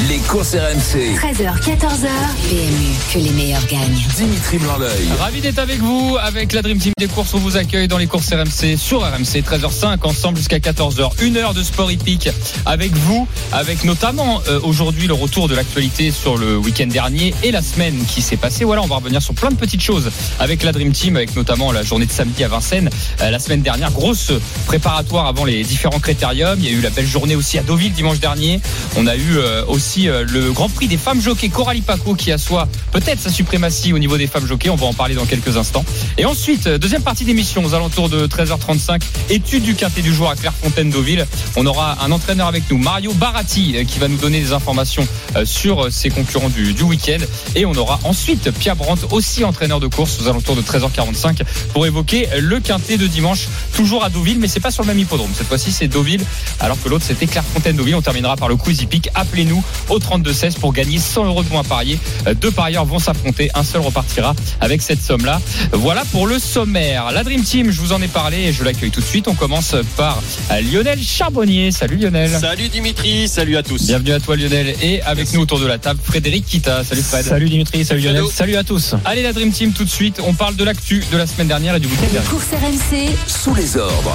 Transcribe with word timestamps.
Les 0.00 0.18
courses 0.18 0.54
RMC. 0.54 1.14
13h, 1.16 1.60
14h. 1.62 2.08
PMU, 2.50 2.94
que 3.12 3.18
les 3.20 3.30
meilleurs 3.30 3.64
gagnent. 3.66 4.02
Dimitri 4.16 4.58
Blanc-L'œil. 4.58 5.08
Ravi 5.20 5.40
d'être 5.40 5.60
avec 5.60 5.78
vous, 5.78 6.18
avec 6.20 6.52
la 6.52 6.62
Dream 6.62 6.78
Team 6.78 6.92
des 6.98 7.06
courses. 7.06 7.32
On 7.32 7.38
vous 7.38 7.56
accueille 7.56 7.86
dans 7.86 7.96
les 7.96 8.08
courses 8.08 8.30
RMC 8.30 8.76
sur 8.76 9.00
RMC 9.02 9.42
13h05 9.42 10.04
ensemble 10.04 10.36
jusqu'à 10.36 10.58
14h. 10.58 11.22
Une 11.22 11.36
heure 11.36 11.54
de 11.54 11.62
sport 11.62 11.90
hippique 11.92 12.28
avec 12.66 12.92
vous, 12.92 13.28
avec 13.52 13.84
notamment 13.84 14.42
euh, 14.48 14.58
aujourd'hui 14.64 15.06
le 15.06 15.14
retour 15.14 15.48
de 15.48 15.54
l'actualité 15.54 16.10
sur 16.10 16.36
le 16.36 16.58
week-end 16.58 16.88
dernier 16.88 17.32
et 17.44 17.52
la 17.52 17.62
semaine 17.62 17.96
qui 18.06 18.20
s'est 18.20 18.36
passée. 18.36 18.64
Voilà, 18.64 18.82
on 18.82 18.88
va 18.88 18.96
revenir 18.96 19.22
sur 19.22 19.32
plein 19.34 19.50
de 19.50 19.56
petites 19.56 19.82
choses 19.82 20.10
avec 20.40 20.64
la 20.64 20.72
Dream 20.72 20.92
Team, 20.92 21.16
avec 21.16 21.34
notamment 21.36 21.70
la 21.70 21.84
journée 21.84 22.06
de 22.06 22.12
samedi 22.12 22.42
à 22.42 22.48
Vincennes. 22.48 22.90
Euh, 23.22 23.30
la 23.30 23.38
semaine 23.38 23.62
dernière, 23.62 23.92
grosse 23.92 24.32
préparatoire 24.66 25.26
avant 25.28 25.44
les 25.44 25.62
différents 25.62 26.00
critériums. 26.00 26.58
Il 26.58 26.66
y 26.66 26.68
a 26.68 26.72
eu 26.72 26.80
la 26.80 26.90
belle 26.90 27.06
journée 27.06 27.36
aussi 27.36 27.58
à 27.58 27.62
Deauville 27.62 27.92
dimanche 27.92 28.18
dernier. 28.18 28.60
On 28.96 29.06
a 29.06 29.14
eu 29.14 29.38
euh, 29.38 29.64
aussi 29.68 29.83
euh, 30.06 30.24
le 30.28 30.52
Grand 30.52 30.68
Prix 30.68 30.88
des 30.88 30.96
femmes 30.96 31.20
jockeys 31.20 31.50
Coralie 31.50 31.82
Paco 31.82 32.14
qui 32.14 32.32
assoit 32.32 32.68
peut-être 32.92 33.20
sa 33.20 33.30
suprématie 33.30 33.92
au 33.92 33.98
niveau 33.98 34.16
des 34.16 34.26
femmes 34.26 34.46
jockeys. 34.46 34.70
On 34.70 34.76
va 34.76 34.86
en 34.86 34.94
parler 34.94 35.14
dans 35.14 35.26
quelques 35.26 35.56
instants. 35.56 35.84
Et 36.16 36.24
ensuite, 36.24 36.66
euh, 36.66 36.78
deuxième 36.78 37.02
partie 37.02 37.24
d'émission 37.24 37.64
aux 37.64 37.74
alentours 37.74 38.08
de 38.08 38.26
13h35, 38.26 39.02
étude 39.30 39.62
du 39.62 39.74
quintet 39.74 40.02
du 40.02 40.14
jour 40.14 40.30
à 40.30 40.36
Clairefontaine 40.36 40.90
Deauville. 40.90 41.26
On 41.56 41.66
aura 41.66 42.02
un 42.02 42.10
entraîneur 42.12 42.46
avec 42.46 42.70
nous, 42.70 42.78
Mario 42.78 43.12
Baratti, 43.12 43.76
euh, 43.76 43.84
qui 43.84 43.98
va 43.98 44.08
nous 44.08 44.16
donner 44.16 44.40
des 44.40 44.52
informations 44.52 45.06
sur 45.44 45.92
ses 45.92 46.10
concurrents 46.10 46.48
du, 46.48 46.72
du 46.72 46.82
week-end. 46.82 47.18
Et 47.54 47.66
on 47.66 47.74
aura 47.74 47.98
ensuite 48.04 48.50
Pierre 48.52 48.76
Brandt, 48.76 49.06
aussi 49.10 49.44
entraîneur 49.44 49.80
de 49.80 49.86
course 49.86 50.20
aux 50.20 50.28
alentours 50.28 50.56
de 50.56 50.62
13h45 50.62 51.42
pour 51.72 51.86
évoquer 51.86 52.28
le 52.40 52.60
quintet 52.60 52.96
de 52.96 53.06
dimanche, 53.06 53.48
toujours 53.74 54.04
à 54.04 54.10
Deauville, 54.10 54.38
mais 54.38 54.48
c'est 54.48 54.60
pas 54.60 54.70
sur 54.70 54.82
le 54.82 54.88
même 54.88 54.98
hippodrome. 54.98 55.30
Cette 55.36 55.48
fois-ci, 55.48 55.72
c'est 55.72 55.88
Deauville, 55.88 56.24
alors 56.60 56.80
que 56.82 56.88
l'autre, 56.88 57.04
c'était 57.06 57.26
Clairefontaine 57.26 57.76
Deauville. 57.76 57.96
On 57.96 58.02
terminera 58.02 58.36
par 58.36 58.48
le 58.48 58.56
quiz 58.56 58.80
hippique. 58.82 59.08
Appelez-nous 59.14 59.62
au 59.88 59.98
32-16 59.98 60.54
pour 60.58 60.72
gagner 60.72 60.98
100 60.98 61.24
euros 61.26 61.42
de 61.42 61.48
points 61.48 61.64
pariés. 61.64 61.98
Euh, 62.26 62.34
Deux 62.34 62.50
parieurs 62.50 62.84
vont 62.84 62.98
s'affronter, 62.98 63.50
un 63.54 63.62
seul 63.64 63.80
repartira 63.82 64.34
avec 64.60 64.82
cette 64.82 65.02
somme-là. 65.02 65.40
Voilà 65.72 66.04
pour 66.12 66.26
le 66.26 66.38
sommaire. 66.38 67.10
La 67.12 67.24
Dream 67.24 67.42
Team, 67.42 67.70
je 67.70 67.80
vous 67.80 67.92
en 67.92 68.00
ai 68.02 68.08
parlé 68.08 68.38
et 68.38 68.52
je 68.52 68.64
l'accueille 68.64 68.90
tout 68.90 69.00
de 69.00 69.06
suite. 69.06 69.28
On 69.28 69.34
commence 69.34 69.74
par 69.96 70.22
euh, 70.50 70.60
Lionel 70.60 71.00
Charbonnier. 71.02 71.70
Salut 71.72 71.96
Lionel. 71.96 72.30
Salut 72.30 72.68
Dimitri, 72.68 73.28
salut 73.28 73.56
à 73.56 73.62
tous. 73.62 73.86
Bienvenue 73.86 74.12
à 74.12 74.20
toi 74.20 74.36
Lionel 74.36 74.74
et 74.82 75.02
avec 75.02 75.32
nous 75.32 75.40
autour 75.40 75.60
de 75.60 75.66
la 75.66 75.78
table 75.78 76.00
Frédéric 76.02 76.46
Kita. 76.46 76.84
Salut 76.84 77.02
Fred. 77.02 77.24
Salut 77.24 77.48
Dimitri, 77.48 77.84
salut 77.84 78.00
Lionel, 78.00 78.16
Hello. 78.18 78.30
salut 78.32 78.56
à 78.56 78.64
tous. 78.64 78.94
Allez 79.04 79.22
la 79.22 79.32
Dream 79.32 79.52
Team 79.52 79.72
tout 79.72 79.84
de 79.84 79.90
suite. 79.90 80.20
On 80.24 80.34
parle 80.34 80.56
de 80.56 80.64
l'actu 80.64 81.02
de 81.12 81.16
la 81.16 81.26
semaine 81.26 81.48
dernière 81.48 81.74
et 81.76 81.80
du 81.80 81.86
week-end 81.88 82.06
dernier. 82.12 82.28
Course 82.28 82.46
RMC, 82.52 83.10
Sous 83.26 83.54
les 83.54 83.76
ordres. 83.76 84.14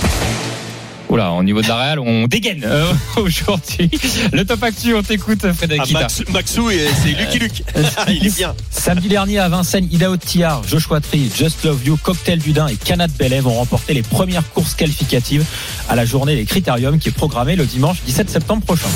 Oula, 1.09 1.31
au 1.31 1.41
niveau 1.43 1.61
de 1.63 1.67
la 1.67 1.75
Real, 1.75 1.99
on 1.99 2.27
dégaine 2.27 2.63
euh, 2.63 2.93
aujourd'hui. 3.17 3.89
Le 4.31 4.43
top 4.45 4.61
actu, 4.63 4.93
on 4.93 5.01
t'écoute 5.01 5.51
Frédéric 5.53 5.91
Ah. 5.95 6.01
Max- 6.01 6.23
Maxou, 6.29 6.69
et 6.69 6.87
c'est 7.01 7.09
Lucky 7.13 7.39
Luke. 7.39 7.63
Il 8.09 8.27
est 8.27 8.35
bien. 8.35 8.53
Samedi 8.69 9.07
dernier 9.07 9.39
à 9.39 9.49
Vincennes, 9.49 9.87
Idaho 9.91 10.17
Tiar, 10.17 10.61
Joshua 10.67 11.01
Tree, 11.01 11.31
Just 11.35 11.63
Love 11.63 11.79
You, 11.83 11.97
Cocktail 12.01 12.37
du 12.39 12.51
Dain 12.53 12.67
et 12.67 12.75
Canat 12.75 13.07
Belay 13.17 13.39
vont 13.39 13.55
remporter 13.55 13.95
les 13.95 14.03
premières 14.03 14.47
courses 14.51 14.75
qualificatives 14.75 15.43
à 15.89 15.95
la 15.95 16.05
journée 16.05 16.35
des 16.35 16.45
Critériums 16.45 16.99
qui 16.99 17.09
est 17.09 17.13
programmée 17.13 17.55
le 17.55 17.65
dimanche 17.65 17.97
17 18.05 18.29
septembre 18.29 18.63
prochain. 18.63 18.89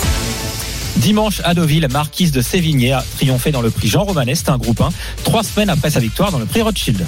Dimanche 0.97 1.41
à 1.43 1.55
Deauville, 1.55 1.87
Marquise 1.91 2.31
de 2.31 2.41
Sévigné 2.41 2.91
a 2.93 3.03
triomphé 3.17 3.51
dans 3.51 3.61
le 3.61 3.71
prix 3.71 3.87
Jean 3.87 4.03
Romanet, 4.03 4.35
c'est 4.35 4.49
un 4.49 4.59
groupe 4.59 4.79
1, 4.81 4.89
trois 5.23 5.41
semaines 5.43 5.71
après 5.71 5.89
sa 5.89 5.99
victoire 5.99 6.31
dans 6.31 6.37
le 6.37 6.45
prix 6.45 6.61
Rothschild. 6.61 7.03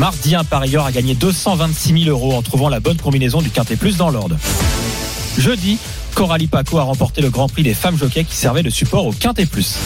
Mardi, 0.00 0.34
un 0.34 0.44
parieur 0.44 0.86
a 0.86 0.92
gagné 0.92 1.14
226 1.14 2.04
000 2.04 2.10
euros 2.10 2.32
en 2.32 2.40
trouvant 2.40 2.70
la 2.70 2.80
bonne 2.80 2.96
combinaison 2.96 3.42
du 3.42 3.50
Quintet 3.50 3.76
Plus 3.76 3.98
dans 3.98 4.08
l'ordre. 4.08 4.38
Jeudi, 5.36 5.76
Coralie 6.14 6.46
Paco 6.46 6.78
a 6.78 6.84
remporté 6.84 7.20
le 7.20 7.28
Grand 7.28 7.48
Prix 7.48 7.64
des 7.64 7.74
femmes 7.74 7.98
jockeys 7.98 8.24
qui 8.24 8.34
servait 8.34 8.62
de 8.62 8.70
support 8.70 9.04
au 9.04 9.12
Quintet 9.12 9.44
Plus. 9.44 9.76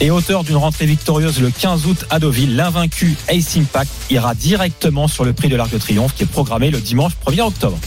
Et 0.00 0.10
auteur 0.10 0.44
d'une 0.44 0.56
rentrée 0.56 0.84
victorieuse 0.84 1.40
le 1.40 1.48
15 1.48 1.86
août 1.86 2.04
à 2.10 2.18
Deauville, 2.18 2.56
l'invaincu 2.56 3.16
Ace 3.28 3.56
Impact 3.56 3.90
ira 4.10 4.34
directement 4.34 5.08
sur 5.08 5.24
le 5.24 5.32
prix 5.32 5.48
de 5.48 5.56
l'Arc 5.56 5.70
de 5.70 5.78
Triomphe 5.78 6.14
qui 6.14 6.24
est 6.24 6.26
programmé 6.26 6.70
le 6.70 6.82
dimanche 6.82 7.12
1er 7.26 7.40
octobre. 7.40 7.78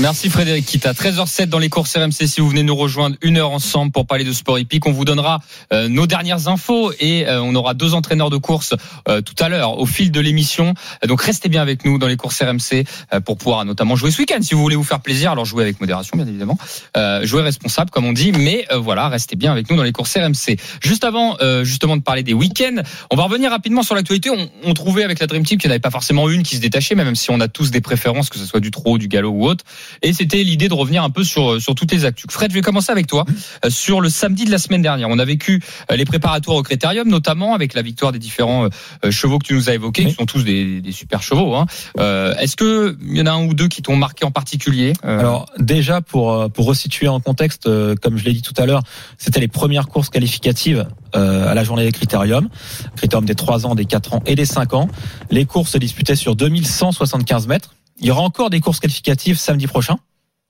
Merci 0.00 0.28
Frédéric 0.28 0.66
Kita. 0.66 0.92
13h07 0.92 1.46
dans 1.46 1.60
les 1.60 1.68
courses 1.68 1.96
RMC. 1.96 2.26
Si 2.26 2.40
vous 2.40 2.48
venez 2.48 2.64
nous 2.64 2.74
rejoindre 2.74 3.16
une 3.22 3.36
heure 3.36 3.52
ensemble 3.52 3.92
pour 3.92 4.06
parler 4.06 4.24
de 4.24 4.32
sport 4.32 4.58
hippique, 4.58 4.86
on 4.86 4.92
vous 4.92 5.04
donnera 5.04 5.40
euh, 5.72 5.88
nos 5.88 6.08
dernières 6.08 6.48
infos 6.48 6.92
et 6.98 7.28
euh, 7.28 7.40
on 7.40 7.54
aura 7.54 7.74
deux 7.74 7.94
entraîneurs 7.94 8.28
de 8.28 8.36
course 8.36 8.74
euh, 9.08 9.20
tout 9.20 9.36
à 9.38 9.48
l'heure 9.48 9.78
au 9.78 9.86
fil 9.86 10.10
de 10.10 10.18
l'émission. 10.20 10.74
Donc 11.06 11.22
restez 11.22 11.48
bien 11.48 11.62
avec 11.62 11.84
nous 11.84 11.98
dans 11.98 12.08
les 12.08 12.16
courses 12.16 12.42
RMC 12.42 12.84
euh, 13.12 13.20
pour 13.20 13.38
pouvoir 13.38 13.64
notamment 13.64 13.94
jouer 13.94 14.10
ce 14.10 14.18
week-end 14.18 14.38
si 14.42 14.54
vous 14.54 14.62
voulez 14.62 14.74
vous 14.74 14.82
faire 14.82 14.98
plaisir. 14.98 15.30
Alors 15.30 15.44
jouer 15.44 15.62
avec 15.62 15.80
modération 15.80 16.16
bien 16.16 16.26
évidemment, 16.26 16.58
euh, 16.96 17.24
jouer 17.24 17.42
responsable 17.42 17.90
comme 17.90 18.04
on 18.04 18.12
dit, 18.12 18.32
mais 18.32 18.66
euh, 18.72 18.78
voilà 18.78 19.08
restez 19.08 19.36
bien 19.36 19.52
avec 19.52 19.70
nous 19.70 19.76
dans 19.76 19.84
les 19.84 19.92
courses 19.92 20.16
RMC. 20.16 20.56
Juste 20.82 21.04
avant 21.04 21.36
justement 21.62 21.96
de 21.96 22.02
parler 22.02 22.24
des 22.24 22.34
week-ends, 22.34 22.82
on 23.10 23.16
va 23.16 23.22
revenir 23.24 23.50
rapidement 23.50 23.84
sur 23.84 23.94
l'actualité. 23.94 24.30
On, 24.30 24.50
on 24.64 24.74
trouvait 24.74 25.04
avec 25.04 25.20
la 25.20 25.28
Dream 25.28 25.44
Team 25.44 25.58
qu'il 25.58 25.68
n'y 25.68 25.72
en 25.72 25.74
avait 25.74 25.80
pas 25.80 25.90
forcément 25.90 26.28
une 26.28 26.42
qui 26.42 26.56
se 26.56 26.60
détachait, 26.60 26.94
même 26.96 27.14
si 27.14 27.30
on 27.30 27.40
a 27.40 27.48
tous 27.48 27.70
des 27.70 27.80
préférences, 27.80 28.28
que 28.28 28.38
ce 28.38 28.44
soit 28.44 28.60
du 28.60 28.70
trot, 28.70 28.98
du 28.98 29.08
galop 29.08 29.30
ou 29.30 29.46
autre. 29.46 29.64
Et 30.02 30.12
c'était 30.12 30.42
l'idée 30.42 30.68
de 30.68 30.74
revenir 30.74 31.02
un 31.04 31.10
peu 31.10 31.24
sur 31.24 31.60
sur 31.60 31.74
toutes 31.74 31.92
les 31.92 32.04
actus. 32.04 32.26
Fred, 32.30 32.50
je 32.50 32.54
vais 32.54 32.62
commencer 32.62 32.92
avec 32.92 33.06
toi 33.06 33.24
Euh, 33.64 33.70
sur 33.70 34.00
le 34.00 34.08
samedi 34.08 34.44
de 34.44 34.50
la 34.50 34.58
semaine 34.58 34.82
dernière. 34.82 35.08
On 35.10 35.18
a 35.18 35.24
vécu 35.24 35.62
euh, 35.90 35.96
les 35.96 36.04
préparatoires 36.04 36.56
au 36.56 36.62
Critérium, 36.62 37.08
notamment 37.08 37.54
avec 37.54 37.74
la 37.74 37.82
victoire 37.82 38.12
des 38.12 38.18
différents 38.18 38.64
euh, 39.04 39.10
chevaux 39.10 39.38
que 39.38 39.46
tu 39.46 39.54
nous 39.54 39.68
as 39.70 39.74
évoqués, 39.74 40.02
Oui. 40.04 40.08
qui 40.10 40.14
sont 40.14 40.26
tous 40.26 40.44
des, 40.44 40.80
des 40.80 40.92
super 40.92 41.22
chevaux. 41.22 41.54
Hein. 41.54 41.66
Euh, 41.98 42.34
Est-ce 42.36 42.56
que 42.56 42.96
il 43.02 43.16
y 43.16 43.20
en 43.22 43.26
a 43.26 43.32
un 43.32 43.44
ou 43.46 43.54
deux 43.54 43.68
qui 43.68 43.82
t'ont 43.82 43.96
marqué 43.96 44.24
en 44.24 44.30
particulier 44.30 44.92
Euh, 45.04 45.18
Alors 45.20 45.46
déjà 45.58 46.00
pour 46.00 46.32
euh, 46.32 46.48
pour 46.48 46.66
resituer 46.66 47.08
en 47.08 47.20
contexte, 47.20 47.66
euh, 47.66 47.94
comme 48.00 48.16
je 48.16 48.24
l'ai 48.24 48.32
dit 48.32 48.42
tout 48.42 48.54
à 48.56 48.66
l'heure, 48.66 48.82
c'était 49.18 49.40
les 49.40 49.48
premières 49.48 49.88
courses 49.88 50.08
qualificatives 50.10 50.86
euh, 51.16 51.50
à 51.50 51.54
la 51.54 51.64
journée 51.64 51.84
des 51.84 51.92
critériums, 51.92 52.48
critérium 52.96 53.24
des 53.24 53.34
3 53.34 53.66
ans, 53.66 53.74
des 53.74 53.84
4 53.84 54.14
ans 54.14 54.22
et 54.26 54.34
des 54.34 54.46
5 54.46 54.74
ans. 54.74 54.88
Les 55.30 55.44
courses 55.44 55.70
se 55.72 55.78
disputaient 55.78 56.16
sur 56.16 56.34
2175 56.36 57.46
mètres. 57.46 57.74
Il 58.00 58.06
y 58.06 58.10
aura 58.10 58.22
encore 58.22 58.50
des 58.50 58.60
courses 58.60 58.80
qualificatives 58.80 59.38
samedi 59.38 59.66
prochain. 59.66 59.96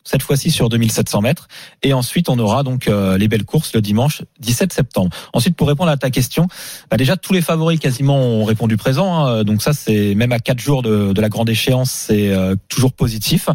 Cette 0.07 0.23
fois-ci 0.23 0.51
sur 0.51 0.69
2700 0.69 1.23
mètres. 1.23 1.49
Et 1.83 1.95
ensuite, 1.95 2.29
on 2.29 2.39
aura 2.39 2.63
donc 2.63 2.89
euh, 2.89 3.17
les 3.17 3.27
belles 3.27 3.47
courses 3.47 3.73
le 3.73 3.81
dimanche 3.81 4.23
17 4.41 4.71
septembre. 4.71 5.17
Ensuite, 5.33 5.57
pour 5.57 5.67
répondre 5.67 5.91
à 5.91 5.97
ta 5.97 6.11
question, 6.11 6.47
bah 6.91 6.99
déjà 6.99 7.17
tous 7.17 7.33
les 7.33 7.41
favoris 7.41 7.81
quasiment 7.81 8.19
ont 8.19 8.45
répondu 8.45 8.77
présent. 8.77 9.25
hein. 9.25 9.45
Donc 9.45 9.63
ça, 9.63 9.73
c'est 9.73 10.15
même 10.15 10.33
à 10.33 10.41
quatre 10.41 10.59
jours 10.61 10.83
de, 10.83 11.15
de 11.15 11.21
la 11.23 11.31
grande 11.31 11.49
échéance, 11.49 11.91
c'est 11.91 12.31
euh, 12.33 12.55
toujours 12.69 12.93
positif. 12.93 13.49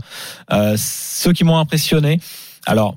Euh, 0.52 0.76
ceux 0.76 1.34
qui 1.34 1.44
m'ont 1.44 1.58
impressionné, 1.60 2.20
alors 2.66 2.96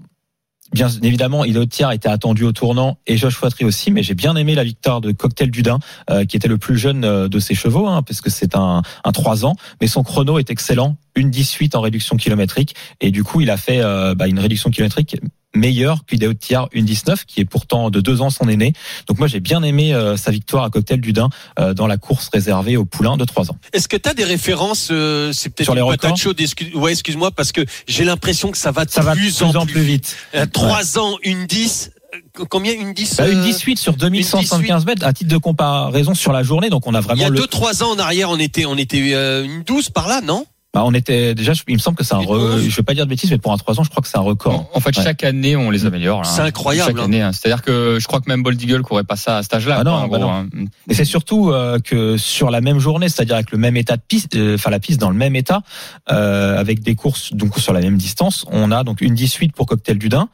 bien 0.72 0.88
évidemment, 1.02 1.44
Idotiar 1.44 1.92
était 1.92 2.08
attendu 2.08 2.44
au 2.44 2.52
tournant 2.52 2.98
et 3.06 3.16
Josh 3.16 3.34
Foitry 3.34 3.64
aussi, 3.64 3.90
mais 3.90 4.02
j'ai 4.02 4.14
bien 4.14 4.36
aimé 4.36 4.54
la 4.54 4.64
victoire 4.64 5.00
de 5.00 5.12
Cocktail 5.12 5.50
Dudin, 5.50 5.78
euh, 6.10 6.24
qui 6.24 6.36
était 6.36 6.48
le 6.48 6.58
plus 6.58 6.76
jeune 6.76 7.04
euh, 7.04 7.28
de 7.28 7.38
ses 7.38 7.54
chevaux, 7.54 7.86
hein, 7.86 8.02
parce 8.02 8.20
que 8.20 8.30
c'est 8.30 8.56
un, 8.56 8.82
un 9.04 9.12
3 9.12 9.44
ans, 9.44 9.54
mais 9.80 9.86
son 9.86 10.02
chrono 10.02 10.38
est 10.38 10.50
excellent, 10.50 10.96
une 11.14 11.30
18 11.30 11.74
en 11.74 11.80
réduction 11.80 12.16
kilométrique, 12.16 12.74
et 13.00 13.10
du 13.10 13.24
coup 13.24 13.40
il 13.40 13.50
a 13.50 13.56
fait 13.56 13.80
euh, 13.80 14.14
bah, 14.14 14.28
une 14.28 14.38
réduction 14.38 14.70
kilométrique 14.70 15.16
meilleure 15.54 16.04
qu'Idotiar, 16.06 16.68
une 16.72 16.84
19, 16.84 17.24
qui 17.26 17.40
est 17.40 17.44
pourtant 17.44 17.90
de 17.90 18.00
deux 18.00 18.20
ans 18.22 18.30
son 18.30 18.48
aîné. 18.48 18.72
Donc 19.06 19.18
moi 19.18 19.26
j'ai 19.28 19.40
bien 19.40 19.62
aimé 19.62 19.92
euh, 19.94 20.16
sa 20.16 20.30
victoire 20.30 20.64
à 20.64 20.70
Cocktail 20.70 21.00
Dudin 21.00 21.28
euh, 21.58 21.74
dans 21.74 21.86
la 21.86 21.96
course 21.98 22.28
réservée 22.32 22.76
au 22.76 22.84
poulain 22.84 23.16
de 23.16 23.24
3 23.24 23.50
ans. 23.50 23.56
Est-ce 23.72 23.88
que 23.88 23.96
tu 23.96 24.08
as 24.08 24.14
des 24.14 24.24
références 24.24 24.88
euh, 24.90 25.32
C'est 25.32 25.50
peut-être 25.50 25.66
Sur 25.66 25.74
les 25.74 25.80
une 25.82 25.86
records 25.88 26.16
chaude. 26.16 26.40
Excuse, 26.40 26.74
ouais, 26.74 26.92
excuse-moi, 26.92 27.30
parce 27.30 27.52
que 27.52 27.64
j'ai 27.86 28.04
l'impression 28.04 28.50
que 28.50 28.58
ça 28.58 28.70
va 28.70 28.84
de 28.84 28.90
Ça 28.90 29.02
va 29.02 29.14
de 29.14 29.18
plus, 29.20 29.42
en 29.42 29.66
plus, 29.66 29.82
vite. 29.82 30.16
Euh, 30.34 30.46
Trois 30.46 30.98
ans, 30.98 31.16
une 31.22 31.46
10. 31.46 31.90
euh, 32.14 32.44
Combien 32.48 32.72
une 32.72 32.94
10 32.94 33.16
Bah, 33.18 33.28
une 33.28 33.40
euh, 33.40 33.44
18 33.44 33.78
sur 33.78 33.94
2175 33.94 34.86
mètres 34.86 35.04
à 35.06 35.12
titre 35.12 35.30
de 35.30 35.36
comparaison 35.36 36.14
sur 36.14 36.32
la 36.32 36.42
journée. 36.42 36.70
Donc 36.70 36.86
on 36.86 36.94
a 36.94 36.98
Il 37.00 37.02
y 37.02 37.04
vraiment 37.04 37.26
a 37.26 37.28
le. 37.28 37.36
deux, 37.38 37.46
trois 37.46 37.82
ans 37.82 37.90
en 37.90 37.98
arrière, 37.98 38.30
on 38.30 38.38
était, 38.38 38.64
on 38.66 38.76
était 38.78 38.98
une 39.44 39.62
12 39.64 39.90
par 39.90 40.08
là, 40.08 40.20
non? 40.22 40.46
Bah, 40.74 40.82
on 40.86 40.94
était 40.94 41.34
déjà. 41.34 41.52
Il 41.68 41.74
me 41.74 41.78
semble 41.78 41.98
que 41.98 42.04
c'est 42.04 42.14
un. 42.14 42.18
Re... 42.20 42.58
Je 42.58 42.74
vais 42.74 42.82
pas 42.82 42.94
dire 42.94 43.04
de 43.04 43.10
bêtises, 43.10 43.30
mais 43.30 43.36
pour 43.38 43.52
un 43.52 43.58
3 43.58 43.78
ans, 43.78 43.84
je 43.84 43.90
crois 43.90 44.02
que 44.02 44.08
c'est 44.08 44.16
un 44.16 44.22
record. 44.22 44.70
En, 44.72 44.78
en 44.78 44.80
fait, 44.80 44.96
Ouais. 44.96 45.04
chaque 45.04 45.22
année, 45.22 45.54
on 45.54 45.70
les 45.70 45.84
améliore. 45.84 46.22
là, 46.22 46.28
C'est 46.28 46.40
hein. 46.40 46.44
incroyable, 46.46 46.92
Chaque 46.92 46.98
hein. 47.00 47.04
année, 47.04 47.20
hein. 47.20 47.32
C'est-à-dire 47.32 47.60
que 47.62 47.98
je 48.00 48.06
crois 48.06 48.20
que 48.20 48.28
même 48.30 48.42
Bold 48.42 48.60
Eagle 48.62 48.80
courait 48.82 49.04
pas 49.04 49.16
ça 49.16 49.36
à 49.38 49.42
cet 49.42 49.52
âge-là. 49.52 49.76
Ah 49.80 49.84
non, 49.84 50.08
quoi, 50.08 50.18
bah 50.18 50.24
gros, 50.24 50.32
non. 50.32 50.32
hein. 50.32 50.64
Et 50.88 50.94
c'est 50.94 51.04
surtout 51.04 51.50
euh, 51.50 51.78
que 51.78 52.16
sur 52.16 52.50
la 52.50 52.62
même 52.62 52.78
journée, 52.78 53.10
c'est-à-dire 53.10 53.34
avec 53.34 53.50
le 53.50 53.58
même 53.58 53.76
état 53.76 53.96
de 53.98 54.02
piste, 54.06 54.34
euh, 54.36 54.54
enfin 54.54 54.70
la 54.70 54.80
piste 54.80 54.98
dans 54.98 55.10
le 55.10 55.16
même 55.16 55.36
état, 55.36 55.60
euh, 56.10 56.58
avec 56.58 56.80
des 56.80 56.94
courses 56.94 57.34
donc 57.34 57.58
sur 57.58 57.74
la 57.74 57.80
même 57.80 57.98
distance, 57.98 58.46
on 58.50 58.70
a 58.72 58.82
donc 58.82 59.02
une 59.02 59.14
18 59.14 59.52
pour 59.52 59.66
Cocktail 59.66 59.98
Dudin, 59.98 60.30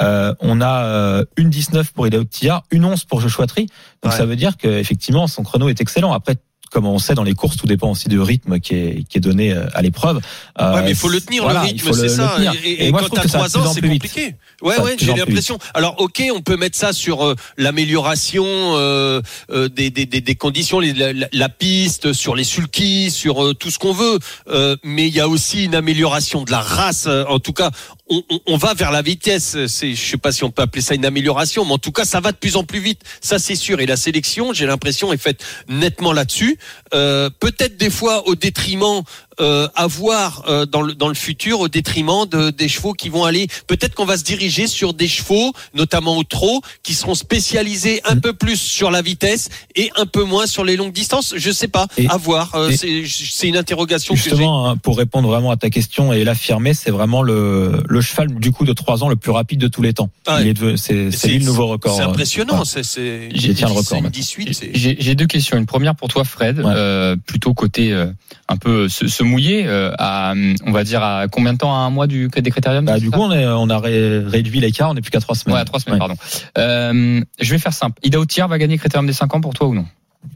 euh, 0.00 0.34
on 0.40 0.60
a 0.60 0.82
euh, 0.84 1.24
une 1.38 1.48
19 1.48 1.92
pour 1.92 2.06
Idaho 2.06 2.24
Tia, 2.24 2.62
une 2.70 2.84
11 2.84 3.04
pour 3.04 3.20
Joshua 3.22 3.46
Tree. 3.46 3.66
Donc 4.02 4.12
Ouais. 4.12 4.18
ça 4.18 4.26
veut 4.26 4.36
dire 4.36 4.56
que 4.58 4.68
effectivement 4.68 5.26
son 5.26 5.42
chrono 5.44 5.68
est 5.70 5.80
excellent. 5.80 6.12
Après 6.12 6.36
comme 6.70 6.86
on 6.86 6.98
sait 6.98 7.14
dans 7.14 7.22
les 7.22 7.34
courses, 7.34 7.56
tout 7.56 7.66
dépend 7.66 7.90
aussi 7.90 8.08
du 8.08 8.20
rythme 8.20 8.60
qui 8.60 8.74
est, 8.74 9.04
qui 9.08 9.18
est 9.18 9.20
donné 9.20 9.52
euh, 9.52 9.66
à 9.74 9.82
l'épreuve. 9.82 10.20
Euh, 10.60 10.74
Ouais, 10.74 10.82
mais 10.82 10.90
il 10.90 10.96
faut 10.96 11.08
le 11.08 11.20
tenir 11.20 11.42
voilà, 11.44 11.60
le 11.62 11.66
rythme, 11.68 11.92
c'est 11.92 12.08
ça. 12.08 12.36
Et, 12.64 12.68
et 12.70 12.86
Et 12.86 12.90
moi, 12.90 13.00
quand 13.02 13.16
t'as 13.16 13.28
trois 13.28 13.56
ans, 13.56 13.72
c'est 13.72 13.80
plus 13.80 13.88
vite. 13.90 14.02
compliqué. 14.02 14.34
Ouais, 14.62 14.74
Ça 14.76 14.84
ouais, 14.84 14.96
j'ai 14.98 15.14
l'impression. 15.14 15.58
Alors, 15.74 15.94
ok, 16.00 16.22
on 16.34 16.40
peut 16.40 16.56
mettre 16.56 16.76
ça 16.76 16.92
sur 16.92 17.24
euh, 17.24 17.34
l'amélioration 17.56 18.44
euh, 18.46 19.20
euh, 19.50 19.68
des, 19.68 19.90
des, 19.90 20.04
des, 20.06 20.20
des 20.20 20.34
conditions, 20.34 20.80
les- 20.80 20.92
la, 21.32 21.48
piste, 21.48 22.12
sur 22.12 22.34
les 22.34 22.44
sulkis, 22.44 23.10
sur 23.10 23.44
euh, 23.44 23.54
tout 23.54 23.70
ce 23.70 23.78
qu'on 23.78 23.92
veut. 23.92 24.18
Euh, 24.48 24.76
mais 24.82 25.06
il 25.08 25.14
y 25.14 25.20
a 25.20 25.28
aussi 25.28 25.64
une 25.64 25.74
amélioration 25.74 26.42
de 26.42 26.50
la 26.50 26.60
race. 26.60 27.04
Euh, 27.06 27.24
En 27.28 27.38
tout 27.38 27.52
cas, 27.52 27.70
on, 28.10 28.22
on, 28.46 28.56
va 28.56 28.74
vers 28.74 28.90
la 28.90 29.02
vitesse. 29.02 29.56
C'est, 29.66 29.94
je 29.94 30.10
sais 30.10 30.16
pas 30.16 30.32
si 30.32 30.44
on 30.44 30.50
peut 30.50 30.62
appeler 30.62 30.82
ça 30.82 30.94
une 30.94 31.04
amélioration, 31.04 31.64
mais 31.64 31.72
en 31.72 31.78
tout 31.78 31.92
cas, 31.92 32.04
ça 32.04 32.20
va 32.20 32.32
de 32.32 32.36
plus 32.36 32.56
en 32.56 32.64
plus 32.64 32.80
vite. 32.80 33.02
Ça, 33.20 33.38
c'est 33.38 33.54
sûr. 33.54 33.80
Et 33.80 33.86
la 33.86 33.96
sélection, 33.96 34.52
j'ai 34.52 34.66
l'impression, 34.66 35.12
est 35.12 35.18
faite 35.18 35.44
nettement 35.68 36.12
là-dessus. 36.12 36.58
Euh, 36.94 37.30
peut-être 37.40 37.76
des 37.76 37.90
fois 37.90 38.26
au 38.26 38.34
détriment 38.34 39.02
euh, 39.40 39.68
à 39.74 39.86
voir 39.86 40.44
euh, 40.48 40.66
dans, 40.66 40.82
le, 40.82 40.94
dans 40.94 41.08
le 41.08 41.14
futur 41.14 41.60
au 41.60 41.68
détriment 41.68 42.26
de, 42.30 42.50
des 42.50 42.68
chevaux 42.68 42.92
qui 42.92 43.08
vont 43.08 43.24
aller. 43.24 43.46
Peut-être 43.66 43.94
qu'on 43.94 44.04
va 44.04 44.16
se 44.16 44.24
diriger 44.24 44.66
sur 44.66 44.94
des 44.94 45.08
chevaux, 45.08 45.52
notamment 45.74 46.16
au 46.16 46.24
trot, 46.24 46.60
qui 46.82 46.94
seront 46.94 47.14
spécialisés 47.14 48.00
un 48.04 48.16
peu 48.16 48.32
plus 48.32 48.60
sur 48.60 48.90
la 48.90 49.02
vitesse 49.02 49.48
et 49.76 49.90
un 49.96 50.06
peu 50.06 50.24
moins 50.24 50.46
sur 50.46 50.64
les 50.64 50.76
longues 50.76 50.92
distances. 50.92 51.34
Je 51.36 51.50
sais 51.50 51.68
pas. 51.68 51.86
Et- 51.96 52.08
à 52.08 52.16
voir. 52.16 52.54
Euh, 52.54 52.70
c'est, 52.76 53.04
c'est 53.06 53.48
une 53.48 53.56
interrogation 53.56 54.14
que 54.14 54.20
j'ai. 54.20 54.30
Justement, 54.30 54.68
hein, 54.68 54.76
pour 54.76 54.98
répondre 54.98 55.28
vraiment 55.28 55.50
à 55.50 55.56
ta 55.56 55.70
question 55.70 56.12
et 56.12 56.24
l'affirmer, 56.24 56.74
c'est 56.74 56.90
vraiment 56.90 57.22
le, 57.22 57.82
le 57.88 58.00
cheval 58.00 58.34
du 58.34 58.50
coup 58.52 58.64
de 58.64 58.72
3 58.72 59.04
ans 59.04 59.08
le 59.08 59.16
plus 59.16 59.30
rapide 59.30 59.60
de 59.60 59.68
tous 59.68 59.82
les 59.82 59.92
temps. 59.92 60.10
Ah, 60.26 60.38
Il 60.40 60.48
est 60.48 60.54
devenu- 60.54 60.76
c'est 60.76 61.28
lui 61.28 61.38
le 61.38 61.44
nouveau 61.44 61.66
record. 61.66 61.96
C'est 61.96 62.02
euh, 62.02 62.08
impressionnant. 62.08 62.54
voilà. 62.54 62.64
C'est, 62.64 62.82
c'est, 62.82 63.28
Il 63.34 63.42
détient 63.42 63.66
le 63.68 63.72
record 63.72 63.84
c'est 63.88 63.96
une 63.98 64.02
maintenant. 64.04 64.10
18. 64.18 64.54
c'est- 64.54 64.70
J'ai 64.74 64.96
j'ai 64.98 65.14
deux 65.14 65.26
questions. 65.26 65.56
Une 65.56 65.66
première 65.66 65.94
pour 65.94 66.08
toi, 66.08 66.24
Fred, 66.24 66.58
Ouais. 66.58 66.64
euh, 66.74 67.16
plutôt 67.26 67.54
côté 67.54 67.92
euh, 67.92 68.06
un 68.48 68.56
peu 68.56 68.88
se, 68.88 69.06
se 69.08 69.22
mouiller. 69.28 69.64
euh, 69.66 69.92
à, 69.98 70.34
on 70.66 70.72
va 70.72 70.82
dire 70.84 71.02
à 71.02 71.26
combien 71.28 71.52
de 71.52 71.58
temps 71.58 71.72
à 71.74 71.78
un 71.78 71.90
mois 71.90 72.06
du 72.06 72.28
des 72.28 72.50
critériums 72.50 72.84
Bah, 72.84 72.98
du 72.98 73.10
coup, 73.10 73.20
on, 73.20 73.32
est, 73.32 73.46
on 73.46 73.68
a 73.70 73.78
ré- 73.78 74.18
réduit 74.20 74.60
l'écart, 74.60 74.90
on 74.90 74.94
n'est 74.94 75.00
plus 75.00 75.10
qu'à 75.10 75.20
3 75.20 75.34
semaines. 75.36 75.54
Ouais, 75.54 75.60
à 75.60 75.64
trois 75.64 75.78
semaines, 75.80 75.94
Ouais. 75.94 76.06
pardon. 76.06 76.16
Euh, 76.58 77.20
je 77.40 77.50
vais 77.50 77.58
faire 77.58 77.72
simple. 77.72 77.98
Ida 78.02 78.18
Outier 78.18 78.44
va 78.48 78.58
gagner 78.58 78.76
Critérium 78.78 79.06
des 79.06 79.12
5 79.12 79.34
ans 79.34 79.40
pour 79.40 79.54
toi 79.54 79.68
ou 79.68 79.74
non? 79.74 79.86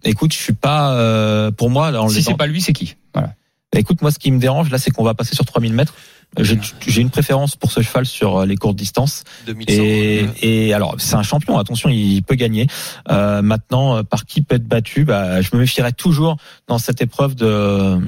Écoute, 0.04 0.32
je 0.32 0.38
suis 0.38 0.52
pas, 0.52 0.92
euh, 0.94 1.50
pour 1.50 1.70
moi, 1.70 1.90
dans 1.92 2.08
Si 2.08 2.16
les 2.16 2.22
c'est 2.22 2.36
pas 2.36 2.46
lui, 2.46 2.60
c'est 2.60 2.72
qui? 2.72 2.96
Voilà. 3.14 3.34
Bah, 3.72 3.78
Écoute, 3.80 4.02
moi, 4.02 4.10
ce 4.10 4.18
qui 4.18 4.30
me 4.30 4.38
dérange, 4.38 4.70
là, 4.70 4.78
c'est 4.78 4.90
qu'on 4.90 5.02
va 5.04 5.14
passer 5.14 5.34
sur 5.34 5.44
3000 5.44 5.72
mètres. 5.72 5.94
J'ai 6.38 6.58
j'ai 6.87 7.02
une 7.02 7.11
préférence 7.11 7.56
pour 7.56 7.70
ce 7.70 7.82
cheval 7.82 8.06
sur 8.06 8.38
euh, 8.38 8.46
les 8.46 8.56
courtes 8.56 8.76
distances. 8.76 9.25
2100. 9.46 9.82
Et, 9.82 10.23
ouais. 10.23 10.31
et 10.40 10.73
alors, 10.73 10.94
c'est 10.99 11.14
un 11.14 11.23
champion, 11.23 11.58
attention, 11.58 11.90
il 11.90 12.23
peut 12.23 12.37
gagner. 12.37 12.67
Euh, 13.11 13.43
maintenant, 13.43 13.96
euh, 13.96 14.02
par 14.02 14.25
qui 14.25 14.40
peut 14.40 14.55
être 14.55 14.67
battu? 14.67 15.05
Bah, 15.05 15.43
Je 15.43 15.50
me 15.52 15.61
méfierais 15.61 15.93
toujours 15.93 16.37
dans 16.69 16.79
cette 16.79 17.02
épreuve 17.02 17.34
de 17.34 17.44
euh, 17.44 17.99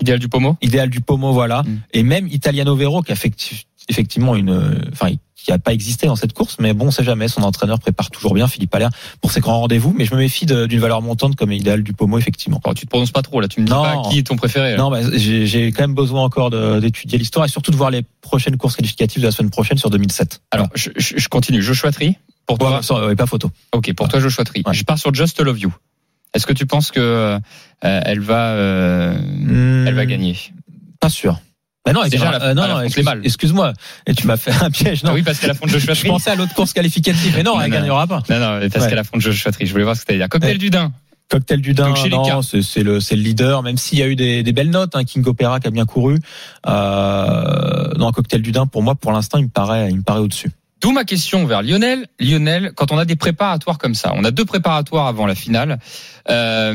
Idéal 0.00 0.18
du 0.20 0.28
Pomo 0.28 0.56
idéal 0.62 0.90
du 0.90 1.00
Pomo, 1.00 1.32
voilà. 1.32 1.62
Mm. 1.62 1.80
Et 1.92 2.02
même 2.04 2.28
Italiano 2.28 2.76
Vero, 2.76 3.02
qui 3.02 3.10
a 3.10 3.14
effecti- 3.16 3.66
effectivement 3.88 4.36
une, 4.36 4.88
enfin, 4.92 5.08
qui 5.42 5.52
a 5.52 5.58
pas 5.58 5.72
existé 5.72 6.06
dans 6.06 6.16
cette 6.16 6.32
course, 6.32 6.56
mais 6.60 6.72
bon, 6.74 6.86
on 6.86 6.90
sait 6.90 7.04
jamais. 7.04 7.28
Son 7.28 7.42
entraîneur 7.42 7.78
prépare 7.78 8.10
toujours 8.10 8.34
bien, 8.34 8.46
Philippe 8.48 8.74
Allaire, 8.74 8.90
pour 9.20 9.30
ses 9.32 9.40
grands 9.40 9.60
rendez-vous. 9.60 9.94
Mais 9.96 10.04
je 10.04 10.14
me 10.14 10.18
méfie 10.20 10.46
d'une 10.46 10.78
valeur 10.80 11.02
montante 11.02 11.36
comme 11.36 11.52
idéal 11.52 11.82
du 11.82 11.92
Pomo, 11.92 12.18
effectivement. 12.18 12.60
Alors, 12.64 12.74
Tu 12.74 12.84
te 12.86 12.90
prononces 12.90 13.10
pas 13.10 13.22
trop 13.22 13.40
là. 13.40 13.48
Tu 13.48 13.60
me 13.60 13.66
dis 13.66 13.72
Non. 13.72 13.82
pas 13.82 14.08
qui 14.08 14.18
est 14.18 14.22
ton 14.26 14.36
préféré. 14.36 14.72
là. 14.72 14.76
Non, 14.78 14.90
bah, 14.90 15.00
j'ai 15.14 15.72
quand 15.72 15.82
même 15.82 15.94
besoin 15.94 16.22
encore 16.22 16.50
d'étudier 16.80 17.18
l'histoire 17.18 17.44
et 17.44 17.48
surtout 17.48 17.70
de 17.70 17.76
voir 17.76 17.90
les 17.90 18.02
prochaines 18.20 18.56
courses 18.56 18.76
qualificatives 18.76 19.20
de 19.22 19.26
la 19.26 19.32
semaine 19.32 19.50
prochaine 19.50 19.78
sur 19.78 19.90
2007. 19.90 20.40
Alors, 20.50 20.68
je, 20.74 21.28
continue. 21.28 21.62
Joshua 21.62 21.92
Tree 21.92 22.16
pour 22.46 22.58
toi. 22.58 22.76
Ouais, 22.76 22.82
sans- 22.82 23.06
ouais, 23.06 23.16
pas 23.16 23.26
photo. 23.26 23.50
Ok, 23.72 23.92
pour 23.94 24.08
toi, 24.08 24.20
Joshua 24.20 24.44
Tree. 24.44 24.62
Je 24.72 24.82
pars 24.84 24.98
sur 24.98 25.12
Just 25.14 25.40
Love 25.40 25.58
You. 25.58 25.72
Est-ce 26.34 26.46
que 26.46 26.52
tu 26.52 26.66
penses 26.66 26.90
que 26.90 27.00
euh, 27.00 27.38
elle 27.80 28.20
va, 28.20 28.50
euh, 28.52 29.18
Hmm, 29.20 29.86
elle 29.86 29.94
va 29.94 30.06
gagner? 30.06 30.36
Pas 31.00 31.08
sûr. 31.10 31.38
Bah 31.84 31.92
non, 31.92 32.04
elle 32.04 32.10
Déjà, 32.10 32.24
gagnera- 32.26 32.36
elle 32.38 32.42
a- 32.42 32.50
euh, 32.50 32.54
non, 32.54 32.68
non, 32.76 32.80
excuse- 32.82 33.04
excuse-moi. 33.24 33.72
Et 34.06 34.14
tu 34.14 34.26
m'as 34.26 34.36
fait 34.36 34.52
un 34.62 34.70
piège. 34.70 35.02
Non, 35.02 35.10
Ah 35.10 35.14
Oui, 35.14 35.22
parce 35.22 35.38
qu'elle 35.40 35.50
affronte 35.50 35.70
Joshua 35.70 35.94
je 35.94 36.00
Tree. 36.00 36.08
pensais 36.10 36.30
à 36.30 36.36
l'autre 36.36 36.54
course 36.54 36.72
qualificative, 36.72 37.34
mais 37.36 37.42
non, 37.42 37.60
elle 37.60 37.70
Non, 37.70 37.76
non. 37.76 37.82
gagnera 37.82 38.06
pas. 38.06 38.22
Non, 38.30 38.38
non, 38.38 38.68
parce 38.68 38.84
Ouais. 38.84 38.88
qu'elle 38.90 38.98
affronte 38.98 39.20
Joshua 39.20 39.50
Tree. 39.50 39.66
Je 39.66 39.72
voulais 39.72 39.82
voir 39.84 39.96
ce 39.96 40.02
que 40.02 40.06
t'allais 40.06 40.18
dire. 40.20 40.28
Cocktail 40.28 40.52
Ouais. 40.52 40.58
du 40.58 40.70
Dain. 40.70 40.92
Cocktail 41.28 41.60
du 41.62 41.72
Dain, 41.74 41.94
non, 42.10 42.42
c'est 42.42 42.60
c'est 42.62 42.82
le, 42.82 43.00
c'est 43.00 43.16
le 43.16 43.22
leader, 43.22 43.62
même 43.62 43.78
s'il 43.78 43.98
y 43.98 44.02
a 44.02 44.06
eu 44.06 44.14
des, 44.16 44.42
des 44.42 44.52
belles 44.52 44.68
notes, 44.70 44.94
hein, 44.94 45.02
King 45.04 45.24
Opera 45.26 45.60
qui 45.60 45.66
a 45.66 45.70
bien 45.70 45.86
couru. 45.86 46.18
Euh, 46.92 47.90
non, 47.96 48.12
Cocktail 48.12 48.42
du 48.42 48.52
Dain, 48.52 48.66
pour 48.66 48.82
moi, 48.82 48.94
pour 48.94 49.12
l'instant, 49.12 49.38
il 49.38 49.44
me 49.44 49.48
paraît, 49.50 49.88
il 49.90 49.96
me 49.96 50.02
paraît 50.02 50.20
au-dessus. 50.20 50.50
D'où 50.80 50.90
ma 50.92 51.04
question 51.04 51.46
vers 51.46 51.62
Lionel. 51.62 52.06
Lionel, 52.18 52.72
quand 52.74 52.90
on 52.92 52.98
a 52.98 53.04
des 53.04 53.16
préparatoires 53.16 53.78
comme 53.78 53.94
ça, 53.94 54.12
on 54.16 54.24
a 54.24 54.30
deux 54.30 54.44
préparatoires 54.44 55.06
avant 55.06 55.26
la 55.26 55.34
finale. 55.34 55.78
Euh, 56.28 56.74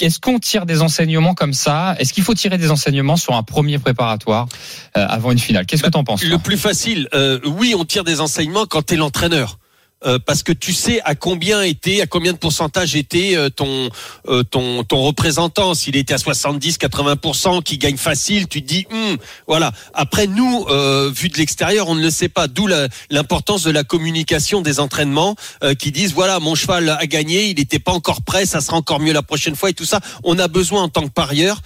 Est-ce 0.00 0.18
qu'on 0.18 0.40
tire 0.40 0.66
des 0.66 0.82
enseignements 0.82 1.34
comme 1.34 1.52
ça? 1.52 1.94
Est-ce 1.98 2.12
qu'il 2.12 2.24
faut 2.24 2.34
tirer 2.34 2.58
des 2.58 2.70
enseignements 2.72 3.16
sur 3.16 3.34
un 3.34 3.44
premier 3.44 3.78
préparatoire 3.78 4.48
euh, 4.96 5.06
avant 5.08 5.30
une 5.30 5.38
finale? 5.38 5.66
Qu'est-ce 5.66 5.84
que 5.84 5.90
t'en 5.90 6.02
penses 6.02 6.24
Le 6.24 6.38
plus 6.38 6.56
facile, 6.56 7.08
euh, 7.14 7.38
oui, 7.44 7.74
on 7.78 7.84
tire 7.84 8.02
des 8.02 8.20
enseignements 8.20 8.66
quand 8.66 8.86
tu 8.86 8.94
es 8.94 8.96
l'entraîneur. 8.96 9.58
Euh, 10.04 10.18
parce 10.24 10.42
que 10.42 10.52
tu 10.52 10.72
sais 10.72 11.00
à 11.04 11.14
combien 11.14 11.62
était, 11.62 12.00
à 12.00 12.06
combien 12.06 12.32
de 12.32 12.38
pourcentage 12.38 12.94
était 12.96 13.36
euh, 13.36 13.48
ton 13.48 13.88
euh, 14.28 14.42
ton 14.42 14.84
ton 14.84 15.02
représentant. 15.02 15.74
S'il 15.74 15.96
était 15.96 16.14
à 16.14 16.18
70, 16.18 16.78
80% 16.78 17.62
qui 17.62 17.78
gagne 17.78 17.96
facile, 17.96 18.48
tu 18.48 18.62
te 18.62 18.66
dis, 18.66 18.86
Hum, 18.90 19.16
voilà. 19.46 19.72
Après 19.94 20.26
nous, 20.26 20.66
euh, 20.68 21.10
vu 21.14 21.28
de 21.28 21.38
l'extérieur, 21.38 21.88
on 21.88 21.94
ne 21.94 22.02
le 22.02 22.10
sait 22.10 22.28
pas. 22.28 22.48
D'où 22.48 22.68
l'importance 23.10 23.62
de 23.62 23.70
la 23.70 23.84
communication 23.84 24.60
des 24.60 24.80
entraînements 24.80 25.36
euh, 25.62 25.74
qui 25.74 25.90
disent, 25.92 26.12
voilà, 26.12 26.40
mon 26.40 26.54
cheval 26.54 26.88
a 26.88 27.06
gagné, 27.06 27.46
il 27.46 27.56
n'était 27.56 27.78
pas 27.78 27.92
encore 27.92 28.22
prêt, 28.22 28.46
ça 28.46 28.60
sera 28.60 28.76
encore 28.76 29.00
mieux 29.00 29.12
la 29.12 29.22
prochaine 29.22 29.56
fois 29.56 29.70
et 29.70 29.74
tout 29.74 29.84
ça. 29.84 30.00
On 30.22 30.38
a 30.38 30.48
besoin 30.48 30.82
en 30.82 30.88
tant 30.88 31.02
que 31.02 31.12
parieur 31.12 31.60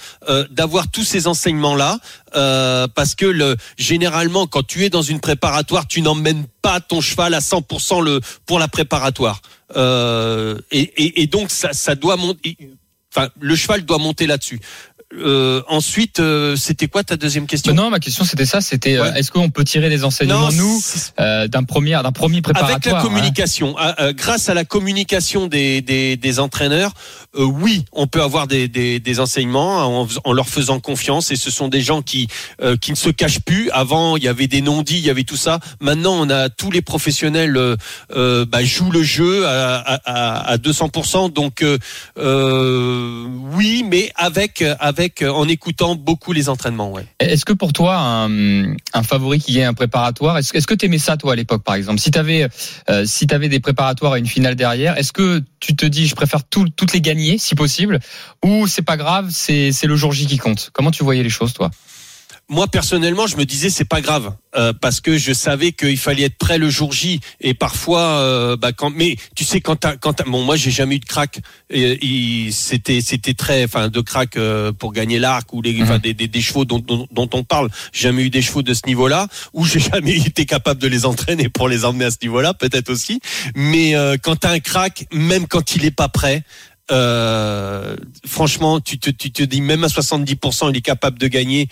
d'avoir 0.51 0.89
tous 0.89 1.05
ces 1.05 1.27
enseignements 1.27 1.75
là. 1.75 1.99
Euh, 2.35 2.87
parce 2.95 3.15
que 3.15 3.27
le, 3.27 3.57
généralement, 3.77 4.47
quand 4.47 4.67
tu 4.67 4.85
es 4.85 4.91
dans 4.91 5.03
une 5.03 5.21
préparatoire, 5.21 5.87
tu 5.87 6.03
n'emmènes 6.03 6.47
pas 6.63 6.81
ton 6.81 7.01
cheval 7.01 7.35
à 7.35 7.41
100% 7.41 8.03
le, 8.03 8.21
pour 8.47 8.59
la 8.59 8.69
préparatoire. 8.69 9.41
Euh, 9.77 10.59
et, 10.71 10.81
et, 10.81 11.23
et 11.23 11.27
donc, 11.27 11.51
ça, 11.51 11.73
ça 11.73 11.95
doit 11.95 12.17
monter. 12.17 12.57
Enfin, 13.15 13.29
le 13.41 13.57
cheval 13.57 13.83
doit 13.83 13.99
monter 13.99 14.27
là-dessus. 14.27 14.61
Euh, 15.17 15.63
ensuite, 15.69 16.21
euh, 16.21 16.55
c'était 16.55 16.87
quoi 16.87 17.03
ta 17.03 17.17
deuxième 17.17 17.47
question? 17.47 17.73
Non, 17.73 17.89
ma 17.89 17.99
question 17.99 18.25
c'était 18.27 18.45
ça. 18.45 18.61
C'était 18.61 18.99
euh, 18.99 19.05
Ouais. 19.05 19.19
est-ce 19.19 19.31
qu'on 19.31 19.49
peut 19.49 19.65
tirer 19.65 19.89
des 19.89 20.05
enseignements 20.05 20.53
nous 20.53 20.81
c'est- 20.83 21.13
euh, 21.19 21.49
d'un 21.49 21.65
premier 21.65 21.93
d'un 21.93 22.13
premier 22.13 22.43
préparatoire 22.43 22.73
avec 22.77 22.85
la 22.93 22.99
hein? 22.99 23.03
communication, 23.03 23.75
euh, 23.79 24.13
grâce 24.13 24.51
à 24.51 24.55
la 24.55 24.67
communication 24.67 25.47
des, 25.47 25.81
des, 25.81 26.19
des 26.19 26.41
entraîneurs, 26.41 26.93
euh, 27.39 27.45
oui, 27.45 27.87
on 27.93 28.07
peut 28.07 28.21
avoir 28.21 28.49
des, 28.49 28.69
des, 28.69 29.01
des 29.01 29.19
enseignements 29.19 30.03
en, 30.03 30.07
en 30.25 30.33
leur 30.35 30.47
faisant 30.47 30.79
confiance. 30.79 31.31
Et 31.31 31.37
ce 31.37 31.51
sont 31.51 31.69
des 31.69 31.81
gens 31.81 32.03
qui 32.03 32.29
euh, 32.61 32.77
qui 32.77 32.91
ne 32.91 32.97
se 32.97 33.09
cachent 33.09 33.41
plus. 33.41 33.71
Avant, 33.71 34.19
il 34.19 34.25
y 34.25 34.29
avait 34.29 34.47
des 34.47 34.61
non-dits, 34.61 34.99
il 34.99 35.07
y 35.07 35.11
avait 35.11 35.25
tout 35.25 35.37
ça. 35.39 35.59
Maintenant, 35.81 36.17
on 36.21 36.29
a 36.29 36.51
tous 36.51 36.71
les 36.71 36.83
professionnels 36.83 37.59
bah, 38.15 38.63
jouent 38.63 38.91
le 38.91 39.03
jeu 39.03 39.47
à, 39.47 39.77
à, 39.79 39.95
à- 40.05 40.51
à 40.53 40.57
200%. 40.59 41.33
Donc 41.33 41.65
oui, 43.57 43.85
mais 43.89 44.13
avec 44.17 44.63
avec 44.81 44.98
en 45.23 45.49
écoutant 45.49 45.95
beaucoup 45.95 46.33
les 46.33 46.49
entraînements. 46.49 46.93
Ouais. 46.93 47.07
Est-ce 47.21 47.45
que 47.45 47.53
pour 47.53 47.73
toi, 47.73 47.97
un, 47.99 48.77
favori 49.03 49.39
qui 49.39 49.55
gagne 49.55 49.67
un 49.67 49.75
préparatoire, 49.75 50.39
est-ce 50.39 50.67
que 50.67 50.75
tu 50.75 50.87
aimais 50.87 50.99
ça 50.99 51.17
toi 51.17 51.33
à 51.33 51.37
l'époque 51.37 51.63
par 51.63 51.75
exemple? 51.75 52.01
Si 52.01 52.11
tu 52.11 52.19
avais, 52.19 52.49
si 53.05 53.27
t'avais 53.27 53.49
des 53.49 53.61
préparatoires 53.61 54.17
et 54.17 54.19
une 54.19 54.27
finale 54.27 54.55
derrière, 54.57 54.97
est-ce 54.99 55.13
que 55.13 55.43
tu 55.61 55.75
te 55.77 55.87
dis 55.87 56.07
je 56.07 56.15
préfère 56.15 56.45
tout- 56.45 56.69
toutes 56.69 56.93
les 56.93 57.01
gagner 57.01 57.39
si 57.39 57.55
possible? 57.55 58.01
Ou 58.45 58.67
c'est 58.67 58.83
pas 58.83 58.97
grave, 58.97 59.29
c'est 59.31 59.73
c'est 59.73 59.87
le 59.87 59.97
jour 59.97 60.13
J 60.13 60.27
qui 60.27 60.39
compte? 60.39 60.71
Comment 60.73 60.91
tu 60.91 61.05
voyais 61.05 61.23
les 61.23 61.31
choses 61.31 61.53
toi? 61.53 61.71
Moi 62.49 62.67
personnellement, 62.67 63.27
je 63.27 63.37
me 63.37 63.45
disais 63.45 63.69
c'est 63.69 63.85
pas 63.85 64.01
grave 64.01 64.35
euh, 64.57 64.73
parce 64.73 65.01
que 65.01 65.19
je 65.19 65.33
savais 65.35 65.73
qu'il 65.73 65.99
fallait 65.99 66.23
être 66.25 66.39
prêt 66.39 66.57
le 66.57 66.71
jour 66.71 66.93
J. 66.93 67.21
Et 67.41 67.53
parfois, 67.53 68.01
euh, 68.01 68.57
bah, 68.57 68.73
quand 68.73 68.91
mais 68.91 69.17
tu 69.37 69.45
sais 69.45 69.61
quand 69.61 69.77
t'as, 69.77 69.97
quand 69.97 70.15
t'as- 70.15 70.25
bon 70.25 70.43
moi 70.43 70.57
j'ai 70.57 70.71
jamais 70.71 70.97
eu 70.97 70.99
de 70.99 71.05
crack. 71.05 71.41
Et, 71.69 72.47
et 72.47 72.51
c'était 72.51 73.01
c'était 73.03 73.35
très 73.35 73.65
enfin 73.65 73.89
de 73.89 74.01
crack 74.01 74.37
euh, 74.37 74.73
pour 74.73 74.93
gagner 74.93 75.19
l'arc 75.19 75.53
ou 75.53 75.61
les 75.61 75.81
enfin, 75.83 75.99
des, 75.99 76.15
des, 76.15 76.27
des 76.29 76.41
chevaux 76.41 76.65
dont, 76.65 76.79
dont, 76.79 77.07
dont 77.11 77.29
on 77.35 77.45
parle. 77.45 77.69
J'ai 77.93 78.05
jamais 78.09 78.23
eu 78.23 78.31
des 78.31 78.41
chevaux 78.43 78.63
de 78.63 78.73
ce 78.73 78.87
niveau-là 78.87 79.29
ou 79.53 79.67
j'ai 79.67 79.81
jamais 79.93 80.17
été 80.17 80.47
capable 80.47 80.81
de 80.81 80.89
les 80.89 81.05
entraîner 81.05 81.49
pour 81.51 81.69
les 81.69 81.85
emmener 81.85 82.07
à 82.07 82.11
ce 82.11 82.19
niveau-là 82.23 82.55
peut-être 82.55 82.91
aussi. 82.91 83.21
Mais 83.55 83.95
euh, 83.95 84.17
quand 84.23 84.37
t'as 84.37 84.53
un 84.53 84.61
crack 84.61 85.05
même 85.13 85.47
quand 85.47 85.77
il 85.77 85.85
est 85.85 85.91
pas 85.91 86.09
prêt 86.09 86.43
euh, 86.91 87.97
franchement, 88.27 88.81
tu 88.81 88.99
te, 88.99 89.11
tu 89.11 89.31
te 89.31 89.43
dis 89.43 89.61
même 89.61 89.85
à 89.85 89.89
70%, 89.89 90.71
il 90.71 90.77
est 90.79 90.81
capable 90.81 91.19
de 91.19 91.29
gagner. 91.29 91.69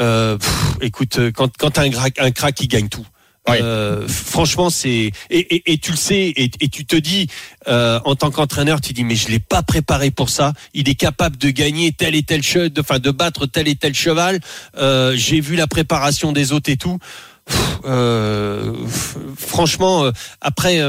Euh, 0.00 0.38
pff, 0.38 0.76
écoute, 0.80 1.18
euh, 1.18 1.30
quand, 1.32 1.50
quand 1.56 1.70
t'as 1.70 1.82
un 1.82 1.90
crack, 1.90 2.18
un 2.18 2.30
crack, 2.30 2.60
il 2.60 2.68
gagne 2.68 2.88
tout. 2.88 3.06
Euh, 3.48 4.06
franchement, 4.06 4.70
c'est 4.70 4.88
et, 4.88 5.12
et, 5.30 5.72
et 5.72 5.78
tu 5.78 5.90
le 5.90 5.96
sais 5.96 6.28
et, 6.28 6.48
et 6.60 6.68
tu 6.68 6.86
te 6.86 6.94
dis 6.94 7.26
euh, 7.66 7.98
en 8.04 8.14
tant 8.14 8.30
qu'entraîneur, 8.30 8.80
tu 8.80 8.92
dis 8.92 9.02
mais 9.02 9.16
je 9.16 9.28
l'ai 9.28 9.40
pas 9.40 9.64
préparé 9.64 10.12
pour 10.12 10.28
ça. 10.28 10.52
Il 10.74 10.88
est 10.88 10.94
capable 10.94 11.36
de 11.36 11.50
gagner 11.50 11.90
tel 11.90 12.14
et 12.14 12.22
tel 12.22 12.44
cheval, 12.44 12.70
enfin 12.78 13.00
de 13.00 13.10
battre 13.10 13.46
tel 13.46 13.66
et 13.66 13.74
tel 13.74 13.94
cheval. 13.94 14.38
Euh, 14.78 15.14
J'ai 15.16 15.40
vu 15.40 15.56
la 15.56 15.66
préparation 15.66 16.30
des 16.30 16.52
autres 16.52 16.70
et 16.70 16.76
tout. 16.76 16.98
Pff, 17.82 19.16
franchement, 19.36 20.08
après. 20.40 20.80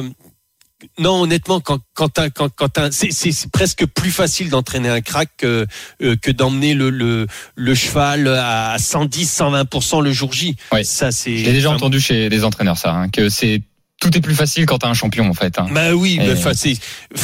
Non, 1.00 1.22
honnêtement, 1.22 1.60
quand 1.60 1.80
quand 1.94 2.10
t'as- 2.10 2.30
quand 2.30 2.50
quand 2.56 2.70
t'as- 2.70 2.92
c'est 2.92 3.12
c'est 3.12 3.32
c'est 3.32 3.52
presque 3.52 3.86
plus 3.86 4.12
facile 4.12 4.50
d'entraîner 4.50 4.90
un 4.90 5.02
crack 5.02 5.30
que 5.38 5.66
euh, 6.02 6.16
que 6.22 6.32
d'emmener 6.32 6.74
le, 6.74 6.90
le 6.90 7.28
le 7.56 7.76
cheval 7.76 8.28
à 8.28 8.76
110 8.80 9.40
120% 9.40 10.02
le 10.02 10.12
jour 10.12 10.32
J. 10.34 10.56
Ouais. 10.72 10.84
Ça 10.84 11.12
c'est. 11.12 11.38
J'ai 11.38 11.54
déjà 11.54 11.70
entendu 11.72 12.00
chez 12.00 12.30
des 12.30 12.44
entraîneurs 12.44 12.78
ça, 12.78 12.94
hein, 12.94 13.10
que 13.10 13.30
c'est 13.30 13.62
tout 14.04 14.18
est 14.18 14.22
plus 14.22 14.36
facile 14.36 14.66
quand 14.66 14.80
t'as 14.80 14.90
un 14.90 14.94
champion 14.94 15.30
en 15.30 15.34
fait. 15.34 15.58
hein. 15.58 15.68
Bah 15.72 15.94
oui, 15.94 16.20
Et- 16.22 16.26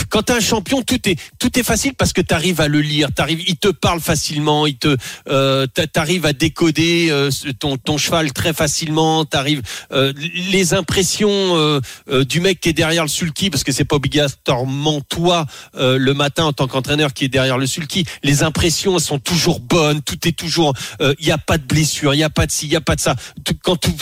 quand 0.10 0.24
t'es 0.24 0.34
un 0.34 0.40
champion, 0.40 0.82
tout 0.82 1.08
est 1.10 1.18
tout 1.40 1.60
est 1.60 1.64
facile 1.64 1.94
parce 1.94 2.14
que 2.14 2.22
t'arrives 2.22 2.62
à 2.62 2.68
le 2.70 2.80
lire, 2.80 3.10
t'arrives, 3.14 3.44
il 3.48 3.58
te 3.58 3.68
parle 3.68 4.00
facilement, 4.00 4.66
il 4.66 4.78
te, 4.78 4.96
euh, 5.30 5.68
t'a- 5.68 5.88
t'arrives 5.88 6.26
à 6.26 6.32
décoder 6.34 7.08
euh, 7.12 7.30
ton 7.60 7.76
ton 7.78 7.98
cheval 7.98 8.32
très 8.32 8.54
facilement, 8.54 9.26
t'arrives 9.26 9.62
euh, 9.92 10.14
les 10.52 10.74
impressions 10.74 11.30
euh, 11.30 11.82
euh, 12.10 12.24
du 12.24 12.40
mec 12.40 12.62
qui 12.62 12.70
est 12.70 12.74
derrière 12.74 13.04
le 13.04 13.10
sulky 13.10 13.50
parce 13.50 13.64
que 13.66 13.72
c'est 13.74 13.84
pas 13.86 13.98
obligatoirement 13.98 15.02
toi 15.02 15.46
euh, 15.76 15.98
le 15.98 16.14
matin 16.14 16.46
en 16.46 16.54
tant 16.54 16.68
qu'entraîneur 16.68 17.14
qui 17.14 17.26
est 17.26 17.30
derrière 17.30 17.58
le 17.58 17.68
sulky, 17.68 18.06
les 18.24 18.44
impressions 18.44 18.96
elles 18.96 19.04
sont 19.04 19.20
toujours 19.20 19.60
bonnes, 19.60 20.02
tout 20.02 20.28
est 20.28 20.32
toujours, 20.38 20.74
il 21.02 21.28
y 21.28 21.32
a 21.32 21.38
pas 21.38 21.58
de 21.58 21.64
blessure, 21.64 22.14
il 22.14 22.20
y 22.20 22.24
a 22.24 22.30
pas 22.30 22.46
de 22.46 22.52
ci, 22.52 22.66
il 22.68 22.72
y 22.72 22.76
a 22.76 22.82
pas 22.82 22.96
de 22.96 23.02
ça. 23.02 23.16
Tout- 23.44 23.54
quand 23.64 23.76
tout, 23.76 23.94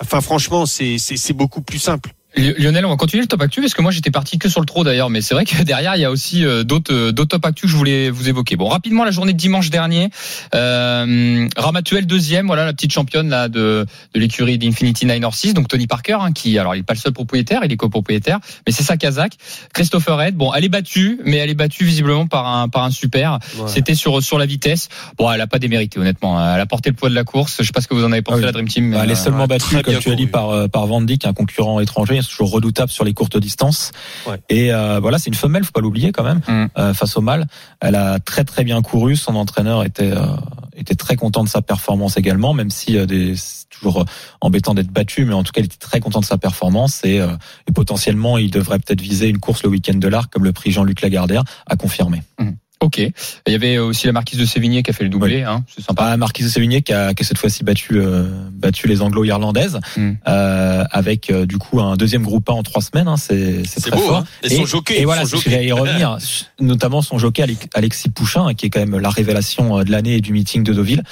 enfin 0.00 0.20
franchement, 0.22 0.64
c'est 0.66 0.96
c'est 0.98 1.32
beaucoup 1.32 1.60
plus 1.60 1.78
simple. 1.78 2.05
Li- 2.36 2.54
Lionel, 2.58 2.84
on 2.84 2.90
va 2.90 2.96
continuer 2.96 3.22
le 3.22 3.28
top 3.28 3.40
actu 3.42 3.60
parce 3.60 3.72
que 3.74 3.82
moi 3.82 3.90
j'étais 3.90 4.10
parti 4.10 4.38
que 4.38 4.48
sur 4.48 4.60
le 4.60 4.66
trot 4.66 4.84
d'ailleurs, 4.84 5.08
mais 5.10 5.22
c'est 5.22 5.34
vrai 5.34 5.44
que 5.44 5.62
derrière 5.64 5.96
il 5.96 6.02
y 6.02 6.04
a 6.04 6.10
aussi 6.10 6.44
euh, 6.44 6.64
d'autres 6.64 6.92
euh, 6.92 7.12
d'autres 7.12 7.30
top 7.30 7.46
actu 7.46 7.62
que 7.62 7.68
je 7.68 7.76
voulais 7.76 8.10
vous 8.10 8.28
évoquer. 8.28 8.56
Bon, 8.56 8.68
rapidement 8.68 9.04
la 9.04 9.10
journée 9.10 9.32
de 9.32 9.38
dimanche 9.38 9.70
dernier, 9.70 10.10
euh, 10.54 11.48
Ramatuel 11.56 12.06
deuxième, 12.06 12.46
voilà 12.46 12.64
la 12.64 12.72
petite 12.72 12.92
championne 12.92 13.28
là 13.28 13.48
de 13.48 13.86
de 14.14 14.20
l'écurie 14.20 14.58
d'Infinity 14.58 15.06
Nine 15.06 15.26
6, 15.30 15.54
donc 15.54 15.68
Tony 15.68 15.86
Parker 15.86 16.18
hein, 16.20 16.32
qui 16.32 16.58
alors 16.58 16.74
il 16.74 16.80
est 16.80 16.82
pas 16.82 16.94
le 16.94 16.98
seul 16.98 17.12
propriétaire, 17.12 17.60
il 17.64 17.72
est 17.72 17.76
copropriétaire, 17.76 18.38
mais 18.66 18.72
c'est 18.72 18.82
sa 18.82 18.96
Kazakh. 18.96 19.34
Christopher 19.72 20.20
Head, 20.20 20.34
bon 20.36 20.52
elle 20.54 20.64
est 20.64 20.68
battue, 20.68 21.20
mais 21.24 21.36
elle 21.38 21.50
est 21.50 21.54
battue 21.54 21.84
visiblement 21.84 22.26
par 22.26 22.46
un 22.46 22.68
par 22.68 22.84
un 22.84 22.90
super. 22.90 23.38
C'était 23.66 23.94
sur 23.94 24.22
sur 24.22 24.38
la 24.38 24.46
vitesse. 24.46 24.88
Bon, 25.18 25.30
elle 25.30 25.40
a 25.40 25.46
pas 25.46 25.58
démérité 25.58 25.98
honnêtement. 25.98 26.38
Elle 26.54 26.60
a 26.60 26.66
porté 26.66 26.90
le 26.90 26.96
poids 26.96 27.08
de 27.08 27.14
la 27.14 27.24
course. 27.24 27.56
Je 27.60 27.64
sais 27.66 27.72
pas 27.72 27.80
ce 27.80 27.88
que 27.88 27.94
vous 27.94 28.04
en 28.04 28.12
avez 28.12 28.22
pensé 28.22 28.36
Ah 28.36 28.40
oui. 28.40 28.44
la 28.46 28.52
Dream 28.52 28.68
Team. 28.68 28.84
mais, 28.88 28.96
Bah, 28.96 29.02
elle 29.04 29.10
est 29.10 29.12
euh, 29.12 29.16
seulement 29.16 29.46
battue, 29.46 29.80
comme 29.82 29.98
tu 29.98 30.10
as 30.10 30.14
dit, 30.14 30.26
par, 30.26 30.68
par 30.68 30.86
Van 30.86 31.00
Dijk, 31.00 31.24
un 31.26 31.32
concurrent 31.32 31.80
étranger, 31.80 32.20
c'est 32.26 32.32
toujours 32.32 32.50
redoutable 32.50 32.90
sur 32.90 33.04
les 33.04 33.14
courtes 33.14 33.38
distances. 33.38 33.92
Ouais. 34.26 34.40
Et 34.48 34.72
euh, 34.72 34.98
voilà, 35.00 35.18
c'est 35.18 35.28
une 35.28 35.34
femelle, 35.34 35.64
faut 35.64 35.72
pas 35.72 35.80
l'oublier 35.80 36.12
quand 36.12 36.24
même, 36.24 36.40
Mm. 36.48 36.66
euh, 36.78 36.92
face 36.94 37.16
au 37.16 37.20
mâle. 37.20 37.46
Elle 37.80 37.94
a 37.94 38.18
très 38.18 38.44
très 38.44 38.64
bien 38.64 38.82
couru. 38.82 39.16
Son 39.16 39.34
entraîneur 39.36 39.84
était 39.84 40.12
euh, 40.12 40.26
était 40.78 40.94
très 40.94 41.16
content 41.16 41.42
de 41.42 41.48
sa 41.48 41.62
performance 41.62 42.18
également, 42.18 42.52
même 42.52 42.68
si 42.70 42.98
des- 43.06 43.34
c'est 43.36 43.66
toujours 43.70 44.04
embêtant 44.42 44.74
d'être 44.74 44.90
battu, 44.90 45.24
mais 45.24 45.32
en 45.32 45.42
tout 45.42 45.52
cas, 45.52 45.62
il 45.62 45.64
était 45.64 45.76
très 45.78 46.00
content 46.00 46.20
de 46.20 46.24
sa 46.26 46.36
performance 46.36 47.00
et, 47.04 47.18
euh, 47.18 47.28
et 47.66 47.72
potentiellement, 47.72 48.36
il 48.36 48.50
devrait 48.50 48.78
peut-être 48.78 49.00
viser 49.00 49.28
une 49.28 49.38
course 49.38 49.62
le 49.62 49.70
week-end 49.70 49.94
de 49.94 50.08
l'Arc, 50.08 50.30
comme 50.30 50.44
le 50.44 50.52
prix 50.52 50.70
Jean-Luc 50.72 51.00
Lagardère 51.00 51.44
a 51.66 51.76
confirmé. 51.76 52.22
Ok. 52.80 52.98
Il 52.98 53.12
y 53.52 53.54
avait 53.54 53.78
aussi 53.78 54.06
la 54.06 54.12
marquise 54.12 54.38
de 54.38 54.44
Sévigné 54.44 54.82
qui 54.82 54.90
a 54.90 54.92
fait 54.92 55.02
le 55.04 55.08
doublé. 55.10 55.42
Hein, 55.42 55.64
c'est 55.74 55.82
sympa. 55.82 56.02
Pas 56.02 56.16
Marquise 56.18 56.44
de 56.46 56.50
Sévigné 56.50 56.82
qui 56.82 56.92
a, 56.92 57.14
qui 57.14 57.22
a 57.22 57.26
cette 57.26 57.38
fois-ci 57.38 57.64
battu 57.64 57.98
euh, 57.98 58.24
battu 58.52 58.86
les 58.86 59.00
Anglo-Irlandaises 59.02 59.78
Mm. 59.96 60.12
euh, 60.28 60.84
avec 60.90 61.30
euh, 61.30 61.46
du 61.46 61.56
coup 61.56 61.80
un 61.80 61.96
deuxième 61.96 62.22
groupe 62.22 62.48
1 62.50 62.52
en 62.52 62.62
trois 62.62 62.82
semaines. 62.82 63.08
Hein, 63.08 63.16
c'est 63.16 63.62
c'est 63.64 63.80
C'est 63.80 63.90
très 63.90 63.98
beau, 63.98 64.06
fort. 64.06 64.16
hein. 64.18 64.24
Et 64.42 64.50
son 64.50 64.66
jockey, 64.66 65.00
Et 65.00 65.04
voilà, 65.06 65.24
son 65.24 65.38
que 65.38 65.48
j'allais 65.50 65.66
y 65.66 65.72
revenir. 65.72 66.18
Notamment 66.60 67.00
son 67.02 67.18
jockey 67.18 67.42
Alex- 67.42 67.66
Alexis 67.74 68.10
Pouchin, 68.10 68.52
qui 68.54 68.66
est 68.66 68.70
quand 68.70 68.80
même 68.80 68.98
la 68.98 69.08
révélation 69.10 69.82
de 69.82 69.90
l'année 69.90 70.16
et 70.16 70.20
du 70.20 70.32
meeting 70.32 70.62
de 70.62 70.72
Deauville, 70.74 71.02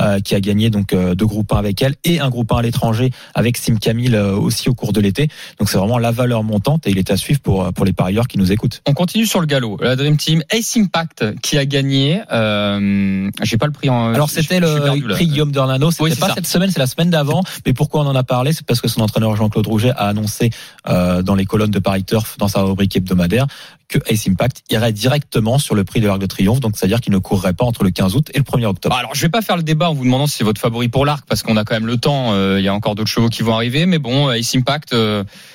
euh, 0.00 0.18
qui 0.20 0.34
a 0.34 0.40
gagné 0.40 0.70
donc 0.70 0.92
euh, 0.92 1.14
deux 1.14 1.26
groupes 1.26 1.52
1 1.52 1.56
avec 1.56 1.80
elle 1.82 1.94
et 2.04 2.18
un 2.20 2.30
groupe 2.30 2.50
1 2.52 2.56
à 2.56 2.62
l'étranger 2.62 3.10
avec 3.34 3.56
Sim 3.58 3.76
Camille 3.76 4.14
euh, 4.14 4.34
aussi 4.34 4.68
au 4.68 4.74
cours 4.74 4.92
de 4.92 5.00
l'été. 5.00 5.28
Donc 5.60 5.68
c'est 5.70 5.78
vraiment 5.78 5.98
la 5.98 6.10
valeur 6.10 6.42
montante 6.42 6.86
et 6.86 6.90
il 6.90 6.98
est 6.98 7.10
à 7.12 7.16
suivre 7.16 7.40
pour 7.40 7.72
pour 7.72 7.84
les 7.84 7.92
parieurs 7.92 8.26
qui 8.26 8.38
nous 8.38 8.50
écoutent. 8.50 8.82
On 8.88 8.92
continue 8.94 9.26
sur 9.26 9.40
le 9.40 9.46
galop. 9.46 9.78
La 9.80 9.94
Dream 9.96 10.16
Team 10.16 10.42
Ace 10.50 10.76
Impact 10.76 11.11
qui 11.42 11.58
a 11.58 11.64
gagné. 11.66 12.22
Euh, 12.32 13.30
J'ai 13.42 13.58
pas 13.58 13.66
le 13.66 13.72
prix 13.72 13.88
en. 13.90 14.12
Alors 14.14 14.30
c'était 14.30 14.60
le 14.60 14.80
perdu, 14.80 15.02
prix 15.08 15.26
Guillaume 15.26 15.52
Dornano, 15.52 15.90
c'était 15.90 16.02
Oui, 16.04 16.14
pas 16.16 16.28
ça. 16.28 16.34
cette 16.34 16.46
semaine, 16.46 16.70
c'est 16.70 16.78
la 16.78 16.86
semaine 16.86 17.10
d'avant. 17.10 17.42
Mais 17.66 17.72
pourquoi 17.72 18.02
on 18.02 18.06
en 18.06 18.14
a 18.16 18.22
parlé? 18.24 18.52
C'est 18.52 18.64
parce 18.66 18.80
que 18.80 18.88
son 18.88 19.00
entraîneur 19.00 19.34
Jean-Claude 19.36 19.66
Rouget 19.66 19.90
a 19.90 20.08
annoncé 20.08 20.50
euh, 20.88 21.22
dans 21.22 21.34
les 21.34 21.44
colonnes 21.44 21.70
de 21.70 21.78
Paris 21.78 22.04
Turf, 22.04 22.36
dans 22.38 22.48
sa 22.48 22.62
rubrique 22.62 22.96
hebdomadaire, 22.96 23.46
que 23.88 23.98
Ace 24.06 24.26
Impact 24.28 24.62
irait 24.70 24.92
directement 24.92 25.58
sur 25.58 25.74
le 25.74 25.84
prix 25.84 26.00
de 26.00 26.06
l'Arc 26.06 26.18
de 26.18 26.26
Triomphe, 26.26 26.60
donc 26.60 26.76
c'est-à-dire 26.76 27.00
qu'il 27.00 27.12
ne 27.12 27.18
courrait 27.18 27.52
pas 27.52 27.64
entre 27.64 27.84
le 27.84 27.90
15 27.90 28.16
août 28.16 28.28
et 28.32 28.38
le 28.38 28.44
1er 28.44 28.64
octobre. 28.66 28.94
Bah, 28.94 29.00
Alors, 29.00 29.14
je 29.14 29.20
vais 29.22 29.28
pas 29.28 29.42
faire 29.42 29.56
le 29.56 29.62
débat 29.62 29.90
en 29.90 29.94
vous 29.94 30.04
demandant 30.04 30.26
si 30.26 30.36
c'est 30.38 30.44
votre 30.44 30.60
favori 30.60 30.88
pour 30.88 31.04
l'arc, 31.04 31.24
parce 31.28 31.42
qu'on 31.42 31.56
a 31.56 31.64
quand 31.64 31.74
même 31.74 31.86
le 31.86 31.98
temps. 31.98 32.32
euh, 32.32 32.56
Il 32.58 32.64
y 32.64 32.68
a 32.68 32.74
encore 32.74 32.94
d'autres 32.94 33.10
chevaux 33.10 33.28
qui 33.28 33.42
vont 33.42 33.54
arriver, 33.54 33.84
mais 33.86 33.98
bon, 33.98 34.30
Ace 34.30 34.54
Impact, 34.54 34.94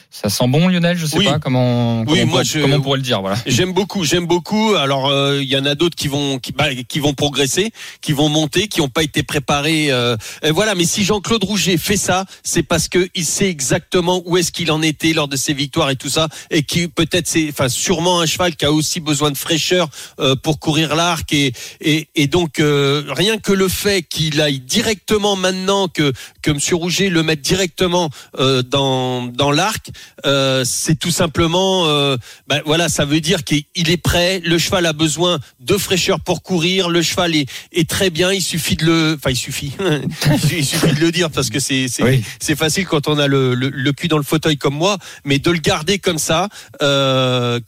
ça 0.09 0.29
sent 0.29 0.47
bon, 0.47 0.67
Lionel. 0.67 0.97
Je 0.97 1.05
sais 1.05 1.17
Oui. 1.17 1.25
pas 1.25 1.37
comment. 1.39 2.01
Oui, 2.01 2.19
comment, 2.21 2.25
moi, 2.31 2.39
on, 2.41 2.43
je- 2.43 2.59
comment 2.59 2.75
on 2.77 2.81
pourrait 2.81 2.97
le 2.97 3.03
dire, 3.03 3.21
voilà. 3.21 3.37
J'aime 3.45 3.73
beaucoup, 3.73 4.03
j'aime 4.03 4.25
beaucoup. 4.25 4.73
Alors 4.75 5.07
euh, 5.07 5.39
il 5.41 5.47
y 5.49 5.57
en 5.57 5.65
a 5.65 5.75
d'autres 5.75 5.95
qui 5.95 6.07
vont 6.07 6.39
qui, 6.39 6.53
bah, 6.53 6.73
qui 6.87 6.99
vont 6.99 7.13
progresser, 7.13 7.71
qui 8.01 8.13
vont 8.13 8.29
monter, 8.29 8.67
qui 8.67 8.79
n'ont 8.79 8.89
pas 8.89 9.03
été 9.03 9.21
préparés. 9.23 9.91
euh, 9.91 10.15
voilà. 10.51 10.75
Mais 10.75 10.85
si 10.85 11.03
Jean-Claude 11.03 11.43
Rouget 11.43 11.77
fait 11.77 11.97
ça, 11.97 12.25
c'est 12.43 12.63
parce 12.63 12.87
que 12.87 13.09
il 13.15 13.25
sait 13.25 13.49
exactement 13.49 14.21
où 14.25 14.37
est-ce 14.37 14.51
qu'il 14.51 14.71
en 14.71 14.81
était 14.81 15.13
lors 15.13 15.27
de 15.27 15.35
ses 15.35 15.53
victoires 15.53 15.89
et 15.89 15.95
tout 15.95 16.09
ça, 16.09 16.29
et 16.51 16.63
qui 16.63 16.87
peut-être 16.87 17.27
c'est, 17.27 17.47
enfin 17.49 17.69
sûrement 17.69 18.19
un 18.21 18.25
cheval 18.25 18.55
qui 18.55 18.65
a 18.65 18.71
aussi 18.71 18.99
besoin 18.99 19.29
de 19.31 19.37
fraîcheur 19.37 19.89
euh, 20.19 20.35
pour 20.35 20.59
courir 20.59 20.95
l'arc 20.95 21.31
et 21.33 21.53
et, 21.81 22.07
et 22.15 22.27
donc 22.27 22.59
euh, 22.59 23.03
rien 23.09 23.37
que 23.37 23.51
le 23.53 23.67
fait 23.67 24.01
qu'il 24.03 24.41
aille 24.41 24.59
directement 24.59 25.35
maintenant 25.35 25.87
que 25.89 26.13
que 26.41 26.51
Monsieur 26.51 26.75
Rouget 26.75 27.09
le 27.09 27.23
mette 27.23 27.41
directement 27.41 28.09
euh, 28.39 28.63
dans 28.63 29.25
dans 29.27 29.51
l'arc, 29.51 29.89
euh, 30.25 30.63
c'est 30.65 30.95
tout 30.95 31.11
simplement 31.11 31.85
euh, 31.87 32.17
ben 32.47 32.61
voilà, 32.65 32.89
ça 32.89 33.05
veut 33.05 33.21
dire 33.21 33.43
qu'il 33.43 33.63
il 33.75 33.89
est 33.89 33.97
prêt. 33.97 34.41
Le 34.43 34.57
cheval 34.57 34.85
a 34.85 34.93
besoin 34.93 35.39
de 35.59 35.77
fraîcheur 35.77 36.19
pour 36.19 36.41
courir. 36.41 36.89
Le 36.89 37.01
cheval 37.01 37.35
est, 37.35 37.49
est 37.71 37.89
très 37.89 38.09
bien. 38.09 38.31
Il 38.31 38.41
suffit 38.41 38.75
de 38.75 38.85
le, 38.85 39.15
enfin 39.17 39.31
il 39.31 39.35
suffit, 39.35 39.73
il 40.51 40.65
suffit 40.65 40.93
de 40.93 40.99
le 40.99 41.11
dire 41.11 41.29
parce 41.29 41.49
que 41.49 41.59
c'est 41.59 41.87
c'est 41.87 42.03
Oui. 42.03 42.23
facile 42.55 42.85
quand 42.85 43.07
on 43.07 43.19
a 43.19 43.27
le, 43.27 43.53
le, 43.55 43.69
le 43.69 43.91
cul 43.93 44.07
dans 44.07 44.17
le 44.17 44.23
fauteuil 44.23 44.57
comme 44.57 44.75
moi, 44.75 44.97
mais 45.25 45.39
de 45.39 45.51
le 45.51 45.59
garder 45.59 45.99
comme 45.99 46.17
ça, 46.19 46.49
euh, 46.81 47.59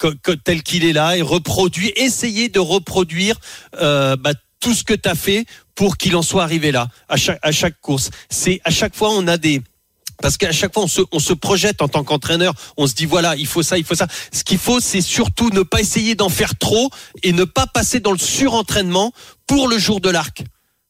tel 0.43 0.63
qu'il 0.63 0.85
est 0.85 0.93
là 0.93 1.17
et 1.17 1.21
reproduire, 1.21 1.91
essayer 1.95 2.49
de 2.49 2.59
reproduire 2.59 3.35
euh, 3.81 4.15
bah, 4.15 4.31
tout 4.59 4.73
ce 4.73 4.83
que 4.83 4.93
tu 4.93 5.07
as 5.07 5.15
fait 5.15 5.45
pour 5.75 5.95
qu'il 5.97 6.15
en 6.17 6.21
soit 6.21 6.43
arrivé 6.43 6.71
là 6.71 6.87
à 7.07 7.15
chaque 7.15 7.39
à 7.41 7.51
chaque 7.51 7.79
course. 7.79 8.09
C'est 8.29 8.59
à 8.65 8.71
chaque 8.71 8.95
fois 8.95 9.09
on 9.11 9.27
a 9.27 9.37
des 9.37 9.61
parce 10.21 10.37
qu'à 10.37 10.51
chaque 10.51 10.73
fois, 10.73 10.83
on 11.11 11.19
se, 11.19 11.33
projette 11.33 11.81
en 11.81 11.87
tant 11.87 12.03
qu'entraîneur. 12.03 12.53
On 12.77 12.87
se 12.87 12.93
dit 12.93 13.05
voilà, 13.05 13.35
il 13.35 13.47
faut 13.47 13.63
ça, 13.63 13.77
il 13.77 13.83
faut 13.83 13.95
ça. 13.95 14.07
Ce 14.33 14.43
qu'il 14.43 14.57
faut, 14.57 14.79
c'est 14.79 15.01
surtout 15.01 15.49
ne 15.51 15.61
pas 15.61 15.79
essayer 15.79 16.15
d'en 16.15 16.29
faire 16.29 16.57
trop 16.57 16.89
et 17.23 17.31
ne 17.31 17.43
pas 17.43 17.67
passer 17.67 17.99
dans 17.99 18.11
le 18.11 18.17
surentraînement 18.17 19.13
pour 19.47 19.67
le 19.67 19.77
jour 19.77 20.01
de 20.01 20.09
l'arc. 20.09 20.43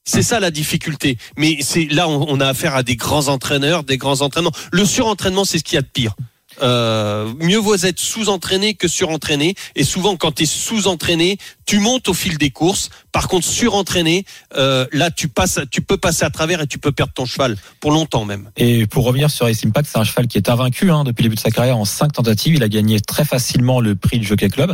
C'est 0.05 0.23
ça 0.23 0.39
la 0.39 0.49
difficulté. 0.49 1.17
Mais 1.37 1.59
c'est 1.61 1.85
là, 1.85 2.07
on, 2.09 2.25
on 2.29 2.39
a 2.39 2.47
affaire 2.47 2.75
à 2.75 2.83
des 2.83 2.95
grands 2.95 3.27
entraîneurs, 3.27 3.83
des 3.83 3.97
grands 3.97 4.21
entraînements. 4.21 4.53
Le 4.71 4.85
surentraînement, 4.85 5.45
c'est 5.45 5.59
ce 5.59 5.63
qu'il 5.63 5.75
y 5.75 5.79
a 5.79 5.83
de 5.83 5.87
pire. 5.87 6.15
Euh, 6.61 7.33
mieux 7.39 7.57
vaut 7.57 7.75
être 7.75 7.99
sous-entraîné 7.99 8.73
que 8.73 8.87
surentraîné. 8.87 9.55
Et 9.75 9.83
souvent, 9.83 10.15
quand 10.15 10.33
tu 10.33 10.43
es 10.43 10.45
sous-entraîné, 10.45 11.37
tu 11.65 11.79
montes 11.79 12.07
au 12.09 12.13
fil 12.13 12.37
des 12.37 12.49
courses. 12.49 12.89
Par 13.11 13.27
contre, 13.27 13.45
surentraîné, 13.45 14.25
euh, 14.55 14.85
là, 14.91 15.11
tu 15.11 15.27
passes, 15.27 15.59
tu 15.71 15.81
peux 15.81 15.97
passer 15.97 16.23
à 16.23 16.29
travers 16.29 16.61
et 16.61 16.67
tu 16.67 16.77
peux 16.77 16.91
perdre 16.91 17.13
ton 17.13 17.25
cheval 17.25 17.57
pour 17.79 17.91
longtemps 17.91 18.25
même. 18.25 18.49
Et 18.57 18.87
pour 18.87 19.05
revenir 19.05 19.29
sur 19.29 19.47
Ace 19.47 19.65
Impact, 19.65 19.89
c'est 19.91 19.99
un 19.99 20.03
cheval 20.03 20.27
qui 20.27 20.37
est 20.37 20.49
invaincu 20.49 20.91
hein, 20.91 21.03
depuis 21.03 21.23
le 21.23 21.29
début 21.29 21.35
de 21.35 21.41
sa 21.41 21.51
carrière 21.51 21.77
en 21.77 21.85
cinq 21.85 22.13
tentatives. 22.13 22.55
Il 22.55 22.63
a 22.63 22.69
gagné 22.69 22.99
très 22.99 23.25
facilement 23.25 23.79
le 23.79 23.95
prix 23.95 24.19
du 24.19 24.25
Jockey 24.25 24.49
Club. 24.49 24.73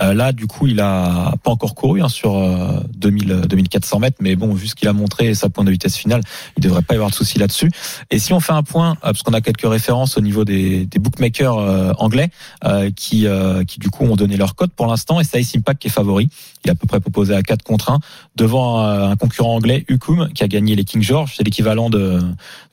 Euh, 0.00 0.14
là, 0.14 0.32
du 0.32 0.46
coup, 0.46 0.66
il 0.66 0.80
a 0.80 1.34
pas 1.42 1.50
encore 1.50 1.74
couru 1.74 2.02
hein, 2.02 2.08
sur 2.08 2.36
euh, 2.36 2.80
2000, 2.96 3.42
2400 3.48 3.98
mètres, 3.98 4.16
mais 4.20 4.36
bon, 4.36 4.54
vu 4.54 4.68
ce 4.68 4.74
qu'il 4.74 4.88
a 4.88 4.92
montré 4.92 5.26
et 5.26 5.34
sa 5.34 5.48
pointe 5.48 5.66
de 5.66 5.72
vitesse 5.72 5.96
finale, 5.96 6.22
il 6.56 6.62
devrait 6.62 6.82
pas 6.82 6.94
y 6.94 6.96
avoir 6.96 7.10
de 7.10 7.14
souci 7.14 7.38
là-dessus. 7.38 7.70
Et 8.10 8.18
si 8.18 8.32
on 8.32 8.40
fait 8.40 8.52
un 8.52 8.62
point, 8.62 8.92
euh, 8.92 8.96
parce 9.00 9.22
qu'on 9.22 9.34
a 9.34 9.40
quelques 9.40 9.68
références 9.68 10.16
au 10.16 10.20
niveau 10.20 10.44
des, 10.44 10.86
des 10.86 10.98
bookmakers 11.18 11.58
euh, 11.58 11.92
anglais 11.98 12.30
euh, 12.64 12.90
qui, 12.94 13.26
euh, 13.26 13.64
qui 13.64 13.78
du 13.78 13.90
coup 13.90 14.04
ont 14.04 14.16
donné 14.16 14.36
leur 14.36 14.54
cote 14.54 14.70
pour 14.72 14.86
l'instant, 14.86 15.20
et 15.20 15.24
c'est 15.24 15.40
Ace 15.40 15.54
Impact 15.56 15.82
qui 15.82 15.88
est 15.88 15.90
favori. 15.90 16.28
Il 16.64 16.68
est 16.68 16.72
à 16.72 16.74
peu 16.74 16.86
près 16.86 17.00
proposé 17.00 17.34
à 17.34 17.42
4 17.42 17.62
contre 17.62 17.90
1 17.90 18.00
devant 18.36 18.80
un 18.80 19.16
concurrent 19.16 19.54
anglais, 19.54 19.84
Ucum, 19.88 20.28
qui 20.32 20.44
a 20.44 20.48
gagné 20.48 20.76
les 20.76 20.84
King 20.84 21.02
George. 21.02 21.34
C'est 21.36 21.44
l'équivalent 21.44 21.90
de, 21.90 21.98
de 22.20 22.24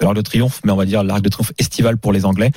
l'Arc 0.02 0.16
de 0.16 0.22
Triomphe, 0.22 0.62
mais 0.64 0.72
on 0.72 0.76
va 0.76 0.86
dire 0.86 1.04
l'Arc 1.04 1.22
de 1.22 1.30
Triomphe 1.30 1.54
estival 1.58 1.98
pour 1.98 2.12
les 2.12 2.26
Anglais. 2.26 2.52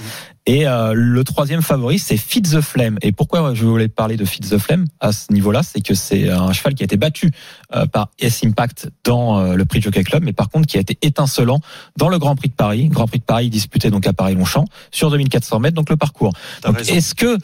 Et 0.49 0.67
euh, 0.67 0.95
le 0.95 1.25
troisième 1.25 1.61
favori, 1.61 1.99
c'est 1.99 2.17
Fit 2.17 2.41
the 2.41 2.63
Flame. 2.63 2.99
Et 3.03 3.13
pourquoi 3.13 3.53
je 3.53 3.67
voulais 3.67 3.89
parler 3.89 4.17
de 4.17 4.25
Fit 4.25 4.41
the 4.41 4.57
Flame 4.57 4.87
à 4.99 5.13
ce 5.13 5.31
niveau-là, 5.31 5.63
c'est 5.63 5.83
que 5.83 5.93
c'est 5.93 6.31
un 6.31 6.53
cheval 6.53 6.75
qui 6.75 6.83
a 6.83 6.87
été 6.87 6.97
battu 6.97 7.31
euh, 7.75 7.85
par 7.85 8.09
S 8.19 8.43
Impact 8.45 8.91
dans 9.05 9.39
euh, 9.39 9.55
le 9.57 9.65
Prix 9.67 9.83
Jockey 9.83 10.03
Club, 10.05 10.25
mais 10.25 10.33
par 10.33 10.49
contre 10.49 10.67
qui 10.67 10.79
a 10.79 10.81
été 10.81 10.97
étincelant 11.03 11.61
dans 11.99 12.09
le 12.09 12.19
Grand 12.19 12.35
Prix 12.35 12.49
de 12.49 12.55
Paris. 12.55 12.89
Grand 12.89 13.07
Prix 13.07 13.19
de 13.19 13.25
Paris 13.25 13.51
disputé 13.51 13.91
donc 13.91 14.07
à 14.07 14.15
Paris-Longchamp 14.15 14.65
sur 14.91 15.11
2400 15.11 15.61
mètres, 15.61 15.75
donc 15.75 15.91
le 15.91 15.99
parcours. 15.99 16.33
Est-ce 16.89 17.15
que 17.15 17.37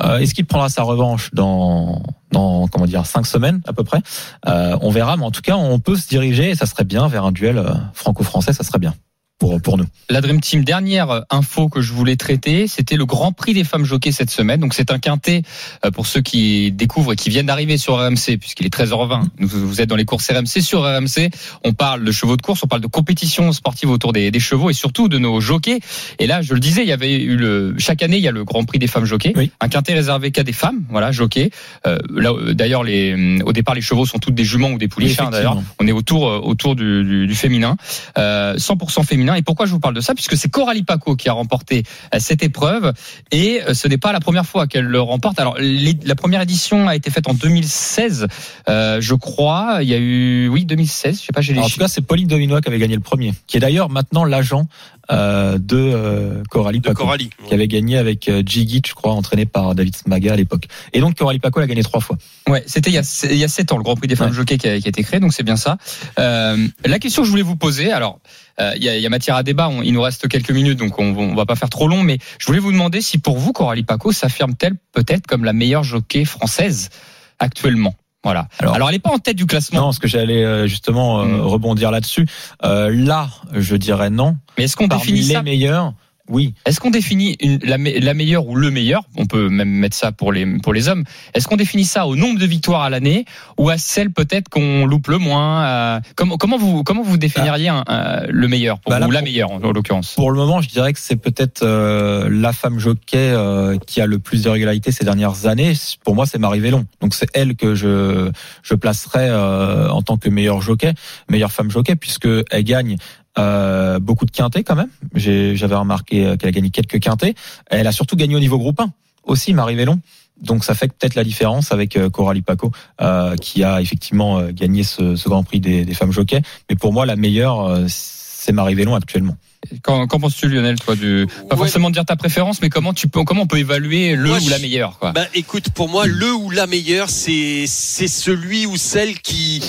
euh, 0.00 0.18
est-ce 0.18 0.34
qu'il 0.34 0.46
prendra 0.46 0.68
sa 0.68 0.82
revanche 0.82 1.30
dans 1.32 2.02
dans 2.30 2.66
comment 2.68 2.86
dire 2.86 3.04
cinq 3.04 3.26
semaines 3.26 3.60
à 3.66 3.72
peu 3.72 3.84
près? 3.84 4.00
Euh, 4.48 4.76
On 4.80 4.90
verra, 4.90 5.16
mais 5.16 5.24
en 5.24 5.30
tout 5.30 5.42
cas, 5.42 5.56
on 5.56 5.78
peut 5.78 5.96
se 5.96 6.08
diriger 6.08 6.50
et 6.50 6.54
ça 6.54 6.66
serait 6.66 6.84
bien 6.84 7.08
vers 7.08 7.24
un 7.24 7.32
duel 7.32 7.58
euh, 7.58 7.72
franco-français, 7.92 8.52
ça 8.52 8.64
serait 8.64 8.78
bien. 8.78 8.94
Pour 9.42 9.60
pour 9.60 9.76
nous. 9.76 9.86
La 10.08 10.20
Dream 10.20 10.40
Team, 10.40 10.62
dernière 10.62 11.10
euh, 11.10 11.20
info 11.30 11.68
que 11.68 11.80
je 11.80 11.92
voulais 11.92 12.14
traiter, 12.16 12.68
c'était 12.68 12.94
le 12.96 13.04
Grand 13.06 13.32
Prix 13.32 13.54
des 13.54 13.64
femmes 13.64 13.84
jockeys 13.84 14.12
cette 14.12 14.30
semaine. 14.30 14.60
Donc 14.60 14.72
c'est 14.72 14.92
un 14.92 15.00
quintet 15.00 15.42
euh, 15.84 15.90
pour 15.90 16.06
ceux 16.06 16.20
qui 16.20 16.70
découvrent 16.70 17.14
et 17.14 17.16
qui 17.16 17.28
viennent 17.28 17.46
d'arriver 17.46 17.76
sur 17.76 17.96
RMC, 17.96 18.38
puisqu'il 18.38 18.66
est 18.66 18.72
13h20. 18.74 19.24
Nous- 19.40 19.48
Vous 19.48 19.80
êtes 19.80 19.88
dans 19.88 19.96
les 19.96 20.04
courses 20.04 20.30
RMC. 20.30 20.60
Sur 20.62 20.82
RMC, 20.82 21.30
on 21.64 21.72
parle 21.72 22.04
de 22.04 22.12
chevaux 22.12 22.36
de 22.36 22.42
course, 22.42 22.62
on 22.62 22.68
parle 22.68 22.82
de 22.82 22.86
compétition 22.86 23.50
sportive 23.52 23.90
autour 23.90 24.12
des, 24.12 24.30
des 24.30 24.38
chevaux 24.40 24.70
et 24.70 24.74
surtout 24.74 25.08
de 25.08 25.18
nos 25.18 25.40
jockeys. 25.40 25.80
Et 26.20 26.28
là, 26.28 26.40
je 26.42 26.54
le 26.54 26.60
disais, 26.60 26.82
il 26.82 26.88
y 26.88 26.92
avait 26.92 27.20
eu 27.20 27.36
le 27.36 27.74
chaque 27.78 28.02
année, 28.04 28.18
il 28.18 28.22
y 28.22 28.28
a 28.28 28.32
le 28.32 28.44
Grand 28.44 28.62
Prix 28.64 28.78
des 28.78 28.86
femmes 28.86 29.06
jockeys, 29.06 29.32
Oui. 29.34 29.50
un 29.60 29.68
quintet 29.68 29.94
réservé 29.94 30.30
qu'à 30.30 30.44
des 30.44 30.52
femmes, 30.52 30.84
voilà, 30.88 31.10
jockeys. 31.10 31.50
Euh, 31.86 31.98
là, 32.14 32.30
d'ailleurs, 32.52 32.84
les 32.84 33.12
euh, 33.12 33.42
au 33.44 33.52
départ, 33.52 33.74
les 33.74 33.80
chevaux 33.80 34.06
sont 34.06 34.18
toutes 34.18 34.34
des 34.36 34.44
juments 34.44 34.70
ou 34.70 34.78
des 34.78 34.88
pouliches. 34.88 35.18
hein, 35.18 35.30
d'ailleurs, 35.30 35.60
on 35.80 35.86
est 35.88 35.92
autour 35.92 36.22
autour 36.46 36.76
du, 36.76 37.02
du, 37.02 37.26
du 37.26 37.34
féminin, 37.34 37.76
euh, 38.18 38.54
100% 38.56 39.04
féminin. 39.04 39.31
Et 39.34 39.42
pourquoi 39.42 39.66
je 39.66 39.72
vous 39.72 39.80
parle 39.80 39.94
de 39.94 40.00
ça? 40.00 40.14
Puisque 40.14 40.36
c'est 40.36 40.48
Coralie 40.48 40.82
Paco 40.82 41.16
qui 41.16 41.28
a 41.28 41.32
remporté 41.32 41.82
euh, 42.14 42.18
cette 42.20 42.42
épreuve 42.42 42.92
et 43.30 43.62
euh, 43.62 43.74
ce 43.74 43.88
n'est 43.88 43.98
pas 43.98 44.12
la 44.12 44.20
première 44.20 44.46
fois 44.46 44.66
qu'elle 44.66 44.84
le 44.86 45.00
remporte. 45.00 45.38
Alors 45.40 45.56
les- 45.58 45.98
la 46.04 46.14
première 46.14 46.40
édition 46.42 46.88
a 46.88 46.96
été 46.96 47.10
faite 47.10 47.28
en 47.28 47.34
2016, 47.34 48.26
euh, 48.68 49.00
je 49.00 49.14
crois. 49.14 49.78
Il 49.82 49.88
y 49.88 49.94
a 49.94 49.98
eu 49.98 50.48
oui 50.48 50.64
2016. 50.64 51.20
Je 51.20 51.26
sais 51.26 51.32
pas, 51.32 51.40
j'ai 51.40 51.52
les 51.54 51.60
en 51.60 51.68
tout 51.68 51.78
cas, 51.78 51.88
c'est 51.88 52.00
Pauline 52.02 52.28
Dominois 52.28 52.60
qui 52.60 52.68
avait 52.68 52.78
gagné 52.78 52.94
le 52.94 53.00
premier, 53.00 53.32
qui 53.46 53.56
est 53.56 53.60
d'ailleurs 53.60 53.88
maintenant 53.90 54.24
l'agent 54.24 54.66
euh, 55.10 55.58
de 55.58 55.76
euh, 55.76 56.42
Coralie 56.48 56.78
de 56.80 56.84
Paco, 56.88 57.02
Coralie. 57.04 57.30
qui 57.46 57.52
avait 57.54 57.66
gagné 57.68 57.98
avec 57.98 58.28
euh, 58.28 58.42
Jigit, 58.46 58.82
je 58.86 58.94
crois, 58.94 59.12
entraîné 59.12 59.46
par 59.46 59.74
David 59.74 59.96
Smaga 59.96 60.32
à 60.32 60.36
l'époque. 60.36 60.66
Et 60.92 61.00
donc 61.00 61.16
Coralie 61.16 61.40
Paco 61.40 61.58
l'a 61.60 61.66
gagné 61.66 61.82
trois 61.82 62.00
fois. 62.00 62.16
Ouais, 62.48 62.62
c'était 62.66 62.90
il 62.90 62.94
y 62.94 62.98
a 62.98 63.26
il 63.30 63.36
y 63.36 63.44
a 63.44 63.48
sept 63.48 63.72
ans 63.72 63.76
le 63.78 63.82
Grand 63.82 63.96
Prix 63.96 64.08
des 64.08 64.16
femmes 64.16 64.30
Ouais. 64.30 64.34
jockeys 64.36 64.58
qui 64.58 64.68
a, 64.68 64.78
qui 64.80 64.86
a 64.86 64.88
été 64.90 65.02
créé, 65.02 65.18
donc 65.20 65.32
c'est 65.32 65.42
bien 65.42 65.56
ça. 65.56 65.76
Euh, 66.18 66.56
la 66.84 66.98
question 66.98 67.22
que 67.22 67.26
je 67.26 67.30
voulais 67.30 67.42
vous 67.42 67.56
poser, 67.56 67.90
alors 67.92 68.20
il 68.58 68.82
y, 68.84 68.88
a, 68.88 68.96
il 68.96 69.02
y 69.02 69.06
a 69.06 69.10
matière 69.10 69.36
à 69.36 69.42
débat, 69.42 69.68
on- 69.68 69.82
il 69.82 69.92
nous 69.92 70.02
reste 70.02 70.28
quelques 70.28 70.50
minutes, 70.50 70.78
donc 70.78 70.98
on, 70.98 71.16
on 71.16 71.34
va 71.34 71.46
pas 71.46 71.56
faire 71.56 71.70
trop 71.70 71.88
long, 71.88 72.02
mais 72.02 72.18
je 72.38 72.46
voulais 72.46 72.58
vous 72.58 72.72
demander 72.72 73.00
si 73.00 73.18
pour 73.18 73.38
vous 73.38 73.52
Coralie 73.52 73.82
Paco 73.82 74.12
s'affirme-t-elle 74.12 74.74
peut-être 74.92 75.26
comme 75.26 75.44
la 75.44 75.52
meilleure 75.52 75.84
jockey 75.84 76.24
française 76.24 76.90
actuellement? 77.38 77.94
Voilà. 78.24 78.46
Alors, 78.60 78.74
Alors- 78.76 78.88
elle 78.90 78.94
est 78.96 79.00
pas 79.00 79.10
en 79.10 79.18
tête 79.18 79.36
du 79.36 79.46
classement, 79.46 79.80
Non, 79.80 79.86
parce 79.86 79.98
que 79.98 80.06
j'allais 80.06 80.44
euh, 80.44 80.66
justement 80.68 81.22
euh, 81.22 81.24
Mm. 81.26 81.40
rebondir 81.40 81.90
là-dessus. 81.90 82.26
Euh, 82.64 82.88
là, 82.94 83.28
je 83.52 83.74
dirais 83.74 84.10
non. 84.10 84.36
mais 84.56 84.64
est-ce 84.64 84.76
qu'on 84.76 84.86
définit 84.86 85.22
les 85.22 85.34
ça? 85.34 85.42
meilleurs, 85.42 85.94
oui. 86.32 86.54
Est-ce 86.66 86.80
qu'on 86.80 86.90
définit 86.90 87.36
une, 87.40 87.58
la, 87.62 87.76
la 87.78 88.14
meilleure 88.14 88.46
ou 88.48 88.56
le 88.56 88.70
meilleur? 88.70 89.02
On 89.16 89.26
peut 89.26 89.48
même 89.48 89.68
mettre 89.70 89.94
ça 89.96 90.10
pour 90.10 90.32
les 90.32 90.44
pour 90.58 90.72
les 90.72 90.88
hommes. 90.88 91.04
Est-ce 91.34 91.46
qu'on 91.46 91.56
définit 91.56 91.84
ça 91.84 92.06
au 92.06 92.16
nombre 92.16 92.40
de 92.40 92.46
victoires 92.46 92.82
à 92.82 92.90
l'année 92.90 93.24
ou 93.58 93.68
à 93.70 93.78
celle 93.78 94.10
peut-être 94.10 94.48
qu'on 94.48 94.86
loupe 94.86 95.08
le 95.08 95.18
moins 95.18 95.64
euh, 95.64 96.00
comment, 96.16 96.36
comment 96.38 96.56
vous 96.58 96.82
comment 96.82 97.02
vous 97.02 97.18
définiriez 97.18 97.68
un- 97.68 97.84
un- 97.86 98.26
le 98.28 98.48
meilleur 98.48 98.80
pour 98.80 98.90
Bah 98.90 98.98
là, 98.98 99.06
vous, 99.06 99.12
la 99.12 99.20
pour- 99.20 99.28
meilleure 99.28 99.50
en, 99.52 99.62
en 99.62 99.72
l'occurrence? 99.72 100.14
Pour 100.14 100.30
le 100.32 100.38
moment, 100.38 100.60
je 100.62 100.68
dirais 100.68 100.92
que 100.92 100.98
c'est 100.98 101.16
peut-être 101.16 101.62
euh, 101.62 102.28
la 102.30 102.52
femme 102.52 102.78
jockey 102.78 103.16
euh, 103.18 103.76
qui 103.86 104.00
a 104.00 104.06
le 104.06 104.18
plus 104.18 104.42
de 104.42 104.48
régularité 104.48 104.90
ces 104.90 105.04
dernières 105.04 105.46
années. 105.46 105.74
Pour 106.04 106.14
moi, 106.14 106.26
c'est 106.26 106.38
Marie 106.38 106.60
Vélon. 106.60 106.86
Donc 107.02 107.14
c'est 107.14 107.28
elle 107.34 107.54
que 107.56 107.74
je 107.74 108.30
je 108.62 108.74
placerais 108.74 109.28
euh, 109.28 109.88
en 109.90 110.02
tant 110.02 110.16
que 110.16 110.28
meilleure 110.30 110.62
jockey, 110.62 110.92
meilleure 111.28 111.52
femme 111.52 111.70
jockey, 111.70 111.94
puisque 111.96 112.28
elle 112.50 112.64
gagne 112.64 112.96
euh, 113.38 113.98
beaucoup 113.98 114.26
de 114.26 114.30
quintés 114.30 114.62
quand 114.64 114.74
même. 114.74 114.90
J'avais 115.14 115.74
remarqué 115.74 116.26
euh, 116.26 116.36
qu'elle 116.36 116.48
a 116.48 116.52
gagné 116.52 116.70
quelques 116.70 117.00
quintés. 117.00 117.34
Elle 117.66 117.86
a 117.86 117.92
surtout 117.92 118.16
gagné 118.16 118.36
au 118.36 118.40
niveau 118.40 118.58
groupe 118.58 118.80
1 118.80 118.92
aussi, 119.24 119.54
Marie 119.54 119.74
Vélon. 119.74 120.00
Donc 120.40 120.64
ça 120.64 120.74
fait 120.74 120.88
peut-être 120.92 121.14
la 121.14 121.24
différence 121.24 121.72
avec 121.72 121.96
euh, 121.96 122.10
Coralie 122.10 122.42
Paco, 122.42 122.72
euh, 123.00 123.36
qui 123.36 123.62
a 123.62 123.80
effectivement 123.80 124.42
gagné 124.50 124.82
ce, 124.82 125.16
ce 125.16 125.28
Grand 125.28 125.44
Prix 125.44 125.60
des, 125.60 125.84
des 125.84 125.94
femmes 125.94 126.12
jockeys. 126.12 126.42
Mais 126.68 126.76
pour 126.76 126.92
moi, 126.92 127.06
la 127.06 127.16
meilleure, 127.16 127.78
c'est 127.88 128.52
Marie 128.52 128.74
Vélon 128.74 128.94
actuellement. 128.94 129.36
Qu'en 129.82 130.08
qu'en 130.08 130.18
penses-tu 130.18 130.48
Lionel 130.48 130.78
toi 130.80 130.96
du 130.96 131.26
pas 131.48 131.54
Ouais. 131.54 131.62
forcément 131.62 131.88
dire 131.90 132.04
ta 132.04 132.16
préférence 132.16 132.60
mais 132.62 132.68
comment 132.68 132.92
tu 132.92 133.06
peux 133.06 133.22
comment 133.22 133.42
on 133.42 133.46
peut 133.46 133.58
évaluer 133.58 134.16
le 134.16 134.28
Moi, 134.28 134.38
ou 134.44 134.48
la 134.48 134.58
meilleure 134.58 134.98
quoi? 134.98 135.12
Bah, 135.12 135.26
écoute, 135.34 135.70
pour 135.70 135.88
moi, 135.88 136.06
le 136.06 136.32
ou 136.34 136.50
la 136.50 136.66
meilleure, 136.66 137.08
c'est 137.08 137.64
c'est 137.68 138.08
celui 138.08 138.66
ou 138.66 138.76
celle 138.76 139.20
qui 139.20 139.62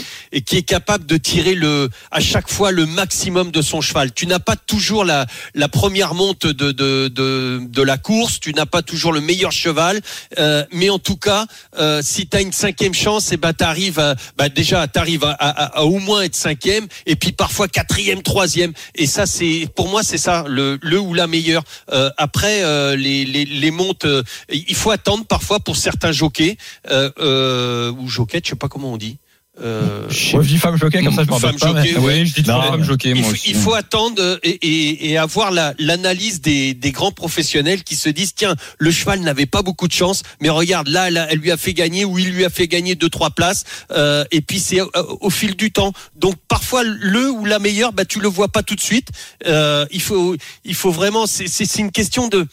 qui 0.46 0.58
est 0.58 0.64
capable 0.64 1.06
de 1.06 1.16
tirer 1.18 1.54
le 1.54 1.90
à 2.10 2.20
chaque 2.22 2.50
fois 2.50 2.72
le 2.72 2.88
maximum 2.88 3.52
de 3.52 3.62
son 3.62 3.82
cheval. 3.82 4.12
Tu 4.14 4.26
n'as 4.26 4.40
pas 4.40 4.56
toujours 4.56 5.06
la 5.06 5.28
la 5.54 5.68
première 5.70 6.16
monte 6.16 6.48
de 6.48 6.72
de 6.72 7.08
de, 7.08 7.62
de 7.64 7.82
la 7.84 7.98
course, 8.00 8.40
tu 8.40 8.52
n'as 8.54 8.66
pas 8.66 8.82
toujours 8.82 9.14
le 9.14 9.22
meilleur 9.22 9.52
cheval, 9.52 10.02
euh, 10.40 10.66
mais 10.72 10.90
en 10.90 10.98
tout 11.00 11.18
cas, 11.18 11.46
euh, 11.78 12.02
si 12.04 12.26
tu 12.28 12.36
as 12.36 12.42
une 12.42 12.52
cinquième 12.52 12.96
chance, 12.96 13.32
et 13.32 13.38
ben 13.38 13.54
t'arrives 13.54 14.00
à 14.00 14.15
bah 14.38 14.50
déjà 14.50 14.88
t'arrives 14.88 15.24
à, 15.24 15.32
à, 15.32 15.50
à, 15.50 15.80
à 15.80 15.84
au 15.84 16.00
moins 16.00 16.24
être 16.24 16.36
cinquième, 16.36 16.88
et 17.06 17.15
puis 17.15 17.32
parfois 17.32 17.67
quatrième, 17.67 18.24
troisième, 18.24 18.74
et 18.96 19.06
ça 19.06 19.28
c'est 19.28 19.67
pour 19.76 19.83
moi 19.88 20.04
c'est 20.04 20.17
ça 20.17 20.46
le 20.48 20.78
le 20.82 21.00
ou 21.00 21.13
la 21.13 21.28
meilleure. 21.28 21.63
Euh, 21.91 22.10
après 22.17 22.63
euh, 22.63 22.96
les 22.96 23.26
les 23.26 23.46
les 23.46 23.72
montes, 23.72 24.06
euh, 24.06 24.24
il 24.50 24.76
faut 24.76 24.91
attendre 24.91 25.26
parfois 25.26 25.60
pour 25.60 25.76
certains 25.76 26.12
jockeys 26.12 26.58
euh, 26.89 27.10
euh, 27.19 27.91
ou 27.91 28.08
jockeys, 28.08 28.41
je 28.43 28.52
sais 28.52 28.56
pas 28.56 28.67
comment 28.69 28.93
on 28.93 28.98
dit. 28.98 29.17
Euh, 29.62 30.08
Moi, 30.34 30.42
je 30.42 30.48
dis 30.48 30.58
femme 30.58 30.78
jockey, 30.78 31.04
comme 31.04 31.13
ça 31.13 31.24
je 31.24 31.30
m'en 31.30 31.38
Femme 31.38 31.52
rappelle 31.52 31.74
pas. 31.94 32.00
mais- 32.00 32.06
oui 32.06 32.26
je 32.26 32.34
dis 32.42 32.50
Non, 32.50 32.60
femme 32.60 32.80
mais- 32.80 32.86
jockey 32.88 33.10
il 33.10 33.16
moi 33.18 33.26
faut, 33.26 33.34
aussi. 33.34 33.50
il 33.52 33.56
faut 33.56 33.74
attendre 33.76 34.20
euh, 34.20 34.39
et, 34.42 34.50
et, 34.50 35.12
et 35.12 35.18
avoir 35.20 35.52
la- 35.52 35.76
l'analyse 35.78 36.42
des, 36.42 36.74
des 36.74 36.92
grands 36.92 37.12
professionnels 37.12 37.84
qui 37.84 37.96
se 37.96 38.10
disent 38.10 38.34
tiens 38.34 38.56
le 38.80 38.89
cheval 38.89 39.20
n'avait 39.20 39.46
pas 39.46 39.62
beaucoup 39.62 39.88
de 39.88 39.94
chance 39.94 40.24
mais 40.42 40.50
regarde 40.50 40.88
là, 40.88 41.12
là, 41.12 41.28
elle 41.30 41.38
lui 41.38 41.52
a 41.52 41.58
fait 41.58 41.76
gagner 41.76 42.04
ou 42.04 42.18
il 42.18 42.32
lui 42.32 42.46
a 42.46 42.50
fait 42.50 42.68
gagner 42.68 42.96
deux 42.96 43.10
trois 43.10 43.30
places 43.30 43.63
euh, 43.92 44.26
et 44.32 44.42
puis 44.42 44.60
c'est 44.60 44.82
au, 44.82 44.89
au 45.22 45.30
fil 45.30 45.56
du 45.56 45.72
temps. 45.72 45.94
Donc 46.16 46.34
parfois 46.48 46.82
le 46.84 47.30
ou 47.30 47.46
la 47.46 47.60
meilleure 47.60 47.94
bah 47.94 48.06
tu 48.06 48.20
le 48.20 48.28
vois 48.28 48.48
pas 48.48 48.63
tout 48.63 48.76
de 48.76 48.82
suite. 48.82 49.10
Euh, 49.46 49.86
il 49.92 50.02
faut 50.02 50.36
il 50.66 50.74
faut 50.74 50.92
vraiment 50.92 51.28
c'est 51.28 51.48
c'est 51.48 51.66
c'est 51.66 51.80
une 51.82 51.92
question 51.92 52.28
de 52.28 52.48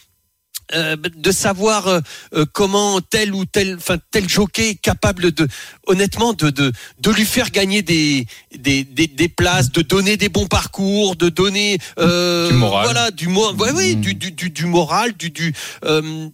euh, 0.74 0.96
de 0.96 1.32
savoir 1.32 1.86
euh, 1.88 2.00
euh, 2.34 2.44
comment 2.52 3.00
tel 3.00 3.34
ou 3.34 3.44
tel 3.44 3.76
enfin 3.76 3.96
tel 4.10 4.28
jockey 4.28 4.70
est 4.70 4.74
capable 4.74 5.32
de 5.32 5.48
honnêtement 5.86 6.32
de 6.32 6.50
de 6.50 6.72
de 7.00 7.10
lui 7.10 7.24
faire 7.24 7.50
gagner 7.50 7.82
des 7.82 8.26
des 8.56 8.84
des, 8.84 9.06
des 9.06 9.28
places 9.28 9.70
de 9.72 9.82
donner 9.82 10.16
des 10.16 10.28
bons 10.28 10.46
parcours 10.46 11.16
de 11.16 11.28
donner 11.28 11.78
euh, 11.98 12.48
Du 12.48 12.54
moral. 12.54 12.84
voilà 12.84 13.10
du 13.10 13.28
mo 13.28 13.52
ouais, 13.54 13.70
oui, 13.74 13.96
Mm. 13.96 14.00
du, 14.00 14.14
du 14.14 14.30
du 14.32 14.50
du 14.50 14.66
moral 14.66 15.12
du 15.14 15.30
du 15.30 15.52
euh, 15.84 16.28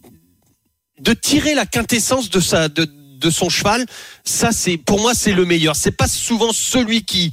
de 1.00 1.12
tirer 1.12 1.54
la 1.54 1.66
quintessence 1.66 2.30
de 2.30 2.40
sa 2.40 2.68
de 2.68 2.84
de 3.18 3.30
son 3.30 3.48
cheval 3.48 3.86
ça 4.24 4.52
c'est 4.52 4.76
pour 4.76 5.00
moi 5.00 5.14
c'est 5.14 5.32
le 5.32 5.44
meilleur 5.44 5.74
c'est 5.76 5.90
pas 5.96 6.08
souvent 6.08 6.52
celui 6.52 7.04
qui 7.04 7.30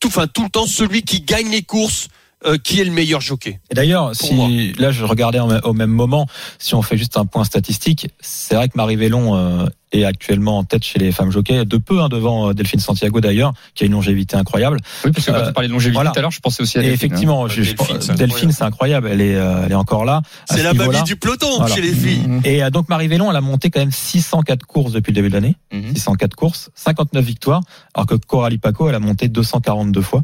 tout 0.00 0.08
enfin 0.08 0.26
tout 0.26 0.44
le 0.44 0.50
temps 0.50 0.66
celui 0.66 1.02
qui 1.02 1.20
gagne 1.20 1.50
les 1.50 1.62
courses 1.62 2.08
euh, 2.44 2.58
qui 2.58 2.80
est 2.80 2.84
le 2.84 2.90
meilleur 2.90 3.20
jockey 3.22 3.60
Et 3.70 3.74
d'ailleurs, 3.74 4.14
si 4.14 4.34
moi. 4.34 4.48
là 4.78 4.90
je 4.92 5.04
regardais 5.04 5.38
en- 5.40 5.58
au 5.60 5.72
même 5.72 5.90
moment, 5.90 6.26
si 6.58 6.74
on 6.74 6.82
fait 6.82 6.98
juste 6.98 7.16
un 7.16 7.24
point 7.24 7.44
statistique, 7.44 8.08
c'est 8.20 8.54
vrai 8.54 8.68
que 8.68 8.76
Marie 8.76 8.96
Vélon 8.96 9.34
euh, 9.36 9.66
est 9.92 10.04
actuellement 10.04 10.58
en 10.58 10.64
tête 10.64 10.84
chez 10.84 10.98
les 10.98 11.12
femmes 11.12 11.30
jockeys, 11.30 11.64
de 11.64 11.76
peu 11.78 12.02
hein, 12.02 12.08
devant 12.10 12.50
euh, 12.50 12.52
Delphine 12.52 12.78
Santiago 12.80 13.20
d'ailleurs, 13.22 13.54
qui 13.74 13.84
a 13.84 13.86
une 13.86 13.92
longévité 13.94 14.36
incroyable. 14.36 14.78
oui 15.04 15.12
parce 15.12 15.24
que 15.24 15.30
quand 15.30 15.38
Euh, 15.38 15.46
tu 15.46 15.52
parlais 15.54 15.68
de 15.68 15.72
longévité 15.72 15.94
voilà. 15.94 16.10
tout 16.10 16.18
à 16.18 16.22
l'heure 16.22 16.30
je 16.30 16.40
pensais 16.40 16.62
aussi 16.62 16.76
à 16.76 16.82
Et 16.82 16.90
Delphine, 16.90 17.06
hein. 17.12 17.14
effectivement, 17.14 17.48
je- 17.48 17.62
je- 17.62 18.12
Delphine, 18.12 18.52
c'est 18.52 18.64
incroyable. 18.64 19.08
elle 19.10 19.22
est, 19.22 19.34
euh, 19.34 19.62
elle 19.64 19.72
est 19.72 19.76
encore 19.76 20.04
là. 20.04 20.20
c'est 20.50 20.58
ce 20.58 20.62
la 20.62 20.74
mamie 20.74 21.02
du 21.04 21.16
peloton 21.16 21.56
Voilà. 21.56 21.74
chez 21.74 21.80
les 21.80 21.92
filles 21.92 22.26
Mhm. 22.26 22.40
Et 22.44 22.62
euh, 22.62 22.68
donc 22.70 22.90
Marie 22.90 23.08
Vélon, 23.08 23.30
elle 23.30 23.36
a 23.36 23.40
monté 23.40 23.70
quand 23.70 23.80
même 23.80 23.92
604 23.92 24.66
courses 24.66 24.92
depuis 24.92 25.12
le 25.12 25.14
début 25.14 25.28
de 25.30 25.34
l'année, 25.34 25.56
Mhm. 25.72 25.94
604 25.94 26.34
courses, 26.34 26.68
59 26.74 27.24
victoires, 27.24 27.62
alors 27.94 28.06
que 28.06 28.14
Coralie 28.16 28.58
Paco, 28.58 28.88
elle 28.90 28.94
a 28.94 29.00
monté 29.00 29.28
242 29.28 30.02
fois 30.02 30.22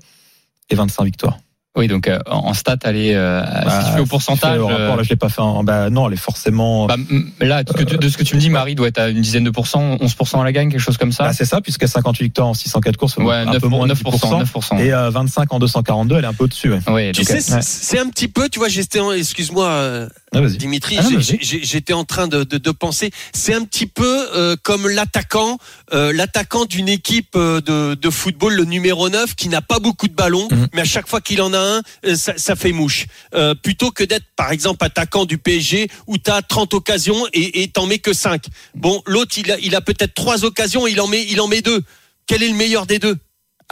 et 0.68 0.74
25 0.74 1.04
victoires. 1.04 1.38
Oui 1.76 1.88
donc 1.88 2.06
euh, 2.06 2.18
en 2.26 2.52
stat 2.52 2.76
elle 2.84 2.96
est 2.96 3.14
euh, 3.14 3.42
si 3.44 3.86
tu 3.86 3.92
fais 3.94 4.00
au 4.00 4.06
pourcentage 4.06 4.58
Au 4.58 4.66
rapport, 4.66 4.80
euh, 4.94 4.96
là, 4.96 5.02
je 5.02 5.08
l'ai 5.08 5.16
pas 5.16 5.28
fait 5.30 5.40
en, 5.40 5.64
bah, 5.64 5.88
non, 5.90 6.06
elle 6.08 6.14
est 6.14 6.16
forcément, 6.16 6.86
Bah, 6.86 6.96
là, 7.40 7.62
de 7.64 7.70
ce 7.70 7.74
que 7.74 7.82
tu- 7.84 7.96
de 7.96 8.08
ce 8.08 8.16
que 8.18 8.24
tu 8.24 8.34
me 8.36 8.40
dis, 8.40 8.50
Marie 8.50 8.74
doit 8.74 8.88
être 8.88 8.98
à 8.98 9.08
une 9.08 9.20
dizaine 9.22 9.44
de 9.44 9.50
pourcents, 9.50 9.96
11% 10.00 10.40
à 10.40 10.44
la 10.44 10.52
gagne, 10.52 10.70
quelque 10.70 10.80
chose 10.80 10.98
comme 10.98 11.12
ça. 11.12 11.24
Bah, 11.24 11.32
c'est 11.32 11.44
ça, 11.46 11.60
puisque 11.62 11.88
58 11.88 12.24
victoires 12.24 12.48
en 12.48 12.54
604 12.54 12.96
courses, 12.96 13.16
ouais, 13.16 13.34
un 13.34 13.46
9%, 13.46 13.60
peu 13.60 13.68
moins 13.68 13.86
de 13.86 13.94
9%, 13.94 14.10
10%, 14.10 14.42
9%. 14.44 14.78
et 14.80 14.92
euh, 14.92 15.10
25 15.10 15.52
en 15.52 15.58
242, 15.58 16.16
elle 16.18 16.24
est 16.24 16.26
un 16.26 16.34
peu 16.34 16.44
au-dessus. 16.44 16.72
Ouais. 16.72 16.80
ouais, 16.90 17.12
Tu 17.12 17.22
donc, 17.22 17.28
sais, 17.28 17.36
euh, 17.36 17.40
c'est- 17.40 17.54
ouais. 17.54 17.60
c'est 17.62 17.98
un 17.98 18.08
petit 18.08 18.28
peu, 18.28 18.48
tu 18.50 18.58
vois, 18.58 18.68
j'étais, 18.68 19.00
en- 19.00 19.12
excuse-moi, 19.12 19.66
euh, 19.66 20.08
Ah. 20.34 20.40
Dimitri, 20.40 20.96
Ah 20.98 21.04
j'étais 21.18 21.92
en 21.92 22.04
train 22.04 22.26
de, 22.26 22.42
de, 22.44 22.56
de 22.56 22.70
penser, 22.70 23.10
c'est 23.34 23.52
un 23.54 23.64
petit 23.64 23.84
peu 23.86 24.26
euh, 24.34 24.56
comme 24.62 24.88
l'attaquant, 24.88 25.58
euh, 25.92 26.10
l'attaquant 26.14 26.64
d'une 26.64 26.88
équipe 26.88 27.34
de, 27.36 27.94
de 27.94 28.10
football, 28.10 28.54
le 28.54 28.64
numéro 28.64 29.10
9, 29.10 29.34
qui 29.34 29.50
n'a 29.50 29.60
pas 29.60 29.78
beaucoup 29.78 30.08
de 30.08 30.14
ballons, 30.14 30.48
Mhm. 30.50 30.68
mais 30.74 30.80
à 30.82 30.84
chaque 30.84 31.06
fois 31.06 31.20
qu'il 31.20 31.42
en 31.42 31.52
a 31.52 31.58
euh, 31.62 32.14
ça, 32.14 32.56
fait 32.56 32.72
mouche. 32.72 33.06
Euh, 33.34 33.54
plutôt 33.54 33.90
que 33.90 34.04
d'être, 34.04 34.26
par 34.36 34.52
exemple, 34.52 34.84
attaquant 34.84 35.24
du 35.24 35.38
PSG, 35.38 35.88
où 36.06 36.18
tu 36.18 36.30
as 36.30 36.42
30 36.42 36.74
occasions 36.74 37.26
et 37.32 37.68
t'en 37.68 37.86
mets 37.86 37.98
que 37.98 38.12
5. 38.12 38.44
Bon, 38.74 39.02
l'autre, 39.06 39.38
il 39.38 39.50
a, 39.50 39.58
il 39.58 39.74
a 39.74 39.80
peut-être 39.80 40.14
trois 40.14 40.44
occasions, 40.44 40.86
il 40.86 41.00
en 41.00 41.06
met, 41.06 41.24
il 41.28 41.40
en 41.40 41.48
met 41.48 41.62
deux. 41.62 41.82
Quel 42.26 42.42
est 42.42 42.48
le 42.48 42.54
meilleur 42.54 42.86
des 42.86 42.98
deux? 42.98 43.16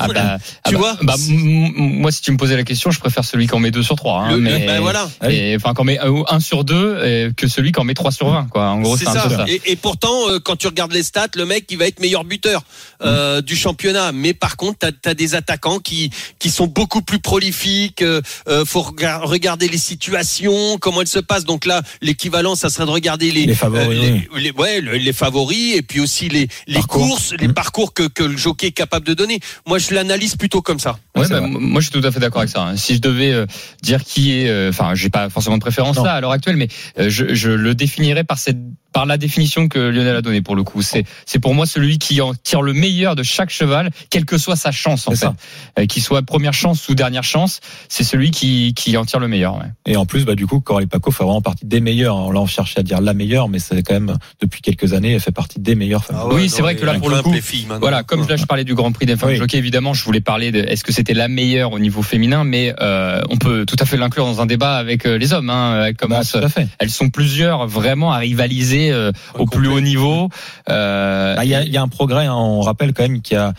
Ah 0.00 0.08
bah, 0.08 0.38
Tu 0.38 0.54
ah 0.64 0.70
bah- 0.72 0.78
vois 0.78 0.96
bah, 1.02 1.14
Moi, 1.28 2.10
si 2.12 2.20
tu 2.22 2.32
me 2.32 2.36
posais 2.36 2.56
la 2.56 2.64
question, 2.64 2.90
je 2.90 2.98
préfère 3.00 3.24
celui 3.24 3.46
qui 3.46 3.54
en 3.54 3.58
met 3.58 3.70
2 3.70 3.82
sur 3.82 3.96
3. 3.96 4.20
Hein, 4.22 4.30
Le- 4.32 4.38
mais, 4.38 4.66
ben 4.66 4.80
voilà. 4.80 5.08
et, 5.28 5.56
enfin, 5.56 5.74
qui 5.74 5.80
en 5.80 5.84
met 5.84 5.98
1 5.98 6.40
sur 6.40 6.64
2 6.64 7.32
que 7.36 7.46
celui 7.48 7.72
qui 7.72 7.80
en 7.80 7.84
met 7.84 7.94
3 7.94 8.10
sur 8.12 8.28
20. 8.30 8.48
Quoi. 8.50 8.66
En 8.68 8.80
gros, 8.80 8.96
C'est 8.96 9.04
c'est 9.04 9.10
un 9.10 9.22
peu 9.22 9.30
ça. 9.30 9.36
ça. 9.38 9.44
Et, 9.48 9.60
et 9.66 9.76
pourtant, 9.76 10.28
euh, 10.28 10.38
quand 10.40 10.56
tu 10.56 10.66
regardes 10.66 10.92
les 10.92 11.02
stats, 11.02 11.28
le 11.36 11.44
mec, 11.46 11.66
il 11.70 11.78
va 11.78 11.86
être 11.86 12.00
meilleur 12.00 12.24
buteur 12.24 12.62
euh, 13.02 13.40
du 13.42 13.56
championnat. 13.56 14.12
Mais 14.12 14.34
par 14.34 14.56
contre, 14.56 14.78
t'as 14.78 15.10
as 15.10 15.14
des 15.14 15.34
attaquants 15.34 15.78
qui 15.78 16.10
qui 16.38 16.50
sont 16.50 16.66
beaucoup 16.66 17.02
plus 17.02 17.18
prolifiques. 17.18 18.02
Euh, 18.02 18.20
euh, 18.48 18.64
faut 18.64 18.82
rega- 18.82 19.18
regarder 19.22 19.68
les 19.68 19.78
situations, 19.78 20.78
comment 20.78 21.00
elles 21.00 21.06
se 21.06 21.18
passent. 21.18 21.44
Donc 21.44 21.64
là, 21.66 21.82
l'équivalent, 22.02 22.54
ça 22.54 22.70
serait 22.70 22.86
de 22.86 22.90
regarder 22.90 23.30
les 23.30 23.46
Les 23.46 23.54
favoris, 23.54 23.98
les, 24.34 24.40
les- 24.40 24.50
ouais, 24.52 24.80
le- 24.80 24.96
les 24.96 25.12
favoris 25.12 25.76
et 25.76 25.82
puis 25.82 26.00
aussi 26.00 26.28
les 26.28 26.48
les 26.66 26.74
Parcours. 26.76 27.06
courses, 27.08 27.34
les 27.38 27.48
Mhm. 27.48 27.54
parcours 27.54 27.92
que 27.94 28.04
que 28.08 28.22
le 28.22 28.36
jockey 28.36 28.68
est 28.68 28.72
capable 28.72 29.06
de 29.06 29.14
donner. 29.14 29.40
Moi, 29.66 29.78
je 29.78 29.89
l'analyse 29.94 30.36
plutôt 30.36 30.62
comme 30.62 30.78
ça. 30.78 30.98
Ouais, 31.16 31.28
bah, 31.28 31.40
moi 31.40 31.80
je 31.80 31.90
suis 31.90 32.00
tout 32.00 32.06
à 32.06 32.10
fait 32.10 32.20
d'accord 32.20 32.40
avec 32.40 32.50
ça. 32.50 32.62
hein. 32.62 32.76
Si 32.76 32.94
je 32.94 33.00
devais 33.00 33.32
euh, 33.32 33.46
dire 33.82 34.04
qui 34.04 34.32
est, 34.38 34.48
euh, 34.48 34.70
enfin, 34.70 34.94
j'ai 34.94 35.10
pas 35.10 35.28
forcément 35.30 35.56
de 35.56 35.62
préférence 35.62 35.96
Non. 35.96 36.04
là 36.04 36.14
à 36.14 36.20
l'heure 36.20 36.32
actuelle, 36.32 36.56
mais 36.56 36.68
euh, 36.98 37.08
je, 37.10 37.34
je 37.34 37.50
le 37.50 37.74
définirais 37.74 38.24
par 38.24 38.38
cette, 38.38 38.58
par 38.92 39.06
la 39.06 39.16
définition 39.18 39.68
que 39.68 39.78
Lionel 39.78 40.16
a 40.16 40.22
donnée 40.22 40.42
pour 40.42 40.56
le 40.56 40.62
coup. 40.62 40.82
C'est, 40.82 41.04
c'est 41.26 41.38
pour 41.38 41.54
moi 41.54 41.66
celui 41.66 41.98
qui 41.98 42.20
en 42.20 42.34
tire 42.34 42.62
le 42.62 42.72
meilleur 42.72 43.16
de 43.16 43.22
chaque 43.22 43.50
cheval, 43.50 43.90
quelle 44.10 44.24
que 44.24 44.38
soit 44.38 44.56
sa 44.56 44.70
chance 44.72 45.06
en 45.08 45.12
C'est 45.14 45.26
fait. 45.26 45.82
Euh, 45.82 45.86
qu'il 45.86 46.02
soit 46.02 46.22
première 46.22 46.52
chance 46.54 46.88
ou 46.88 46.94
dernière 46.94 47.22
chance, 47.24 47.60
c'est 47.88 48.04
celui 48.04 48.30
qui, 48.30 48.74
qui 48.74 48.96
en 48.96 49.04
tire 49.04 49.20
le 49.20 49.28
meilleur. 49.28 49.56
Ouais. 49.56 49.66
Et 49.86 49.96
en 49.96 50.06
plus, 50.06 50.24
bah, 50.24 50.34
du 50.34 50.46
coup, 50.46 50.60
Coralie 50.60 50.86
Paco 50.86 51.10
fait 51.10 51.24
vraiment 51.24 51.42
partie 51.42 51.66
des 51.66 51.80
meilleurs. 51.80 52.16
Alors 52.16 52.32
Là, 52.32 52.40
on 52.40 52.46
cherchait 52.46 52.80
à 52.80 52.82
dire 52.82 53.00
la 53.00 53.14
meilleure, 53.14 53.48
mais 53.48 53.58
c'est 53.58 53.82
quand 53.82 53.94
même, 53.94 54.16
depuis 54.40 54.60
quelques 54.60 54.92
années, 54.92 55.12
elle 55.14 55.20
fait 55.20 55.32
partie 55.32 55.60
des 55.60 55.74
meilleures 55.74 56.04
femmes. 56.04 56.16
Ah 56.20 56.26
Oui, 56.32 56.48
c'est 56.48 56.62
vrai 56.62 56.76
que 56.76 56.84
là, 56.84 56.94
pour 56.94 57.10
le 57.10 57.22
coup, 57.22 57.34
Voilà, 57.80 58.02
comme 58.02 58.26
là 58.28 58.36
je 58.36 58.44
parlais 58.44 58.64
du 58.64 58.74
Grand 58.74 58.92
Prix 58.92 59.06
des 59.06 59.16
femmes 59.16 59.30
Oui. 59.30 59.36
jockey, 59.36 59.58
évidemment, 59.58 59.94
je 59.94 60.04
voulais 60.04 60.20
parler 60.20 60.52
de 60.52 60.60
est-ce 60.60 60.84
que 60.84 60.92
c'était 60.92 61.14
la 61.14 61.28
meilleure 61.28 61.72
au 61.72 61.78
niveau 61.78 62.02
féminin, 62.02 62.44
mais 62.44 62.74
euh, 62.80 63.20
on 63.30 63.36
peut 63.36 63.64
tout 63.66 63.76
à 63.78 63.84
fait 63.84 63.96
l'inclure 63.96 64.24
dans 64.26 64.40
un 64.40 64.46
débat 64.46 64.76
avec 64.76 65.06
euh, 65.06 65.18
les 65.18 65.32
hommes. 65.32 65.50
Hein. 65.50 65.84
Elles 65.86 65.92
Bah, 65.94 65.98
commencent, 66.06 66.32
tout 66.32 66.38
à 66.38 66.48
fait. 66.48 66.66
elles 66.78 66.90
sont 66.90 67.08
plusieurs 67.10 67.66
vraiment 67.66 68.12
à 68.12 68.18
rivaliser 68.18 68.79
euh, 68.90 69.12
au 69.38 69.44
plus 69.46 69.68
haut 69.68 69.80
niveau. 69.80 70.30
Euh, 70.70 71.34
Bah, 71.36 71.44
Il 71.44 71.50
y, 71.50 71.54
a, 71.54 71.62
il 71.62 71.72
y 71.72 71.76
a 71.76 71.82
un 71.82 71.88
progrès. 71.88 72.26
hein. 72.26 72.34
On 72.34 72.62
rappelle 72.62 72.94
quand 72.94 73.02
même 73.02 73.20
qu'il 73.20 73.36
y 73.36 73.40
a 73.40 73.52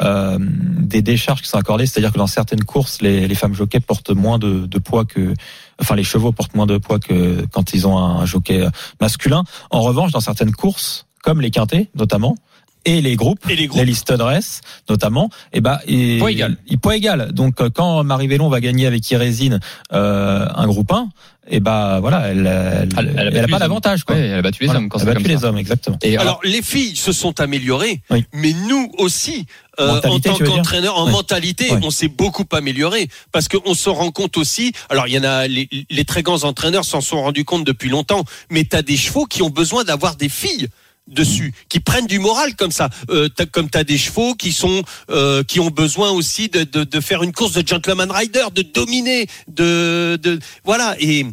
euh, 0.00 0.38
des 0.40 1.02
décharges 1.02 1.42
qui 1.42 1.48
sont 1.48 1.58
accordées, 1.58 1.86
c'est-à-dire 1.86 2.12
que 2.12 2.18
dans 2.18 2.28
certaines 2.28 2.62
courses, 2.64 3.02
les, 3.02 3.26
les 3.26 3.34
femmes 3.34 3.54
jockeys 3.54 3.80
portent 3.80 4.10
moins 4.10 4.38
de, 4.38 4.66
de 4.66 4.78
poids 4.78 5.04
que, 5.04 5.34
enfin, 5.80 5.96
les 5.96 6.04
chevaux 6.04 6.30
portent 6.32 6.54
moins 6.54 6.66
de 6.66 6.78
poids 6.78 7.00
que 7.00 7.44
quand 7.50 7.74
ils 7.74 7.86
ont 7.88 7.98
un 7.98 8.24
jockey 8.24 8.64
masculin. 9.00 9.42
En 9.70 9.80
revanche, 9.80 10.12
dans 10.12 10.20
certaines 10.20 10.52
courses, 10.52 11.06
comme 11.24 11.40
les 11.40 11.50
quintés 11.50 11.90
notamment, 11.96 12.36
et 12.84 13.00
les 13.00 13.16
groupes, 13.16 13.40
Et 13.48 13.56
les 13.56 13.66
groupes. 13.66 13.78
les 13.80 13.84
listed 13.86 14.20
race 14.20 14.60
notamment, 14.88 15.30
et 15.52 15.60
ben, 15.60 15.78
et, 15.86 16.18
Poids 16.18 16.30
égal. 16.32 16.56
il- 16.68 16.78
poids 16.78 16.96
égal. 16.96 17.32
Donc 17.32 17.60
euh, 17.60 17.70
quand 17.70 18.02
Marie 18.04 18.26
Vélon 18.28 18.48
va 18.48 18.60
gagner 18.60 18.86
avec 18.86 19.10
Irésine 19.10 19.60
euh, 19.92 20.46
un 20.54 20.66
groupe 20.66 20.90
1, 20.92 21.08
et 21.50 21.60
ben 21.60 21.98
voilà, 22.00 22.28
elle, 22.28 22.46
elle, 22.46 22.88
Elle- 22.98 23.14
elle 23.16 23.18
a 23.28 23.30
elle 23.38 23.44
a 23.44 23.48
pas 23.48 23.58
d'avantage 23.58 24.04
quoi. 24.04 24.14
ouais, 24.16 24.22
elle 24.22 24.34
a 24.38 24.42
battu 24.42 24.60
les 24.62 24.66
Voilà. 24.66 24.80
hommes 24.80 24.88
quand 24.90 24.98
elle 24.98 25.08
a 25.08 25.14
comme 25.14 25.22
battu 25.22 25.34
ça. 25.34 25.38
les 25.40 25.44
hommes 25.46 25.58
exactement. 25.58 25.98
Et 26.02 26.14
alors, 26.16 26.22
Alors, 26.22 26.40
les 26.44 26.60
filles 26.62 26.94
se 26.94 27.12
sont 27.12 27.40
améliorées, 27.40 28.02
Oui. 28.10 28.24
mais 28.34 28.52
nous 28.68 28.92
aussi, 28.98 29.46
euh, 29.80 29.98
en 30.04 30.20
tant 30.20 30.36
qu'entraîneur, 30.36 30.98
en 30.98 31.06
Ouais. 31.06 31.12
mentalité, 31.12 31.72
Ouais. 31.72 31.80
on 31.82 31.90
s'est 31.90 32.08
beaucoup 32.08 32.44
amélioré 32.52 33.08
parce 33.32 33.48
qu'on 33.48 33.72
se 33.74 33.88
rend 33.88 34.10
compte 34.10 34.36
aussi. 34.36 34.72
Alors, 34.90 35.06
il 35.08 35.14
y 35.14 35.18
en 35.18 35.24
a 35.24 35.46
les, 35.48 35.68
les 35.88 36.04
très 36.04 36.22
grands 36.22 36.44
entraîneurs 36.44 36.84
s'en 36.84 37.00
sont 37.00 37.22
rendus 37.22 37.44
compte 37.46 37.64
depuis 37.64 37.88
longtemps, 37.88 38.24
mais 38.50 38.64
tu 38.64 38.76
as 38.76 38.82
des 38.82 38.96
chevaux 38.98 39.24
qui 39.24 39.40
ont 39.42 39.50
besoin 39.50 39.84
d'avoir 39.84 40.16
des 40.16 40.28
filles 40.28 40.68
dessus, 41.08 41.52
qui 41.68 41.80
prennent 41.80 42.06
du 42.06 42.18
moral 42.18 42.54
comme 42.56 42.72
ça. 42.72 42.88
Euh, 43.10 43.28
comme 43.52 43.70
tu 43.70 43.78
as 43.78 43.84
des 43.84 43.98
chevaux 43.98 44.34
qui 44.34 44.52
sont 44.52 44.82
euh, 45.10 45.42
qui 45.42 45.60
ont 45.60 45.70
besoin 45.70 46.10
aussi 46.10 46.48
de, 46.48 46.64
de, 46.64 46.84
de 46.84 47.00
faire 47.00 47.22
une 47.22 47.32
course 47.32 47.52
de 47.52 47.66
gentleman 47.66 48.10
rider, 48.10 48.46
de 48.54 48.62
dominer, 48.62 49.26
de, 49.48 50.18
de 50.22 50.38
voilà 50.64 50.96
et 51.00 51.26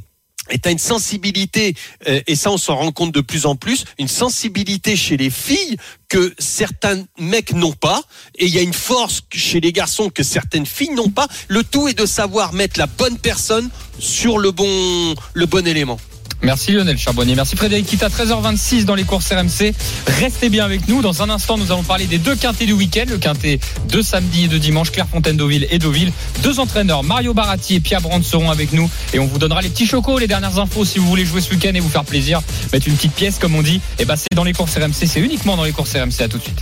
et 0.51 0.59
t'as 0.59 0.71
une 0.71 0.77
sensibilité, 0.77 1.75
euh, 2.07 2.21
et 2.27 2.35
ça 2.35 2.51
on 2.51 2.57
s'en 2.57 2.75
rend 2.75 2.91
compte 2.91 3.11
de 3.11 3.21
plus 3.21 3.45
en 3.45 3.55
plus, 3.55 3.85
une 3.97 4.07
sensibilité 4.07 4.95
chez 4.95 5.17
les 5.17 5.31
filles 5.31 5.77
que 6.07 6.33
certains 6.37 7.03
mecs 7.17 7.53
n'ont 7.53 7.71
pas, 7.71 8.01
et 8.35 8.45
il 8.45 8.53
y 8.53 8.59
a 8.59 8.61
une 8.61 8.73
force 8.73 9.21
chez 9.33 9.59
les 9.59 9.71
garçons 9.71 10.09
que 10.09 10.21
certaines 10.21 10.67
filles 10.67 10.91
n'ont 10.91 11.09
pas. 11.09 11.27
Le 11.47 11.63
tout 11.63 11.87
est 11.87 11.97
de 11.97 12.05
savoir 12.05 12.53
mettre 12.53 12.79
la 12.79 12.85
bonne 12.85 13.17
personne 13.17 13.69
sur 13.97 14.37
le 14.37 14.51
bon, 14.51 15.15
le 15.33 15.45
bon 15.47 15.65
élément. 15.65 15.99
Merci 16.45 16.73
Lionel 16.73 16.95
Charbonnier, 16.95 17.33
merci 17.33 17.55
Frédéric 17.55 17.87
Kita, 17.87 18.07
13h26 18.07 18.85
dans 18.85 18.93
les 18.93 19.03
courses 19.03 19.31
RMC. 19.31 19.73
Restez 20.19 20.49
bien 20.49 20.63
avec 20.63 20.87
nous. 20.87 21.01
Dans 21.01 21.23
un 21.23 21.29
instant, 21.31 21.57
nous 21.57 21.71
allons 21.71 21.81
parler 21.81 22.05
des 22.05 22.19
deux 22.19 22.35
quintés 22.35 22.67
du 22.67 22.73
week-end, 22.73 23.05
le 23.09 23.17
quintet 23.17 23.59
de 23.89 24.01
samedi 24.03 24.43
et 24.43 24.47
de 24.47 24.59
dimanche, 24.59 24.91
Clairefontaine-Deauville 24.91 25.65
et 25.71 25.79
Deauville. 25.79 26.11
Deux 26.43 26.59
entraîneurs, 26.59 27.01
Mario 27.01 27.33
Baratti 27.33 27.75
et 27.75 27.79
Pierre 27.79 28.01
Brandt 28.01 28.27
seront 28.27 28.51
avec 28.51 28.73
nous 28.73 28.87
et 29.13 29.17
on 29.17 29.25
vous 29.25 29.39
donnera 29.39 29.63
les 29.63 29.69
petits 29.69 29.87
chocos, 29.87 30.19
les 30.19 30.27
dernières 30.27 30.59
infos 30.59 30.85
si 30.85 30.99
vous 30.99 31.07
voulez 31.07 31.25
jouer 31.25 31.41
ce 31.41 31.49
week-end 31.49 31.71
et 31.73 31.79
vous 31.79 31.89
faire 31.89 32.05
plaisir, 32.05 32.41
mettre 32.71 32.87
une 32.87 32.95
petite 32.95 33.13
pièce 33.13 33.39
comme 33.39 33.55
on 33.55 33.63
dit. 33.63 33.81
Et 33.97 34.05
bah 34.05 34.15
c'est 34.15 34.35
dans 34.35 34.43
les 34.43 34.53
courses 34.53 34.75
RMC, 34.77 35.07
c'est 35.07 35.21
uniquement 35.21 35.57
dans 35.57 35.63
les 35.63 35.71
courses 35.71 35.95
RMC. 35.95 36.21
À 36.21 36.27
tout 36.27 36.37
de 36.37 36.43
suite. 36.43 36.61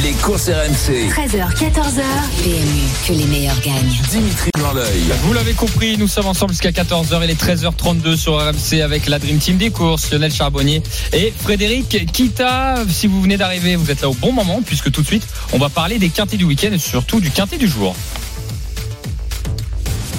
Les 0.00 0.12
courses 0.12 0.48
RMC. 0.48 1.10
13h, 1.10 1.54
14h. 1.54 2.02
PMU, 2.42 2.82
que 3.06 3.12
les 3.12 3.26
meilleurs 3.26 3.60
gagnent. 3.60 3.92
Dimitri 4.10 4.50
Blanc-L'œil. 4.56 5.02
Vous 5.24 5.32
l'avez 5.34 5.52
compris, 5.52 5.98
nous 5.98 6.08
sommes 6.08 6.26
ensemble 6.26 6.52
jusqu'à 6.52 6.70
14h 6.70 7.22
et 7.22 7.26
les 7.26 7.34
13h32 7.34 8.16
sur 8.16 8.38
RMC 8.38 8.80
avec 8.82 9.06
la 9.06 9.18
Dream 9.18 9.38
Team 9.38 9.58
des 9.58 9.70
courses, 9.70 10.10
Lionel 10.10 10.32
Charbonnier 10.32 10.82
et 11.12 11.32
Frédéric 11.42 12.06
Kita. 12.10 12.76
Si 12.88 13.06
vous 13.06 13.20
venez 13.20 13.36
d'arriver, 13.36 13.76
vous 13.76 13.90
êtes 13.90 14.00
là 14.00 14.08
au 14.08 14.14
bon 14.14 14.32
moment 14.32 14.62
puisque 14.64 14.90
tout 14.90 15.02
de 15.02 15.06
suite, 15.06 15.26
on 15.52 15.58
va 15.58 15.68
parler 15.68 15.98
des 15.98 16.08
quintés 16.08 16.38
du 16.38 16.44
week-end 16.44 16.70
et 16.72 16.78
surtout 16.78 17.20
du 17.20 17.30
quintet 17.30 17.58
du 17.58 17.68
jour. 17.68 17.94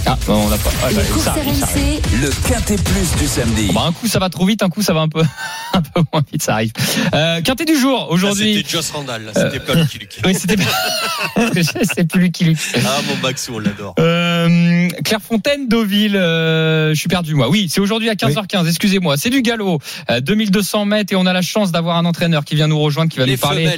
Ah, 0.05 0.17
bon, 0.27 0.33
on 0.35 0.49
n'a 0.49 0.57
pas. 0.57 0.69
ah, 0.83 0.89
Les 0.89 0.95
bah, 0.95 1.01
courses 1.11 1.23
ça 1.25 1.33
ça. 1.33 1.39
RMC, 1.41 2.01
Le 2.21 2.29
quintet 2.47 2.75
plus 2.75 3.15
du 3.19 3.25
samedi. 3.27 3.67
Bon, 3.67 3.73
bah, 3.73 3.85
un 3.87 3.91
coup 3.93 4.07
ça 4.07 4.19
va 4.19 4.29
trop 4.29 4.45
vite, 4.45 4.61
un 4.61 4.69
coup 4.69 4.81
ça 4.81 4.93
va 4.93 4.99
un 4.99 5.07
peu, 5.07 5.23
un 5.73 5.81
peu 5.81 6.01
moins 6.11 6.23
vite, 6.31 6.43
ça 6.43 6.53
arrive. 6.53 6.71
Euh, 7.13 7.41
quintet 7.41 7.65
du 7.65 7.77
jour 7.77 8.07
aujourd'hui. 8.09 8.55
C'était 8.55 8.69
Joss 8.69 8.91
Randall, 8.91 9.25
là, 9.25 9.31
c'était 9.33 9.59
pas 9.59 9.75
Lucky 9.75 9.99
Luke. 9.99 10.19
Oui, 10.25 10.35
c'était. 10.35 10.55
c'est 11.95 12.07
plus 12.07 12.19
lui 12.19 12.31
qui 12.31 12.45
lui. 12.45 12.57
Ah, 12.85 13.01
mon 13.07 13.15
Maxou, 13.17 13.55
on 13.55 13.59
l'adore. 13.59 13.95
Euh, 13.99 14.87
Clairefontaine, 15.03 15.67
Deauville, 15.67 16.15
euh, 16.15 16.93
je 16.93 16.99
suis 16.99 17.09
perdu 17.09 17.35
moi. 17.35 17.49
Oui, 17.49 17.67
c'est 17.69 17.81
aujourd'hui 17.81 18.09
à 18.09 18.15
15h15, 18.15 18.67
excusez-moi. 18.67 19.17
C'est 19.17 19.29
du 19.29 19.41
galop, 19.41 19.79
euh, 20.09 20.21
2200 20.21 20.85
mètres 20.85 21.13
et 21.13 21.15
on 21.15 21.25
a 21.25 21.33
la 21.33 21.41
chance 21.41 21.71
d'avoir 21.71 21.97
un 21.97 22.05
entraîneur 22.05 22.45
qui 22.45 22.55
vient 22.55 22.67
nous 22.67 22.79
rejoindre, 22.79 23.11
qui 23.11 23.19
va 23.19 23.25
Les 23.25 23.33
nous 23.33 23.37
parler. 23.37 23.69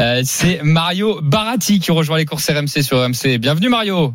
Euh, 0.00 0.22
c'est 0.24 0.60
Mario 0.62 1.20
Baratti 1.22 1.80
qui 1.80 1.90
rejoint 1.90 2.18
les 2.18 2.24
courses 2.24 2.48
RMC 2.48 2.82
sur 2.82 3.02
RMC. 3.02 3.38
Bienvenue 3.38 3.68
Mario. 3.68 4.14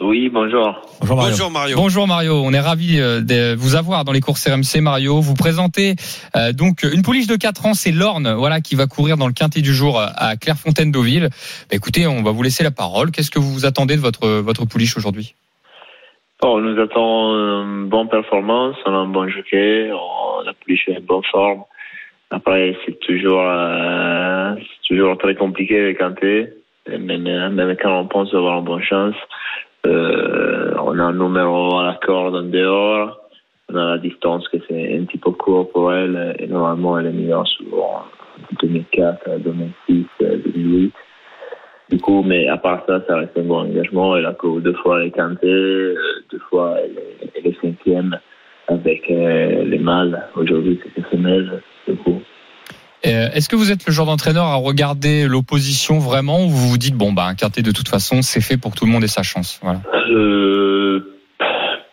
Oui, 0.00 0.28
bonjour. 0.28 0.82
Bonjour 1.00 1.16
Mario. 1.16 1.30
Bonjour 1.30 1.50
Mario. 1.50 1.76
Bonjour 1.76 2.08
Mario, 2.08 2.42
on 2.44 2.52
est 2.52 2.60
ravi 2.60 2.98
euh, 2.98 3.20
de 3.20 3.54
vous 3.54 3.76
avoir 3.76 4.04
dans 4.04 4.10
les 4.10 4.20
courses 4.20 4.44
RMC 4.48 4.82
Mario. 4.82 5.20
Vous 5.20 5.34
présentez 5.34 5.94
euh, 6.34 6.52
donc 6.52 6.82
une 6.82 7.02
pouliche 7.02 7.28
de 7.28 7.36
4 7.36 7.66
ans, 7.66 7.74
c'est 7.74 7.92
Lorne, 7.92 8.32
voilà 8.32 8.60
qui 8.60 8.74
va 8.74 8.88
courir 8.88 9.16
dans 9.16 9.28
le 9.28 9.32
quintet 9.32 9.60
du 9.60 9.72
jour 9.72 10.00
euh, 10.00 10.06
à 10.16 10.36
Clairefontaine 10.36 10.90
Deauville. 10.90 11.28
Bah, 11.70 11.76
écoutez, 11.76 12.08
on 12.08 12.24
va 12.24 12.32
vous 12.32 12.42
laisser 12.42 12.64
la 12.64 12.72
parole. 12.72 13.12
Qu'est-ce 13.12 13.30
que 13.30 13.38
vous 13.38 13.66
attendez 13.66 13.94
de 13.94 14.00
votre 14.00 14.26
votre 14.26 14.66
pouliche 14.66 14.96
aujourd'hui? 14.96 15.36
Bon, 16.42 16.56
on 16.56 16.60
nous 16.60 16.80
attend 16.82 17.32
une 17.62 17.88
bonne 17.88 18.08
performance, 18.08 18.74
on 18.86 18.92
a 18.92 18.96
un 18.96 19.06
bon 19.06 19.28
jockey, 19.28 19.92
on 19.92 20.48
a 20.48 20.52
plus 20.64 20.80
une 20.88 20.98
bonne 21.00 21.22
forme. 21.30 21.62
Après, 22.30 22.76
c'est 22.84 22.98
toujours, 22.98 23.44
euh, 23.46 24.54
c'est 24.58 24.88
toujours 24.88 25.16
très 25.18 25.36
compliqué 25.36 25.78
avec. 25.78 26.00
Et 26.86 26.98
Même, 26.98 27.54
même 27.54 27.76
quand 27.80 28.00
on 28.00 28.08
pense 28.08 28.34
avoir 28.34 28.58
une 28.58 28.64
bonne 28.64 28.82
chance, 28.82 29.14
on 29.84 30.98
a 30.98 31.02
un 31.02 31.12
numéro 31.12 31.78
à 31.78 31.84
la 31.86 31.98
corde 32.04 32.36
en 32.36 32.42
dehors, 32.42 33.20
on 33.70 33.76
a 33.76 33.90
la 33.90 33.98
distance 33.98 34.48
que 34.48 34.58
c'est 34.68 34.98
un 34.98 35.04
petit 35.04 35.18
peu 35.18 35.32
court 35.32 35.70
pour 35.70 35.92
elle, 35.92 36.36
et 36.38 36.46
normalement 36.46 36.98
elle 36.98 37.06
est 37.06 37.12
meilleure 37.12 37.46
sur 37.46 38.06
2004, 38.60 39.40
2006, 39.40 40.06
2008. 40.20 40.92
Du 41.90 42.00
coup, 42.00 42.22
mais 42.22 42.48
à 42.48 42.56
part 42.56 42.82
ça, 42.86 43.04
ça 43.06 43.16
reste 43.16 43.36
un 43.36 43.42
bon 43.42 43.60
engagement. 43.60 44.16
Elle 44.16 44.26
a 44.26 44.32
couru 44.32 44.62
deux 44.62 44.74
fois 44.74 45.02
les 45.02 45.10
quintés, 45.10 45.46
euh, 45.46 45.94
deux 46.30 46.38
fois 46.50 46.76
elle 46.82 46.92
est, 46.92 47.30
elle 47.36 47.46
est 47.46 47.60
cinquième 47.60 48.18
avec 48.68 49.10
euh, 49.10 49.64
les 49.64 49.78
mâles. 49.78 50.26
Aujourd'hui, 50.34 50.80
c'est 50.82 51.02
ses 51.02 51.08
femelles. 51.08 51.62
Du 51.86 51.96
coup, 51.96 52.20
Euh, 52.20 52.23
Est-ce 53.04 53.48
que 53.48 53.56
vous 53.56 53.70
êtes 53.70 53.86
le 53.86 53.92
genre 53.92 54.06
d'entraîneur 54.06 54.44
à 54.44 54.56
regarder 54.56 55.26
l'opposition 55.28 55.98
vraiment 55.98 56.44
ou 56.44 56.48
vous 56.48 56.68
vous 56.70 56.78
dites 56.78 56.96
bon 56.96 57.12
bah 57.12 57.24
un 57.26 57.34
quintet 57.34 57.62
de 57.62 57.70
toute 57.70 57.88
façon 57.88 58.22
c'est 58.22 58.40
fait 58.40 58.56
pour 58.56 58.72
que 58.72 58.78
tout 58.78 58.86
le 58.86 58.92
monde 58.92 59.04
ait 59.04 59.08
sa 59.08 59.22
chance 59.22 59.60
voilà. 59.62 59.80
Euh, 60.10 61.14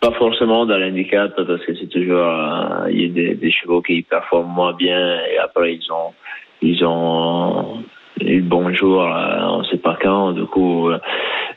pas 0.02 0.12
forcément 0.18 0.66
dans 0.66 0.78
l'handicap 0.78 1.32
parce 1.36 1.64
que 1.64 1.74
c'est 1.76 1.88
toujours 1.88 2.26
euh, 2.26 2.90
il 2.90 3.02
y 3.02 3.30
a 3.30 3.34
des, 3.34 3.50
chevaux 3.52 3.80
qui 3.82 4.02
performent 4.02 4.52
moins 4.52 4.72
bien 4.72 5.20
et 5.32 5.38
après 5.38 5.74
ils 5.74 5.92
ont 5.92 6.12
ils 6.60 6.84
ont 6.84 7.84
eu 8.20 8.38
le 8.38 8.42
bon 8.42 8.74
jour 8.74 9.02
euh, 9.02 9.40
on 9.42 9.64
sait 9.64 9.76
pas 9.76 9.96
quand 10.02 10.32
du 10.32 10.44
coup 10.46 10.90
euh, 10.90 10.98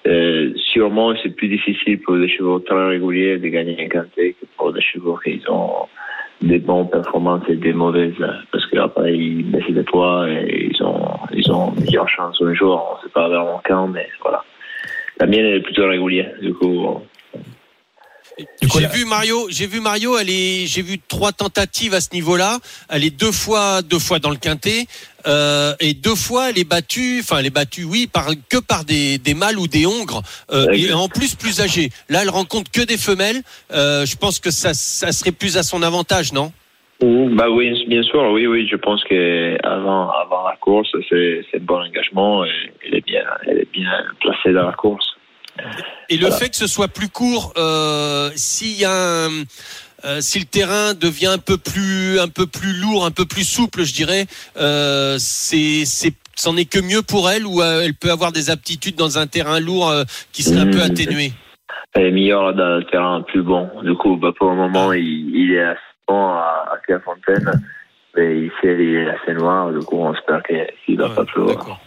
euh, 0.06 0.54
sûrement 0.74 1.14
c'est 1.24 1.36
plus 1.36 1.48
difficile 1.48 2.00
pour 2.02 2.18
des 2.18 2.30
chevaux 2.30 2.60
très 2.60 2.86
réguliers 2.86 3.40
de 3.40 3.48
gagner 3.48 3.84
un 3.84 3.88
quintet 3.88 4.36
que 4.40 4.46
pour 4.58 4.72
des 4.74 4.82
chevaux 4.82 5.18
qui 5.24 5.42
ont 5.50 5.88
des 6.42 6.60
bonnes 6.60 6.90
performances 6.90 7.44
et 7.48 7.56
des 7.56 7.74
mauvaises 7.74 8.14
parce 8.52 8.66
qu'après 8.68 9.16
ils 9.16 9.44
baissent 9.52 9.72
des 9.72 9.84
poids 9.84 10.30
et 10.30 10.70
ils 10.72 10.84
ont 10.84 11.08
ils 11.34 11.52
ont 11.52 11.72
meilleure 11.72 12.10
chance 12.10 12.42
un 12.42 12.54
jour 12.54 12.98
on 12.98 13.04
sait 13.04 13.12
pas 13.12 13.28
vraiment 13.28 13.62
quand 13.66 13.88
mais 13.88 14.08
voilà 14.22 14.44
La 15.20 15.28
mienne 15.28 15.46
est 15.46 15.62
plutôt 15.62 15.88
régulière. 15.88 16.34
Du 16.42 16.54
coup, 16.54 17.00
J'ai 18.38 18.88
vu 18.88 19.06
Mario, 19.06 19.48
j'ai 19.50 19.68
vu 19.68 19.80
Mario, 19.80 20.18
elle 20.18 20.30
est, 20.30 20.66
j'ai 20.68 20.82
vu 20.82 21.00
trois 21.00 21.32
tentatives 21.32 21.94
à 21.94 22.02
ce 22.02 22.10
niveau-là. 22.14 22.60
Elle 22.90 23.04
est 23.04 23.18
deux 23.18 23.32
fois, 23.32 23.82
deux 23.82 24.00
fois 24.00 24.20
dans 24.20 24.30
le 24.30 24.36
quintet, 24.36 24.88
euh, 25.26 25.74
et 25.80 25.94
deux 25.94 26.16
fois 26.16 26.50
elle 26.50 26.60
est 26.60 26.68
battue, 26.70 27.20
enfin 27.22 27.38
elle 27.40 27.46
est 27.46 27.54
battue, 27.54 27.86
oui, 27.86 28.08
par 28.08 28.28
que 28.50 28.58
par 28.58 28.84
des, 28.84 29.18
des 29.18 29.34
mâles 29.34 29.58
ou 29.58 29.68
des 29.68 29.86
hongres, 29.86 30.22
euh, 30.52 30.68
et 30.74 30.92
en 30.92 31.08
plus 31.08 31.36
plus 31.36 31.62
âgés. 31.62 31.90
Là, 32.10 32.24
elle 32.24 32.30
rencontre 32.30 32.72
que 32.72 32.82
des 32.82 32.98
femelles. 32.98 33.42
Euh, 33.72 34.06
je 34.06 34.18
pense 34.18 34.40
que 34.40 34.52
ça, 34.52 34.74
ça 34.74 35.12
serait 35.12 35.32
plus 35.32 35.58
à 35.58 35.64
son 35.64 35.82
avantage, 35.82 36.34
non? 36.34 36.52
Mmh, 37.02 37.36
Bah 37.36 37.50
oui, 37.50 37.86
bien 37.88 38.04
sûr, 38.04 38.22
oui, 38.32 38.48
oui. 38.48 38.68
Je 38.70 38.76
pense 38.76 39.04
que 39.04 39.58
avant, 39.64 40.10
avant 40.12 40.48
la 40.48 40.56
course, 40.58 40.90
c'est 41.10 41.46
c'est 41.52 41.60
bon 41.60 41.82
engagement 41.82 42.46
et 42.46 42.72
elle 42.86 42.96
est 42.96 43.06
bien, 43.06 43.24
elle 43.48 43.60
est 43.60 43.72
bien 43.72 43.92
placée 44.20 44.54
dans 44.54 44.66
la 44.66 44.74
course. 44.74 45.15
Et 46.10 46.18
le 46.18 46.30
fait 46.32 46.50
que 46.50 46.56
ce 46.56 46.68
soit 46.68 46.88
plus 46.88 47.10
court, 47.10 47.54
euh, 47.58 48.30
s'il 48.36 48.78
y 48.78 48.86
a 48.86 49.26
un, 49.26 49.30
euh, 50.06 50.22
si 50.22 50.40
le 50.40 50.46
terrain 50.46 50.94
devient 50.94 51.28
un 51.28 51.38
peu 51.38 51.58
plus, 51.58 52.20
un 52.20 52.28
peu 52.28 52.46
plus 52.46 52.74
lourd, 52.74 53.06
un 53.06 53.12
peu 53.12 53.26
plus 53.26 53.44
souple, 53.44 53.84
je 53.84 53.94
dirais, 53.94 54.26
euh, 54.58 55.16
c'est, 55.18 55.86
c'est, 55.86 56.14
c'en 56.36 56.58
est 56.58 56.66
que 56.66 56.80
mieux 56.80 57.02
pour 57.02 57.30
elle 57.30 57.46
ou 57.46 57.62
euh, 57.62 57.82
elle 57.84 57.96
peut 57.96 58.12
avoir 58.12 58.32
des 58.32 58.50
aptitudes 58.50 58.96
dans 58.96 59.18
un 59.18 59.28
terrain 59.28 59.60
lourd 59.60 59.94
qui 60.32 60.44
serait 60.44 60.60
un 60.60 60.68
peu 60.68 60.78
Mmh. 60.78 60.92
atténué? 60.92 61.34
Elle 61.94 62.08
est 62.08 62.12
meilleure 62.12 62.54
dans 62.54 62.78
le 62.78 62.84
terrain 62.86 63.22
plus 63.22 63.42
bon. 63.42 63.70
Du 63.82 63.96
coup, 63.96 64.18
bah, 64.18 64.32
pour 64.38 64.50
le 64.50 64.58
moment, 64.58 64.92
il, 64.92 65.34
il 65.34 65.54
est 65.54 65.64
assez 65.64 65.80
bon 66.08 66.28
à, 66.34 66.66
à 66.74 66.78
Clairefontaine. 66.86 67.62
Mais 68.18 68.38
ici, 68.46 68.54
il 68.64 68.96
est 68.96 69.10
assez 69.10 69.34
noir. 69.34 69.72
Du 69.72 69.80
coup, 69.80 69.98
on 70.00 70.14
espère 70.14 70.42
qu'il 70.44 70.66
qu'il 70.86 70.98
va 70.98 71.10
Ouais, 71.10 71.16
pas 71.16 71.26
pleuvoir. 71.26 71.56
D'accord. 71.58 71.80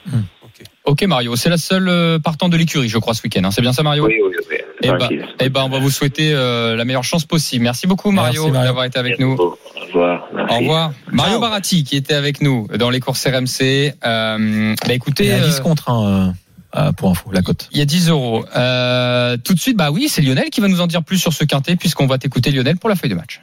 Ok 0.84 1.02
Mario, 1.04 1.36
c'est 1.36 1.50
la 1.50 1.58
seule 1.58 1.88
euh, 1.88 2.18
partante 2.18 2.50
de 2.50 2.56
l'écurie, 2.56 2.88
je 2.88 2.98
crois, 2.98 3.12
ce 3.14 3.22
week-end. 3.22 3.44
hein. 3.44 3.50
C'est 3.50 3.60
bien 3.60 3.72
ça 3.74 3.82
Mario? 3.82 4.06
Oui, 4.06 4.14
oui, 4.24 4.34
oui. 4.50 5.20
Eh 5.38 5.48
ben, 5.50 5.62
on 5.62 5.68
va 5.68 5.78
vous 5.78 5.90
souhaiter 5.90 6.32
euh, 6.32 6.74
la 6.76 6.84
meilleure 6.84 7.04
chance 7.04 7.24
possible. 7.26 7.62
Merci 7.62 7.86
beaucoup 7.86 8.10
Mario, 8.10 8.42
Merci, 8.42 8.52
Mario. 8.52 8.66
d'avoir 8.68 8.84
été 8.86 8.98
avec 8.98 9.18
nous. 9.20 9.34
Au 9.38 9.56
revoir. 9.86 10.28
Merci. 10.34 10.54
Au 10.54 10.58
revoir. 10.60 10.92
Mario 11.12 11.32
Ciao. 11.34 11.40
Baratti 11.42 11.84
qui 11.84 11.96
était 11.96 12.14
avec 12.14 12.40
nous 12.40 12.66
dans 12.76 12.90
les 12.90 13.00
courses 13.00 13.24
RMC. 13.26 13.92
Euh, 14.04 14.74
bah 14.86 14.94
écoutez, 14.94 15.32
euh, 15.32 15.44
10 15.46 15.60
contre 15.60 15.90
1 15.90 16.34
euh, 16.76 16.92
pour 16.92 17.10
info, 17.10 17.30
la 17.32 17.42
cote. 17.42 17.68
il 17.72 17.78
y 17.78 17.82
a 17.82 17.84
10 17.84 18.08
euros. 18.10 18.44
Euh, 18.56 19.36
tout 19.44 19.54
de 19.54 19.60
suite, 19.60 19.76
bah 19.76 19.90
oui, 19.92 20.08
c'est 20.08 20.22
Lionel 20.22 20.48
qui 20.50 20.60
va 20.60 20.68
nous 20.68 20.80
en 20.80 20.86
dire 20.86 21.02
plus 21.04 21.18
sur 21.18 21.32
ce 21.34 21.44
quintet 21.44 21.76
puisqu'on 21.76 22.06
va 22.06 22.18
t'écouter 22.18 22.50
Lionel 22.50 22.78
pour 22.78 22.88
la 22.88 22.96
feuille 22.96 23.10
de 23.10 23.14
match. 23.14 23.42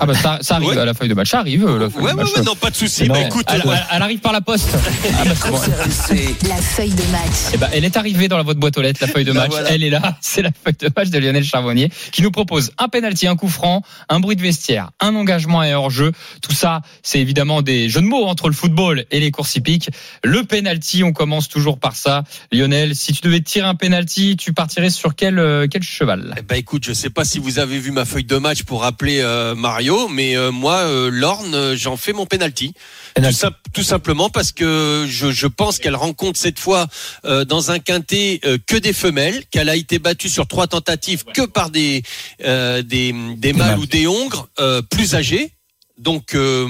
Ah 0.00 0.06
bah 0.06 0.14
ça, 0.14 0.38
ça 0.42 0.56
arrive 0.56 0.68
Ouais. 0.70 0.78
à 0.78 0.84
la 0.84 0.94
feuille 0.94 1.08
de 1.08 1.14
match, 1.14 1.30
ça 1.30 1.40
arrive 1.40 1.66
euh, 1.66 1.78
la 1.78 1.90
feuille 1.90 2.02
Ouais, 2.04 2.12
de 2.12 2.16
ouais, 2.18 2.24
match. 2.24 2.34
ouais, 2.36 2.42
non, 2.42 2.54
pas 2.54 2.70
de 2.70 2.76
souci. 2.76 3.08
Bah, 3.08 3.20
écoute, 3.20 3.46
Elle, 3.48 3.60
euh, 3.62 3.72
elle- 3.72 3.84
elle 3.96 4.02
arrive 4.02 4.20
par 4.20 4.32
la 4.32 4.40
poste. 4.40 4.68
Ah 5.20 5.24
bah, 5.24 5.30
c'est 5.34 5.50
bon. 5.50 6.48
La 6.48 6.56
feuille 6.56 6.90
de 6.90 7.02
match. 7.10 7.52
Eh 7.54 7.56
ben, 7.56 7.68
elle 7.72 7.84
est 7.84 7.96
arrivée 7.96 8.28
dans 8.28 8.36
la 8.36 8.42
votre 8.42 8.60
boîte 8.60 8.76
aux 8.78 8.82
lettres, 8.82 9.00
la 9.02 9.08
feuille 9.08 9.24
de 9.24 9.32
Bah, 9.32 9.40
match. 9.42 9.50
voilà. 9.50 9.70
Elle 9.72 9.82
est 9.82 9.90
là. 9.90 10.16
C'est 10.20 10.42
la 10.42 10.50
feuille 10.52 10.74
de 10.78 10.90
match 10.96 11.08
de 11.08 11.18
Lionel 11.18 11.44
Charbonnier 11.44 11.90
qui 12.12 12.22
nous 12.22 12.30
propose 12.30 12.70
un 12.78 12.88
penalty, 12.88 13.26
un 13.26 13.36
coup 13.36 13.48
franc, 13.48 13.82
un 14.08 14.20
bruit 14.20 14.36
de 14.36 14.42
vestiaire, 14.42 14.90
un 15.00 15.14
engagement 15.14 15.62
et 15.62 15.74
hors-jeu. 15.74 16.12
Tout 16.42 16.52
ça, 16.54 16.82
c'est 17.02 17.18
évidemment 17.20 17.62
des 17.62 17.88
jeux 17.88 18.00
de 18.00 18.06
mots 18.06 18.26
entre 18.26 18.48
le 18.48 18.54
football 18.54 19.04
et 19.10 19.20
les 19.20 19.30
courses 19.30 19.56
hippiques. 19.56 19.90
Le 20.22 20.44
penalty, 20.44 21.02
on 21.02 21.12
commence 21.12 21.48
toujours 21.48 21.78
par 21.78 21.96
ça. 21.96 22.24
Lionel, 22.52 22.94
si 22.94 23.12
tu 23.12 23.20
devais 23.22 23.40
tirer 23.40 23.66
un 23.66 23.74
penalty, 23.74 24.36
tu 24.36 24.52
partirais 24.52 24.90
sur 24.90 25.14
quel, 25.16 25.38
euh, 25.38 25.66
quel 25.70 25.82
cheval? 25.82 26.34
Eh 26.38 26.42
ben 26.42 26.56
écoute, 26.56 26.84
je 26.86 26.92
sais 26.92 27.10
pas 27.10 27.24
si 27.24 27.38
vous 27.38 27.58
avez 27.58 27.78
vu 27.78 27.90
ma 27.90 28.04
feuille 28.04 28.24
de 28.24 28.36
match 28.36 28.62
pour 28.62 28.82
rappeler 28.82 29.20
euh, 29.20 29.54
Mario, 29.54 29.87
mais 30.10 30.36
euh, 30.36 30.50
moi, 30.50 30.76
euh, 30.78 31.10
Lorne, 31.10 31.54
euh, 31.54 31.76
j'en 31.76 31.96
fais 31.96 32.12
mon 32.12 32.26
penalty. 32.26 32.72
Tout, 32.72 32.74
Penalty. 33.14 33.38
sim- 33.38 33.50
tout 33.72 33.82
simplement 33.82 34.28
parce 34.30 34.52
que 34.52 35.06
je, 35.08 35.30
je 35.30 35.46
pense 35.46 35.78
qu'elle 35.78 35.96
rencontre 35.96 36.38
cette 36.38 36.58
fois 36.58 36.86
euh, 37.24 37.44
dans 37.44 37.70
un 37.70 37.78
quintet 37.78 38.40
euh, 38.44 38.58
que 38.66 38.76
des 38.76 38.92
femelles, 38.92 39.44
qu'elle 39.50 39.68
a 39.68 39.76
été 39.76 39.98
battue 39.98 40.28
sur 40.28 40.46
trois 40.46 40.66
tentatives 40.66 41.24
que 41.24 41.42
par 41.46 41.70
des 41.70 42.02
euh, 42.44 42.82
des, 42.82 43.12
des 43.36 43.52
mâles 43.52 43.70
mâles. 43.70 43.78
ou 43.78 43.86
des 43.86 44.06
hongres 44.06 44.48
euh, 44.60 44.82
plus 44.82 45.14
âgés. 45.14 45.52
Donc 45.98 46.34
euh, 46.34 46.68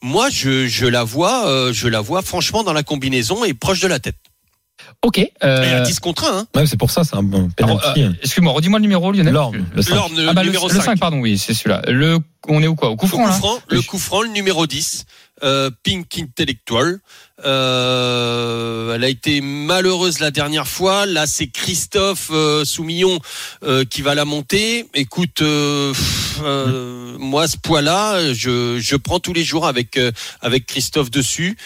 moi, 0.00 0.30
je, 0.30 0.66
je 0.66 0.86
la 0.86 1.04
vois, 1.04 1.46
euh, 1.48 1.72
je 1.72 1.86
la 1.88 2.00
vois 2.00 2.22
franchement 2.22 2.62
dans 2.62 2.72
la 2.72 2.82
combinaison 2.82 3.44
et 3.44 3.52
proche 3.52 3.80
de 3.80 3.88
la 3.88 3.98
tête. 3.98 4.16
Ok. 5.02 5.18
Et 5.18 5.30
à 5.42 5.46
Euh, 5.46 5.80
10 5.82 6.00
contre 6.00 6.24
1. 6.24 6.38
Hein. 6.38 6.46
Ouais, 6.54 6.66
c'est 6.66 6.76
pour 6.76 6.90
ça, 6.90 7.04
c'est 7.04 7.16
un 7.16 7.22
bon 7.22 7.50
penalty. 7.50 8.02
euh, 8.02 8.10
Excuse-moi, 8.22 8.52
redis-moi 8.52 8.78
le 8.78 8.82
numéro, 8.82 9.12
Lionel. 9.12 9.32
Lorne, 9.32 9.64
le 9.74 9.82
5. 9.82 9.94
Lorne, 9.94 10.16
le 10.16 10.28
Ah 10.28 10.32
bah, 10.32 10.42
le, 10.42 10.48
numéro 10.48 10.68
le 10.68 10.74
5. 10.74 10.82
5, 10.82 10.98
pardon, 10.98 11.20
oui, 11.20 11.38
c'est 11.38 11.54
celui-là. 11.54 11.82
Le, 11.88 12.18
on 12.48 12.62
est 12.62 12.66
où 12.66 12.74
quoi? 12.74 12.90
Au 12.90 12.96
coup 12.96 13.06
Le 13.06 13.10
franc, 13.10 13.22
coup 13.24 13.28
là? 13.28 13.34
franc, 13.34 13.58
le 13.68 13.82
coup 13.82 13.98
franc, 13.98 14.22
le 14.22 14.28
numéro 14.28 14.66
10, 14.66 15.04
euh, 15.42 15.70
Pink 15.82 16.18
Intellectual. 16.18 17.00
Euh, 17.44 18.94
elle 18.94 19.04
a 19.04 19.08
été 19.08 19.40
malheureuse 19.40 20.20
la 20.20 20.30
dernière 20.30 20.66
fois. 20.68 21.06
Là, 21.06 21.26
c'est 21.26 21.48
Christophe 21.48 22.28
euh, 22.32 22.64
Soumillon 22.64 23.18
euh, 23.64 23.84
qui 23.84 24.02
va 24.02 24.14
la 24.14 24.24
monter. 24.24 24.86
Écoute, 24.94 25.42
euh, 25.42 25.92
pff, 25.92 26.40
euh, 26.44 27.16
moi, 27.18 27.48
ce 27.48 27.56
poids-là, 27.56 28.32
je, 28.32 28.78
je 28.80 28.96
prends 28.96 29.18
tous 29.20 29.32
les 29.32 29.44
jours 29.44 29.66
avec 29.66 29.96
euh, 29.96 30.12
avec 30.40 30.66
Christophe 30.66 31.10
dessus. 31.10 31.56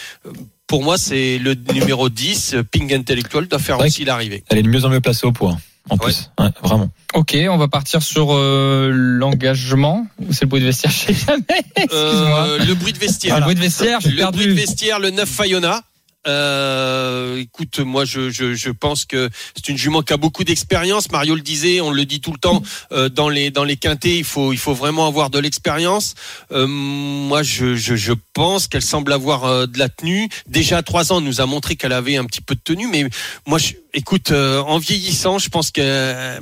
Pour 0.69 0.83
moi, 0.83 0.97
c'est 0.99 1.39
le 1.39 1.55
numéro 1.73 2.09
10, 2.09 2.53
euh, 2.53 2.63
Pink 2.63 2.93
Intellectual, 2.93 3.47
doit 3.47 3.57
faire 3.59 3.79
aussi 3.79 4.05
l'arrivée. 4.05 4.43
Elle 4.49 4.59
est 4.59 4.63
de 4.63 4.69
mieux 4.69 4.85
en 4.85 4.89
mieux 4.89 5.01
placée 5.01 5.25
au 5.25 5.31
poids. 5.31 5.57
En 5.89 5.95
Ouais. 5.95 5.99
plus, 6.05 6.29
ouais, 6.39 6.49
vraiment. 6.63 6.89
Ok, 7.15 7.35
on 7.49 7.57
va 7.57 7.67
partir 7.67 8.03
sur 8.03 8.27
euh, 8.35 8.91
l'engagement. 8.93 10.05
Ou 10.19 10.31
c'est 10.31 10.41
le 10.43 10.47
bruit 10.49 10.61
de 10.61 10.65
vestiaire 10.67 10.91
Je 11.07 11.11
sais 11.11 11.25
jamais. 11.25 11.43
Excuse-moi. 11.75 12.47
Euh, 12.47 12.65
le 12.65 12.75
bruit 12.75 12.93
de 12.93 12.99
vestiaire. 12.99 13.33
Ah, 13.35 13.39
le 13.39 13.45
bruit 13.45 13.55
de 13.55 13.59
vestiaire, 13.61 13.99
j'ai 13.99 14.11
Le 14.11 14.31
bruit 14.31 14.45
de 14.45 14.51
vestiaire, 14.53 14.99
le 14.99 15.09
9 15.09 15.27
Fayona. 15.27 15.81
Euh, 16.27 17.37
écoute, 17.37 17.79
moi 17.79 18.03
je, 18.03 18.29
je, 18.29 18.53
je 18.53 18.69
pense 18.71 19.05
que 19.05 19.29
c'est 19.55 19.69
une 19.69 19.77
jument 19.77 20.01
qui 20.01 20.11
a 20.13 20.17
beaucoup 20.17 20.43
d'expérience. 20.43 21.09
Mario 21.11 21.33
le 21.35 21.41
disait, 21.41 21.79
on 21.81 21.91
le 21.91 22.05
dit 22.05 22.19
tout 22.19 22.33
le 22.33 22.37
temps 22.37 22.61
euh, 22.91 23.07
dans 23.09 23.29
les 23.29 23.51
dans 23.51 23.63
les 23.63 23.77
quintés, 23.77 24.17
il 24.17 24.23
faut 24.25 24.51
il 24.51 24.57
faut 24.57 24.73
vraiment 24.73 25.07
avoir 25.07 25.29
de 25.29 25.39
l'expérience. 25.39 26.15
Euh, 26.51 26.67
moi 26.67 27.41
je, 27.41 27.75
je, 27.75 27.95
je 27.95 28.13
pense 28.33 28.67
qu'elle 28.67 28.81
semble 28.81 29.13
avoir 29.13 29.45
euh, 29.45 29.65
de 29.65 29.79
la 29.79 29.87
tenue. 29.87 30.29
Déjà 30.47 30.77
à 30.77 30.83
trois 30.83 31.13
ans, 31.13 31.19
elle 31.19 31.25
nous 31.25 31.41
a 31.41 31.45
montré 31.45 31.75
qu'elle 31.77 31.93
avait 31.93 32.17
un 32.17 32.25
petit 32.25 32.41
peu 32.41 32.55
de 32.55 32.61
tenue, 32.61 32.87
mais 32.87 33.05
moi 33.47 33.57
je, 33.57 33.73
écoute, 33.93 34.31
euh, 34.31 34.61
en 34.61 34.77
vieillissant, 34.77 35.37
je 35.39 35.49
pense 35.49 35.71
qu'elle 35.71 36.41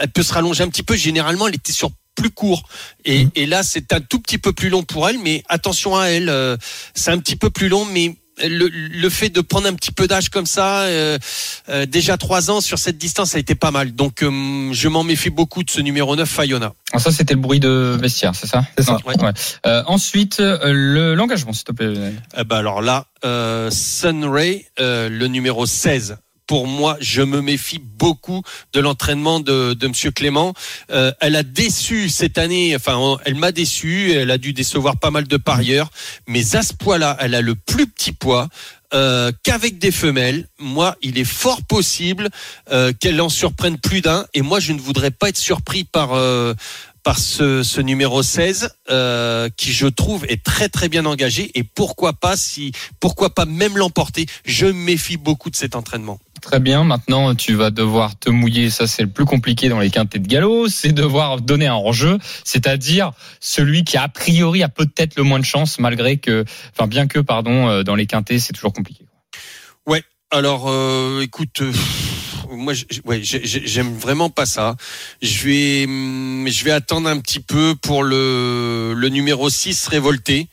elle 0.00 0.10
peut 0.14 0.22
se 0.22 0.32
rallonger 0.32 0.62
un 0.62 0.68
petit 0.68 0.84
peu. 0.84 0.96
Généralement, 0.96 1.48
elle 1.48 1.56
était 1.56 1.72
sur 1.72 1.90
plus 2.14 2.30
court 2.30 2.62
et, 3.04 3.24
Mhm. 3.24 3.30
et 3.36 3.46
là 3.46 3.62
c'est 3.62 3.92
un 3.92 4.00
tout 4.00 4.18
petit 4.18 4.38
peu 4.38 4.52
plus 4.52 4.70
long 4.70 4.82
pour 4.82 5.08
elle 5.08 5.20
mais 5.20 5.44
attention 5.48 5.96
à 5.96 6.06
elle 6.06 6.28
euh, 6.28 6.56
c'est 6.92 7.12
un 7.12 7.18
petit 7.18 7.36
peu 7.36 7.48
plus 7.48 7.68
long 7.68 7.84
mais 7.84 8.16
le, 8.46 8.68
le 8.68 9.08
fait 9.10 9.28
de 9.30 9.40
prendre 9.40 9.66
un 9.68 9.74
petit 9.74 9.92
peu 9.92 10.06
d'âge 10.06 10.28
comme 10.28 10.46
ça, 10.46 10.82
euh, 10.82 11.18
euh, 11.68 11.86
déjà 11.86 12.16
trois 12.16 12.50
ans 12.50 12.60
sur 12.60 12.78
cette 12.78 12.98
distance, 12.98 13.30
ça 13.30 13.36
a 13.36 13.40
été 13.40 13.54
pas 13.54 13.70
mal. 13.70 13.92
Donc 13.92 14.22
euh, 14.22 14.70
je 14.72 14.88
m'en 14.88 15.04
méfie 15.04 15.30
beaucoup 15.30 15.62
de 15.62 15.70
ce 15.70 15.80
numéro 15.80 16.14
9, 16.16 16.28
Fayona. 16.28 16.72
Ah, 16.92 16.98
ça, 16.98 17.10
c'était 17.12 17.34
le 17.34 17.40
bruit 17.40 17.60
de 17.60 17.96
vestiaire, 18.00 18.34
c'est 18.34 18.46
ça 18.46 18.64
C'est 18.76 18.84
ça. 18.84 18.92
Non, 18.92 19.00
ouais. 19.24 19.32
Euh, 19.66 19.82
ensuite, 19.86 20.40
euh, 20.40 20.58
le- 20.72 21.14
l'engagement, 21.14 21.52
s'il 21.52 21.64
te 21.64 21.72
plaît. 21.72 21.92
Ben 22.46 22.56
alors 22.56 22.80
là, 22.82 23.06
euh, 23.24 23.70
Sunray, 23.70 24.66
euh, 24.80 25.08
le 25.08 25.26
numéro 25.26 25.66
16. 25.66 26.16
Pour 26.48 26.66
moi, 26.66 26.96
je 26.98 27.20
me 27.20 27.42
méfie 27.42 27.78
beaucoup 27.78 28.42
de 28.72 28.80
l'entraînement 28.80 29.38
de, 29.38 29.74
de 29.74 29.86
Monsieur 29.86 30.10
Clément. 30.10 30.54
Euh, 30.90 31.12
elle 31.20 31.36
a 31.36 31.42
déçu 31.42 32.08
cette 32.08 32.38
année, 32.38 32.74
enfin, 32.74 33.18
elle 33.26 33.34
m'a 33.34 33.52
déçu. 33.52 34.12
Elle 34.12 34.30
a 34.30 34.38
dû 34.38 34.54
décevoir 34.54 34.98
pas 34.98 35.10
mal 35.10 35.28
de 35.28 35.36
parieurs, 35.36 35.90
mais 36.26 36.56
à 36.56 36.62
ce 36.62 36.72
poids-là, 36.72 37.18
elle 37.20 37.34
a 37.34 37.42
le 37.42 37.54
plus 37.54 37.86
petit 37.86 38.12
poids. 38.12 38.48
Euh, 38.94 39.32
qu'avec 39.42 39.78
des 39.78 39.90
femelles, 39.90 40.48
moi, 40.58 40.96
il 41.02 41.18
est 41.18 41.24
fort 41.24 41.62
possible 41.62 42.30
euh, 42.72 42.94
qu'elle 42.98 43.20
en 43.20 43.28
surprenne 43.28 43.76
plus 43.76 44.00
d'un. 44.00 44.24
Et 44.32 44.40
moi, 44.40 44.60
je 44.60 44.72
ne 44.72 44.80
voudrais 44.80 45.10
pas 45.10 45.28
être 45.28 45.36
surpris 45.36 45.84
par 45.84 46.14
euh, 46.14 46.54
par 47.08 47.18
ce, 47.18 47.62
ce 47.62 47.80
numéro 47.80 48.22
16 48.22 48.68
euh, 48.90 49.48
qui 49.56 49.72
je 49.72 49.86
trouve 49.86 50.26
est 50.28 50.44
très 50.44 50.68
très 50.68 50.90
bien 50.90 51.06
engagé 51.06 51.50
et 51.54 51.62
pourquoi 51.62 52.12
pas 52.12 52.36
si 52.36 52.72
pourquoi 53.00 53.34
pas 53.34 53.46
même 53.46 53.78
l'emporter 53.78 54.26
je 54.44 54.66
méfie 54.66 55.16
beaucoup 55.16 55.48
de 55.48 55.56
cet 55.56 55.74
entraînement 55.74 56.18
Très 56.42 56.60
bien. 56.60 56.84
Maintenant, 56.84 57.34
tu 57.34 57.54
vas 57.54 57.70
devoir 57.70 58.18
te 58.18 58.28
mouiller. 58.28 58.68
Ça, 58.68 58.86
c'est 58.86 59.02
le 59.02 59.08
plus 59.08 59.24
compliqué 59.24 59.70
dans 59.70 59.80
les 59.80 59.88
quintés 59.88 60.18
de 60.18 60.28
galop. 60.28 60.68
C'est 60.68 60.92
devoir 60.92 61.40
donner 61.40 61.66
un 61.66 61.74
enjeu, 61.74 62.18
c'est-à-dire 62.44 63.12
celui 63.40 63.84
qui 63.84 63.96
a 63.96 64.06
priori 64.08 64.62
a 64.62 64.68
peut-être 64.68 65.16
le 65.16 65.22
moins 65.22 65.40
de 65.40 65.46
chance, 65.46 65.78
malgré 65.78 66.18
que, 66.18 66.44
enfin, 66.76 66.86
bien 66.86 67.06
que, 67.06 67.18
pardon, 67.18 67.68
euh, 67.68 67.82
dans 67.84 67.94
les 67.94 68.06
quintés, 68.06 68.38
c'est 68.38 68.52
toujours 68.52 68.74
compliqué. 68.74 69.06
alors 70.30 70.66
euh, 70.68 71.22
écoute 71.22 71.62
euh, 71.62 71.72
moi 72.50 72.72
je- 72.74 72.84
ouais, 73.04 73.20
j'aime 73.22 73.94
vraiment 73.96 74.30
pas 74.30 74.46
ça 74.46 74.76
je 75.22 75.44
vais 75.46 75.84
hum, 75.86 76.46
je 76.48 76.64
vais 76.64 76.70
attendre 76.72 77.08
un 77.08 77.18
petit 77.20 77.40
peu 77.40 77.74
pour 77.80 78.02
le 78.02 78.94
le 78.96 79.08
numéro 79.08 79.48
6 79.50 79.88
révolté 79.88 80.48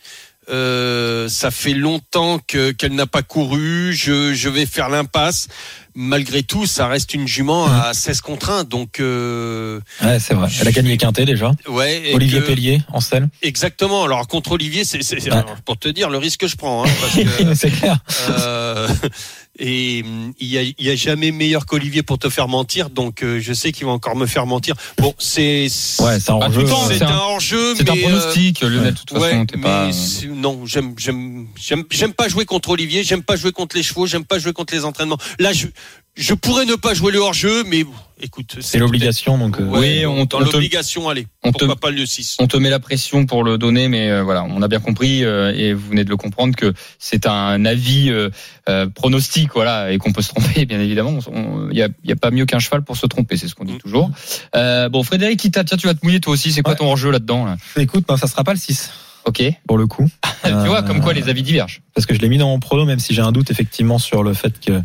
Euh, 0.48 1.28
ça 1.28 1.50
fait 1.50 1.74
longtemps 1.74 2.38
que 2.48 2.70
qu'elle 2.72 2.94
n'a 2.94 3.08
pas 3.08 3.24
couru. 3.24 3.94
Je, 3.96 4.36
je 4.36 4.48
vais 4.48 4.68
faire 4.68 4.90
l'impasse. 4.90 5.48
Malgré 5.96 6.44
tout, 6.44 6.68
ça 6.68 6.88
reste 6.88 7.16
une 7.16 7.28
jument 7.28 7.66
à 7.66 7.94
16 8.06 8.22
contre 8.22 8.52
1. 8.52 8.64
Donc, 8.64 9.00
euh, 9.00 9.80
Ouais, 10.04 10.20
c'est 10.20 10.36
vrai. 10.36 10.48
Elle 10.62 10.68
a 10.68 10.72
gagné 10.72 10.98
Quintet 10.98 11.26
déjà. 11.26 11.52
ouais. 11.68 12.12
Olivier 12.14 12.42
que- 12.42 12.46
Pellier 12.46 12.82
en 12.94 13.00
selle. 13.02 13.28
Exactement. 13.42 14.04
Alors 14.04 14.28
contre 14.28 14.52
Olivier, 14.52 14.84
c'est 14.86 15.00
pour 15.66 15.78
te 15.80 15.88
dire 15.90 16.12
le 16.12 16.20
risque 16.20 16.42
que 16.42 16.48
je 16.48 16.58
prends, 16.58 16.86
hein, 16.86 16.90
c'est 17.56 17.72
clair. 17.72 17.98
euh, 18.30 18.88
Et 19.58 20.04
hum, 20.06 20.34
il 20.40 20.48
y 20.48 20.58
a, 20.58 20.64
y 20.78 20.90
a 20.90 20.96
jamais 20.96 21.32
meilleur 21.32 21.66
qu'Olivier 21.66 22.04
pour 22.04 22.20
te 22.20 22.30
faire 22.30 22.48
mentir. 22.48 22.90
Donc 22.90 23.24
euh, 23.24 23.40
je 23.42 23.54
sais 23.54 23.72
qu'il 23.72 23.86
va 23.86 23.92
encore 23.94 24.16
me 24.16 24.26
faire 24.26 24.46
mentir. 24.46 24.76
Bon, 24.98 25.14
c'est 25.18 25.68
Ouais, 26.00 26.20
c'est 26.20 26.30
un 26.32 26.40
temps, 26.40 26.88
c'est 26.88 27.02
un 27.04 27.16
hors-jeu, 27.18 27.76
C'est 27.76 27.90
un 27.90 27.96
euh, 27.96 28.02
pronostic, 28.02 28.62
Lionel, 28.62 28.94
de 28.94 29.00
toute 29.00 29.12
Ouais, 29.14 29.32
façon. 29.32 29.46
mais 29.56 29.62
pas... 29.62 29.90
non, 30.36 30.66
j'aime, 30.66 30.94
j'aime, 30.98 31.48
j'aime, 31.56 31.84
j'aime 31.90 32.14
pas 32.14 32.28
jouer 32.28 32.46
contre 32.46 32.70
Olivier, 32.70 33.04
j'aime 33.04 33.24
pas 33.24 33.36
jouer 33.38 33.52
contre 33.52 33.76
les 33.78 33.84
chevaux, 33.84 34.06
j'aime 34.08 34.26
pas 34.26 34.40
jouer 34.40 34.52
contre 34.54 34.74
les 34.74 34.84
entraînements. 34.84 35.18
Là, 35.40 35.54
je, 35.54 35.68
je 36.16 36.34
pourrais 36.34 36.66
ne 36.66 36.76
pas 36.76 36.94
jouer 36.94 37.12
le 37.12 37.20
hors-jeu, 37.20 37.64
mais 37.68 37.84
écoute, 38.22 38.56
C'est 38.62 38.78
l'obligation, 38.80 39.38
donc. 39.38 39.60
euh, 39.60 39.66
Oui, 39.70 40.06
on- 40.06 40.24
dans 40.26 40.40
l'obligation, 40.40 41.10
allez. 41.10 41.28
on 41.44 41.52
te- 41.52 41.66
pas 41.76 41.92
le 41.92 42.06
6 42.06 42.38
On 42.40 42.48
te 42.48 42.56
met 42.56 42.70
la 42.70 42.80
pression 42.80 43.26
pour 43.26 43.44
le 43.44 43.58
donner, 43.58 43.90
mais 43.90 44.10
euh, 44.10 44.24
voilà, 44.24 44.46
on 44.46 44.62
a 44.62 44.68
bien 44.70 44.80
compris 44.80 45.24
euh, 45.26 45.52
et 45.54 45.74
vous 45.74 45.90
venez 45.90 46.06
de 46.06 46.10
le 46.10 46.16
comprendre 46.18 46.56
que 46.56 46.74
c'est 47.00 47.26
un 47.28 47.66
avis 47.66 48.10
euh, 48.10 48.30
euh, 48.70 48.88
pronostic, 48.88 49.50
voilà, 49.54 49.92
et 49.92 49.98
qu'on 49.98 50.14
peut 50.14 50.22
se 50.22 50.30
tromper, 50.30 50.66
bien 50.66 50.80
évidemment. 50.80 51.20
Il 51.70 51.76
n'y 51.76 51.82
a, 51.82 51.90
y 52.06 52.12
a 52.12 52.16
pas 52.16 52.32
mieux 52.32 52.46
qu'un 52.46 52.60
cheval 52.60 52.84
pour 52.84 52.96
se 52.96 53.06
tromper, 53.08 53.36
c'est 53.36 53.48
ce 53.50 53.56
qu'on 53.56 53.66
dit 53.66 53.74
Mm. 53.74 53.78
toujours. 53.80 54.10
Euh, 54.56 54.88
bon, 54.90 55.04
Frédéric, 55.04 55.40
qui 55.40 55.52
t'a- 55.52 55.64
tiens, 55.66 55.78
tu 55.78 55.88
vas 55.88 55.94
te 55.96 56.00
mouiller 56.06 56.22
toi 56.22 56.32
aussi. 56.34 56.52
C'est 56.54 56.62
quoi 56.62 56.74
Ouais. 56.74 56.80
ton 56.80 56.88
hors-jeu 56.88 57.12
là-dedans 57.12 57.46
là? 57.46 57.58
Écoute, 57.78 58.06
ben, 58.08 58.16
ça 58.16 58.28
sera 58.28 58.44
pas 58.46 58.54
le 58.54 58.60
6 58.60 58.90
Ok. 59.26 59.44
pour 59.68 59.78
le 59.78 59.88
coup. 59.88 60.08
tu 60.46 60.52
vois, 60.68 60.82
comme 60.84 61.02
quoi 61.02 61.12
les 61.14 61.28
avis 61.28 61.44
divergent. 61.44 61.82
parce 61.94 62.06
que 62.06 62.14
je 62.16 62.20
l'ai 62.20 62.30
mis 62.30 62.38
dans 62.38 62.48
mon 62.48 62.60
prono, 62.60 62.86
même 62.86 63.00
si 63.00 63.14
j'ai 63.14 63.22
un 63.22 63.32
doute 63.34 63.52
effectivement 63.52 63.98
sur 64.00 64.24
le 64.24 64.34
fait 64.34 64.54
que 64.66 64.82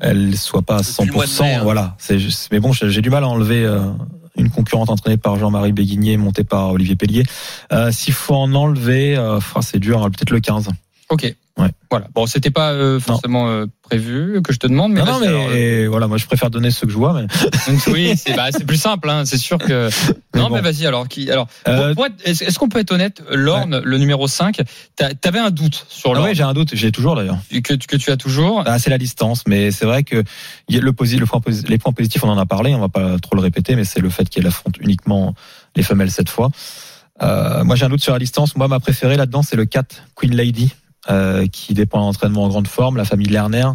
elle 0.00 0.36
soit 0.36 0.62
pas 0.62 0.76
à 0.76 0.82
Depuis 0.82 1.06
le 1.06 1.12
mois 1.12 1.24
de 1.26 1.30
100%. 1.30 1.42
mai, 1.44 1.54
hein. 1.54 1.60
Voilà, 1.62 1.96
juste- 2.18 2.48
mais 2.52 2.60
bon, 2.60 2.72
j'ai 2.72 3.00
du 3.02 3.10
mal 3.10 3.24
à 3.24 3.28
enlever 3.28 3.64
euh, 3.64 3.80
une 4.36 4.48
concurrente 4.50 4.90
entraînée 4.90 5.16
par 5.16 5.36
Jean-Marie 5.36 5.72
Béguigné, 5.72 6.16
montée 6.16 6.44
par 6.44 6.72
Olivier 6.72 6.96
Pellier. 6.96 7.24
Euh, 7.72 7.90
S'il 7.92 8.14
faut 8.14 8.34
en 8.34 8.54
enlever, 8.54 9.16
euh, 9.16 9.38
c'est 9.60 9.78
dur, 9.78 10.02
hein, 10.02 10.10
peut-être 10.10 10.30
le 10.30 10.40
15. 10.40 10.68
Ok. 11.10 11.34
Ouais. 11.60 11.70
Voilà. 11.90 12.06
Bon, 12.14 12.26
c'était 12.26 12.50
pas 12.50 12.70
euh, 12.70 13.00
forcément 13.00 13.48
euh, 13.48 13.66
prévu 13.82 14.40
que 14.42 14.52
je 14.52 14.58
te 14.58 14.66
demande, 14.66 14.92
mais 14.92 15.00
non, 15.00 15.06
non, 15.12 15.20
mais 15.20 15.26
alors, 15.26 15.46
euh, 15.50 15.86
voilà, 15.90 16.06
moi 16.06 16.16
je 16.18 16.26
préfère 16.26 16.48
donner 16.50 16.70
ceux 16.70 16.86
que 16.86 16.92
je 16.92 16.96
vois. 16.96 17.12
Mais 17.12 17.26
donc, 17.72 17.82
oui, 17.88 18.14
c'est 18.16 18.34
bah, 18.34 18.46
c'est 18.52 18.64
plus 18.64 18.80
simple, 18.80 19.10
hein, 19.10 19.24
c'est 19.24 19.38
sûr 19.38 19.58
que. 19.58 19.88
Mais 20.34 20.40
non, 20.40 20.48
bon. 20.48 20.54
mais 20.54 20.60
vas-y. 20.60 20.86
Alors, 20.86 21.08
qui 21.08 21.28
Alors, 21.28 21.48
est-ce 22.24 22.58
qu'on 22.58 22.68
peut 22.68 22.78
être 22.78 22.92
honnête, 22.92 23.20
Lorne, 23.30 23.80
le 23.84 23.98
numéro 23.98 24.28
5 24.28 24.60
t'a- 24.94 25.12
T'avais 25.14 25.40
un 25.40 25.50
doute 25.50 25.84
sur 25.88 26.10
ah 26.10 26.14
Lorne 26.14 26.26
ouais, 26.28 26.34
j'ai 26.36 26.44
un 26.44 26.54
doute, 26.54 26.70
j'ai 26.74 26.92
toujours 26.92 27.16
d'ailleurs. 27.16 27.38
que, 27.50 27.74
que 27.74 27.96
tu 27.96 28.10
as 28.12 28.16
toujours. 28.16 28.62
Ah, 28.64 28.78
c'est 28.78 28.90
la 28.90 28.98
distance, 28.98 29.42
mais 29.48 29.72
c'est 29.72 29.86
vrai 29.86 30.04
que 30.04 30.22
le, 30.68 30.92
posi- 30.92 31.18
le 31.18 31.26
point 31.26 31.40
les 31.66 31.78
points 31.78 31.92
positifs, 31.92 32.22
on 32.22 32.28
en 32.28 32.38
a 32.38 32.46
parlé, 32.46 32.74
on 32.76 32.80
va 32.80 32.88
pas 32.88 33.18
trop 33.18 33.34
le 33.34 33.42
répéter, 33.42 33.74
mais 33.74 33.84
c'est 33.84 34.00
le 34.00 34.08
fait 34.08 34.28
qu'elle 34.28 34.46
affronte 34.46 34.76
uniquement 34.80 35.34
les 35.74 35.82
femelles 35.82 36.12
cette 36.12 36.28
fois. 36.28 36.50
Moi, 37.20 37.76
j'ai 37.76 37.84
un 37.84 37.88
doute 37.90 38.02
sur 38.02 38.12
la 38.12 38.18
distance. 38.18 38.56
Moi, 38.56 38.68
ma 38.68 38.80
préférée 38.80 39.16
là-dedans, 39.16 39.42
c'est 39.42 39.56
le 39.56 39.66
4 39.66 40.04
Queen 40.14 40.34
Lady, 40.34 40.72
euh, 41.08 41.46
qui 41.46 41.74
dépend 41.74 42.00
d'un 42.00 42.06
entraînement 42.06 42.44
en 42.44 42.48
grande 42.48 42.68
forme, 42.68 42.96
la 42.96 43.04
famille 43.04 43.28
Lerner, 43.28 43.66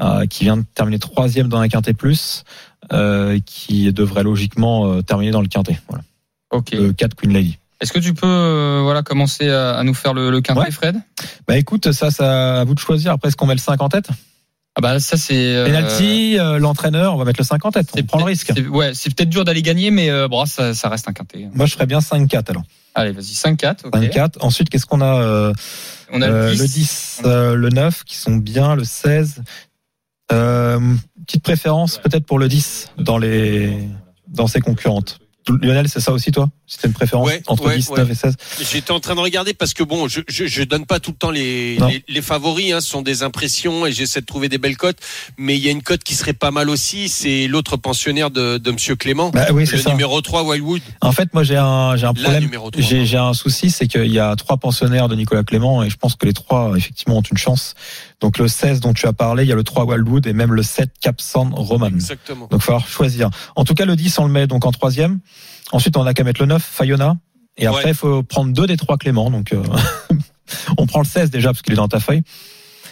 euh, 0.00 0.26
qui 0.26 0.44
vient 0.44 0.58
de 0.58 0.64
terminer 0.74 0.98
troisième 0.98 1.48
dans 1.48 1.58
un 1.58 1.68
quintet 1.68 1.94
plus, 1.94 2.44
euh, 2.92 3.38
qui 3.44 3.92
devrait 3.92 4.22
logiquement 4.22 5.02
terminer 5.02 5.32
dans 5.32 5.42
le 5.42 5.48
quintet. 5.48 5.80
Voilà. 5.88 6.04
Ok. 6.50 6.70
Le 6.72 6.92
4 6.92 7.14
Queen 7.16 7.32
Lady. 7.32 7.58
Est-ce 7.80 7.92
que 7.92 7.98
tu 7.98 8.12
peux 8.14 8.80
voilà 8.82 9.02
commencer 9.02 9.48
à, 9.50 9.76
à 9.76 9.84
nous 9.84 9.94
faire 9.94 10.12
le, 10.14 10.30
le 10.30 10.40
quintet, 10.40 10.60
Ouais. 10.60 10.70
Fred? 10.70 10.96
Bah 11.46 11.56
écoute, 11.56 11.92
ça, 11.92 12.10
ça 12.10 12.60
à 12.60 12.64
vous 12.64 12.74
de 12.74 12.80
choisir. 12.80 13.12
Après, 13.12 13.28
est-ce 13.28 13.36
qu'on 13.36 13.46
met 13.46 13.54
le 13.54 13.60
5 13.60 13.80
en 13.82 13.88
tête? 13.88 14.08
Ah 14.78 14.80
bah 14.80 15.00
ça 15.00 15.16
c'est. 15.16 15.34
euh, 15.56 15.64
Penalty, 15.66 16.38
euh, 16.38 16.60
l'entraîneur, 16.60 17.12
on 17.14 17.16
va 17.18 17.24
mettre 17.24 17.40
le 17.40 17.44
5 17.44 17.64
en 17.64 17.72
tête. 17.72 17.88
On 17.92 17.96
c'est 17.96 18.02
prend 18.04 18.18
le 18.18 18.24
risque. 18.24 18.52
c'est- 18.54 18.64
Ouais, 18.68 18.92
c'est 18.94 19.12
peut-être 19.12 19.28
dur 19.28 19.44
d'aller 19.44 19.60
gagner, 19.62 19.90
mais 19.90 20.08
euh, 20.08 20.28
bon, 20.28 20.46
ça, 20.46 20.72
ça 20.72 20.88
reste 20.88 21.08
un 21.08 21.12
quintet. 21.12 21.48
Moi, 21.52 21.66
je 21.66 21.74
ferais 21.74 21.86
bien 21.86 21.98
5-4 22.00 22.50
alors. 22.50 22.62
Allez, 22.94 23.10
vas-y, 23.10 23.34
5-4. 23.34 23.86
ok. 23.86 23.92
5-4. 23.96 24.36
Ensuite, 24.40 24.68
qu'est-ce 24.70 24.86
qu'on 24.86 25.00
a 25.00 25.20
euh, 25.20 25.52
On 26.12 26.22
a 26.22 26.28
euh, 26.28 26.50
le 26.50 26.54
10. 26.54 26.60
le 26.62 26.66
10, 26.68 27.20
euh, 27.24 27.54
le 27.56 27.68
9 27.70 28.04
qui 28.04 28.14
sont 28.16 28.36
bien, 28.36 28.76
le 28.76 28.84
16. 28.84 29.42
Euh, 30.30 30.78
petite 31.26 31.42
préférence 31.42 31.98
peut-être 31.98 32.24
pour 32.26 32.38
le 32.38 32.48
10 32.48 32.90
dans 32.98 33.18
les 33.18 33.76
dans 34.28 34.46
ses 34.46 34.60
concurrentes. 34.60 35.18
Lionel, 35.48 35.88
c'est 35.88 36.00
ça 36.00 36.12
aussi 36.12 36.30
toi? 36.30 36.50
C'était 36.70 36.86
une 36.88 36.92
préférence 36.92 37.26
Ouais, 37.26 37.42
entre 37.46 37.64
ouais, 37.66 37.76
10, 37.78 37.88
ouais. 37.88 37.98
9 38.00 38.10
et 38.10 38.14
16 38.14 38.34
J'étais 38.70 38.90
en 38.90 39.00
train 39.00 39.14
de 39.14 39.20
regarder 39.20 39.54
parce 39.54 39.72
que 39.74 39.82
bon, 39.82 40.06
je, 40.06 40.20
je, 40.28 40.44
je 40.46 40.62
donne 40.62 40.84
pas 40.84 41.00
tout 41.00 41.12
le 41.12 41.16
temps 41.16 41.30
les, 41.30 41.76
les, 41.78 42.04
les 42.06 42.22
favoris, 42.22 42.72
hein, 42.72 42.80
ce 42.82 42.88
sont 42.88 43.00
des 43.02 43.22
impressions 43.22 43.86
et 43.86 43.92
j'essaie 43.92 44.20
de 44.20 44.26
trouver 44.26 44.48
des 44.50 44.58
belles 44.58 44.76
cotes. 44.76 44.98
Mais 45.38 45.56
il 45.56 45.64
y 45.64 45.68
a 45.68 45.70
une 45.70 45.82
cote 45.82 46.04
qui 46.04 46.14
serait 46.14 46.34
pas 46.34 46.50
mal 46.50 46.68
aussi, 46.68 47.08
c'est 47.08 47.46
l'autre 47.46 47.76
pensionnaire 47.78 48.30
de, 48.30 48.58
de 48.58 48.70
Monsieur 48.70 48.96
Clément, 48.96 49.30
Bah 49.30 49.46
oui, 49.52 49.66
c'est 49.66 49.76
le 49.76 49.82
ça. 49.82 49.90
numéro 49.90 50.20
3 50.20 50.42
Wildwood. 50.44 50.82
En 51.00 51.12
fait, 51.12 51.32
moi 51.32 51.42
j'ai 51.42 51.56
un 51.56 51.96
j'ai 51.96 52.06
un 52.06 52.12
problème. 52.14 52.42
numéro 52.42 52.70
3. 52.70 52.82
J'ai 52.84 53.06
j'ai 53.06 53.16
un 53.16 53.32
souci, 53.32 53.70
c'est 53.70 53.86
qu'il 53.86 54.12
y 54.12 54.18
a 54.20 54.36
trois 54.36 54.58
pensionnaires 54.58 55.08
de 55.08 55.14
Nicolas 55.14 55.42
Clément 55.44 55.82
et 55.82 55.88
je 55.90 55.96
pense 55.96 56.16
que 56.16 56.26
les 56.26 56.34
trois 56.34 56.74
effectivement 56.76 57.16
ont 57.16 57.22
une 57.22 57.38
chance. 57.38 57.74
Donc 58.20 58.36
le 58.38 58.48
16 58.48 58.80
dont 58.80 58.92
tu 58.92 59.06
as 59.06 59.12
parlé, 59.12 59.44
il 59.44 59.48
y 59.48 59.52
a 59.52 59.56
le 59.56 59.62
3 59.64 59.84
Wildwood 59.84 60.26
et 60.26 60.32
même 60.32 60.52
le 60.52 60.62
7 60.62 60.90
Capsan 61.00 61.50
Roman. 61.54 61.86
Exactement. 61.86 62.40
Donc, 62.50 62.50
il 62.52 62.56
va 62.56 62.60
falloir 62.60 62.88
choisir. 62.88 63.30
En 63.56 63.64
tout 63.64 63.74
cas, 63.74 63.84
le 63.84 63.94
10, 63.96 64.18
on 64.18 64.24
le 64.26 64.32
met 64.32 64.46
donc 64.46 64.66
en 64.66 64.72
troisième. 64.72 65.20
Ensuite, 65.70 65.96
on 65.96 66.04
a 66.06 66.14
qu'à 66.14 66.24
mettre 66.24 66.40
le 66.40 66.46
9, 66.46 66.57
Fayona. 66.58 67.16
Et 67.56 67.66
après, 67.66 67.82
il 67.82 67.86
Ouais. 67.88 67.94
faut 67.94 68.22
prendre 68.22 68.52
deux 68.52 68.66
des 68.66 68.76
trois 68.76 68.96
Clément. 68.98 69.30
Donc, 69.30 69.52
euh, 69.52 69.62
on 70.78 70.86
prend 70.86 71.00
le 71.00 71.06
16 71.06 71.30
déjà, 71.30 71.48
parce 71.50 71.62
qu'il 71.62 71.72
est 71.72 71.76
dans 71.76 71.88
ta 71.88 72.00
feuille. 72.00 72.22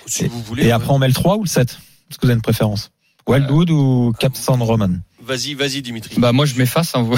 Si 0.06 0.26
vous 0.26 0.42
voulez. 0.42 0.64
Et 0.64 0.66
ouais. 0.66 0.72
après, 0.72 0.90
on 0.90 0.98
met 0.98 1.08
le 1.08 1.14
3 1.14 1.36
ou 1.36 1.42
le 1.42 1.48
7 1.48 1.70
Est-ce 2.10 2.18
que 2.18 2.22
vous 2.26 2.28
avez 2.30 2.36
une 2.36 2.42
préférence? 2.42 2.90
Wildwood 3.28 3.70
ou 3.70 4.12
Cap 4.20 4.36
San 4.36 4.62
Roman? 4.62 4.90
Vas-y, 5.24 5.54
vas-y, 5.54 5.82
Dimitri. 5.82 6.14
Bah 6.20 6.30
moi 6.30 6.46
je 6.46 6.54
m'efface. 6.54 6.94
Hein, 6.94 7.02
vous... 7.02 7.16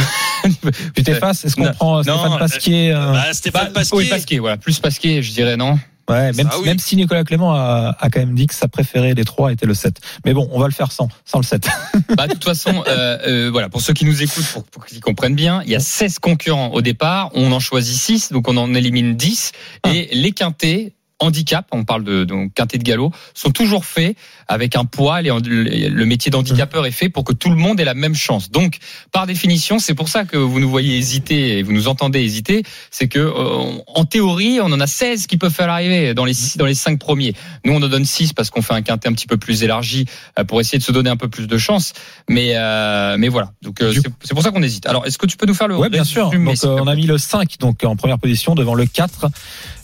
Tu 0.95 1.03
t'effaces 1.03 1.45
Est-ce 1.45 1.57
qu'on 1.57 1.71
prend 1.73 2.03
Stéphane 2.03 2.39
Pasquier 2.39 2.93
euh, 2.95 3.13
Bah, 3.13 3.33
Stéphane 3.35 3.65
Bah, 3.67 3.71
Pasquier. 3.81 3.99
Oui, 3.99 4.09
Pasquier, 4.09 4.39
voilà, 4.39 4.57
plus 4.57 4.79
Pasquier, 4.81 5.23
je 5.23 5.31
dirais 5.33 5.59
non? 5.59 5.79
Ouais, 6.09 6.33
même, 6.33 6.49
Ah 6.51 6.57
oui. 6.59 6.67
même 6.67 6.79
si 6.79 6.97
Nicolas 6.97 7.25
Clément 7.25 7.55
a, 7.55 7.97
a 7.99 8.11
quand 8.11 8.21
même 8.21 8.35
dit 8.35 8.47
que 8.47 8.55
sa 8.55 8.69
préférée 8.69 9.15
des 9.15 9.25
trois 9.25 9.53
était 9.53 9.67
le 9.67 9.75
7. 9.75 10.01
Mais 10.25 10.33
bon, 10.33 10.49
on 10.53 10.59
va 10.61 10.67
le 10.67 10.73
faire 10.73 10.91
sans, 10.93 11.09
sans 11.25 11.39
le 11.39 11.45
7. 11.45 11.69
Bah, 12.17 12.27
de 12.27 12.33
toute 12.33 12.45
façon, 12.45 12.83
euh, 12.87 13.19
euh, 13.27 13.49
voilà, 13.51 13.69
pour 13.69 13.81
ceux 13.83 13.93
qui 13.93 14.05
nous 14.05 14.23
écoutent, 14.23 14.47
pour, 14.53 14.65
pour 14.65 14.87
qu'ils 14.87 15.01
comprennent 15.01 15.35
bien, 15.35 15.63
il 15.65 15.71
y 15.71 15.77
a 15.77 15.81
16 15.81 16.19
concurrents 16.19 16.69
au 16.73 16.81
départ, 16.81 17.31
on 17.35 17.53
en 17.53 17.61
choisit 17.61 17.97
6, 17.97 18.33
donc 18.33 18.49
on 18.49 18.57
en 18.57 18.75
élimine 18.75 19.15
10, 19.17 19.53
et 19.93 20.09
les 20.13 20.33
quintés, 20.33 20.95
handicap, 21.21 21.67
on 21.73 21.85
parle 21.85 22.05
de 22.05 22.25
donc 22.25 22.55
quintet 22.55 22.79
de 22.79 22.85
galop, 22.85 23.13
sont 23.35 23.51
toujours 23.51 23.85
faits 23.85 24.17
avec 24.47 24.77
un 24.77 24.85
poids. 24.85 25.21
les- 25.23 25.89
le 25.89 26.05
métier 26.07 26.31
d'handicapeur 26.31 26.87
est 26.87 26.91
fait 26.93 27.09
pour 27.09 27.25
que 27.25 27.33
tout 27.33 27.51
le 27.51 27.57
monde 27.57 27.81
ait 27.81 27.85
la 27.85 27.95
même 27.95 28.15
chance. 28.15 28.51
Donc, 28.51 28.79
par 29.13 29.27
définition, 29.27 29.79
c'est 29.79 29.95
pour 29.95 30.09
ça 30.09 30.25
que 30.25 30.37
vous 30.37 30.61
nous 30.61 30.71
voyez 30.71 30.97
hésiter 30.97 31.59
et 31.59 31.63
vous 31.63 31.73
nous 31.73 31.89
entendez 31.89 32.21
hésiter, 32.21 32.63
c'est 32.91 33.09
que 33.09 33.19
euh, 33.19 33.79
en 33.87 34.05
théorie, 34.05 34.61
on 34.61 34.67
en 34.73 34.81
a 34.81 34.87
16 34.87 35.27
qui 35.27 35.37
peuvent 35.37 35.53
faire 35.53 35.67
l'arrivée 35.67 36.15
dans 36.15 36.25
les 36.25 36.35
six- 36.35 36.57
dans 36.57 36.67
les 36.67 36.75
5 36.75 36.99
premiers. 36.99 37.35
Nous, 37.65 37.73
on 37.73 37.83
en 37.83 37.89
donne 37.89 38.05
6 38.05 38.33
parce 38.33 38.51
qu'on 38.51 38.63
fait 38.63 38.75
un 38.75 38.83
quintet 38.83 39.09
un 39.09 39.13
petit 39.13 39.27
peu 39.27 39.37
plus 39.37 39.63
élargi 39.63 40.07
euh, 40.39 40.45
pour 40.45 40.61
essayer 40.61 40.79
de 40.79 40.85
se 40.85 40.93
donner 40.93 41.11
un 41.11 41.17
peu 41.17 41.29
plus 41.29 41.47
de 41.47 41.59
chance. 41.59 41.93
Mais 42.29 42.53
euh, 42.55 43.17
mais 43.19 43.29
voilà. 43.29 43.53
Donc 43.63 43.81
euh, 43.83 43.93
c'est 44.23 44.35
pour 44.35 44.43
ça 44.43 44.51
qu'on 44.51 44.63
hésite. 44.63 44.87
Alors, 44.87 45.07
est-ce 45.07 45.19
que 45.19 45.27
tu 45.27 45.37
peux 45.37 45.47
nous 45.47 45.55
faire 45.55 45.69
le 45.69 45.77
Ouais, 45.77 45.89
bien 45.91 46.05
sûr. 46.05 46.31
Donc, 46.31 46.55
euh, 46.65 46.79
on 46.83 46.87
a 46.87 46.95
mis 46.95 47.07
le 47.07 47.19
5 47.19 47.59
donc 47.59 47.83
en 47.85 47.97
première 47.97 48.19
position 48.19 48.55
devant 48.55 48.75
le 48.75 48.87
4, 48.87 49.27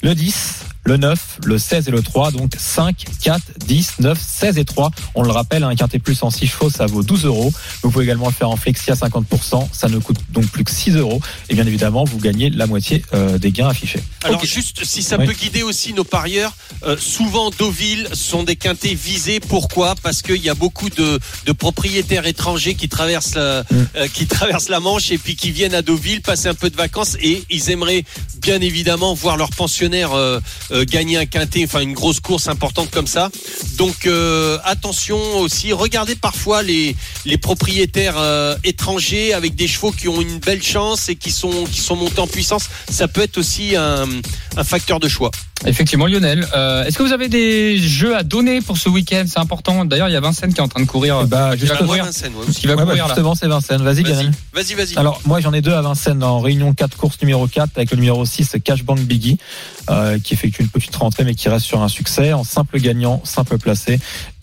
le 0.02 0.14
10, 0.14 0.64
le 0.84 0.96
9, 0.96 1.18
le 1.44 1.58
16 1.58 1.88
et 1.88 1.90
le 1.90 2.02
3. 2.02 2.30
Donc 2.32 2.52
5, 2.58 3.04
4, 3.22 3.42
10, 3.66 3.92
9, 4.00 4.18
16 4.20 4.58
et 4.58 4.64
3. 4.64 4.90
On 5.14 5.22
le 5.22 5.30
rappelle, 5.30 5.64
un 5.64 5.74
quintet 5.74 5.98
plus 5.98 6.22
en 6.22 6.30
6 6.30 6.46
chevaux, 6.46 6.70
ça 6.70 6.86
vaut 6.86 7.02
12 7.02 7.24
euros. 7.24 7.52
Vous 7.82 7.90
pouvez 7.90 8.04
également 8.04 8.26
le 8.26 8.32
faire 8.32 8.50
en 8.50 8.56
flexi 8.56 8.90
à 8.90 8.94
50%. 8.94 9.68
Ça 9.72 9.88
ne 9.88 9.98
coûte 9.98 10.18
donc 10.30 10.46
plus 10.48 10.64
que 10.64 10.70
6 10.70 10.96
euros. 10.96 11.20
Et 11.48 11.54
bien 11.54 11.66
évidemment, 11.66 12.04
vous 12.04 12.18
gagnez 12.18 12.50
la 12.50 12.66
moitié 12.66 13.02
euh, 13.14 13.38
des 13.38 13.50
gains 13.50 13.68
affichés. 13.68 14.00
Alors 14.24 14.40
Ok. 14.42 14.46
juste 14.46 14.84
si 14.84 15.02
ça 15.02 15.16
Oui. 15.18 15.26
peut 15.26 15.32
guider 15.32 15.62
aussi 15.62 15.92
nos 15.94 16.04
parieurs, 16.04 16.52
euh, 16.84 16.96
souvent 16.98 17.50
Deauville 17.50 18.08
sont 18.12 18.42
des 18.42 18.56
quintés 18.56 18.94
visés. 18.94 19.40
Pourquoi? 19.40 19.94
Parce 20.02 20.22
qu'il 20.22 20.42
y 20.42 20.48
a 20.50 20.54
beaucoup 20.54 20.90
de, 20.90 21.18
de 21.46 21.52
propriétaires 21.52 22.26
étrangers 22.26 22.74
qui 22.74 22.88
traversent 22.88 23.34
la, 23.36 23.64
Mm. 23.70 23.76
euh, 23.96 24.08
qui 24.08 24.26
traversent 24.26 24.68
la 24.68 24.80
Manche 24.80 25.10
et 25.10 25.18
puis 25.18 25.36
qui 25.36 25.50
viennent 25.50 25.74
à 25.74 25.82
Deauville 25.82 26.20
passer 26.20 26.48
un 26.48 26.54
peu 26.54 26.68
de 26.70 26.76
vacances 26.76 27.16
et 27.22 27.44
ils 27.50 27.70
aimeraient 27.70 28.04
bien 28.42 28.60
évidemment 28.60 29.14
voir 29.14 29.36
leurs 29.36 29.50
pensionnaires 29.50 30.10
euh, 30.74 30.84
gagner 30.84 31.16
un 31.16 31.26
quintet, 31.26 31.64
enfin 31.64 31.80
une 31.80 31.92
grosse 31.92 32.20
course 32.20 32.48
importante 32.48 32.90
comme 32.90 33.06
ça. 33.06 33.30
Donc 33.76 34.06
euh, 34.06 34.58
attention 34.64 35.18
aussi, 35.38 35.72
regardez 35.72 36.16
parfois 36.16 36.62
les 36.62 36.96
propriétaires 37.40 38.18
euh, 38.18 38.56
étrangers 38.64 39.32
avec 39.32 39.54
des 39.54 39.68
chevaux 39.68 39.92
qui 39.92 40.08
ont 40.08 40.20
une 40.20 40.38
belle 40.38 40.62
chance 40.62 41.08
et 41.08 41.16
qui 41.16 41.30
sont 41.30 41.66
montés 41.90 42.20
en 42.20 42.26
puissance. 42.26 42.68
Ça 42.90 43.08
peut 43.08 43.22
être 43.22 43.38
aussi 43.38 43.76
un 43.76 44.06
facteur 44.64 45.00
de 45.00 45.08
choix. 45.08 45.30
Effectivement, 45.66 46.06
Lionel. 46.06 46.46
Euh, 46.54 46.84
Est-ce 46.84 46.98
que 46.98 47.02
vous 47.02 47.12
avez 47.12 47.28
des 47.28 47.78
jeux 47.78 48.14
à 48.16 48.22
donner 48.22 48.60
pour 48.60 48.76
ce 48.76 48.88
week-end? 48.88 49.24
C'est 49.26 49.38
important. 49.38 49.84
D'ailleurs, 49.84 50.08
il 50.08 50.12
y 50.12 50.16
a 50.16 50.20
Vincennes 50.20 50.52
qui 50.52 50.60
est 50.60 50.62
en 50.62 50.68
train 50.68 50.82
de 50.82 50.86
courir. 50.86 51.20
Eh 51.22 51.26
bah, 51.26 51.50
va 51.50 51.56
justement, 51.56 51.86
courir. 51.86 52.04
Vincennes, 52.04 52.32
ouais. 52.34 52.52
Qui 52.52 52.66
va 52.66 52.74
Ouais, 52.74 52.78
bah, 52.80 52.84
courir 52.86 53.04
là. 53.04 53.08
justement, 53.08 53.34
c'est 53.34 53.46
Vincennes. 53.48 53.82
Vas-y, 53.82 54.02
Vas-y, 54.02 54.12
Lionel. 54.14 54.30
vas-y, 54.52 54.74
vas-y. 54.74 54.96
Alors 54.96 55.20
moi 55.24 55.40
j'en 55.40 55.52
ai 55.52 55.60
deux 55.62 55.72
à 55.72 55.80
Vincennes 55.82 56.22
en 56.22 56.40
réunion 56.40 56.72
4 56.74 56.96
course 56.96 57.20
numéro 57.22 57.46
4 57.46 57.70
avec 57.76 57.90
le 57.90 57.96
numéro 57.96 58.24
6 58.24 58.56
Cashbank 58.62 58.98
Biggie 59.00 59.38
euh, 59.90 60.18
qui 60.22 60.34
effectue 60.34 60.62
une 60.62 60.68
petite 60.68 60.94
rentrée 60.96 61.24
mais 61.24 61.34
qui 61.34 61.48
reste 61.48 61.64
sur 61.66 61.82
un 61.82 61.88
succès 61.88 62.32
en 62.32 62.44
simple 62.44 62.78
gagnant, 62.80 63.20
simple 63.24 63.58
placé. 63.58 63.98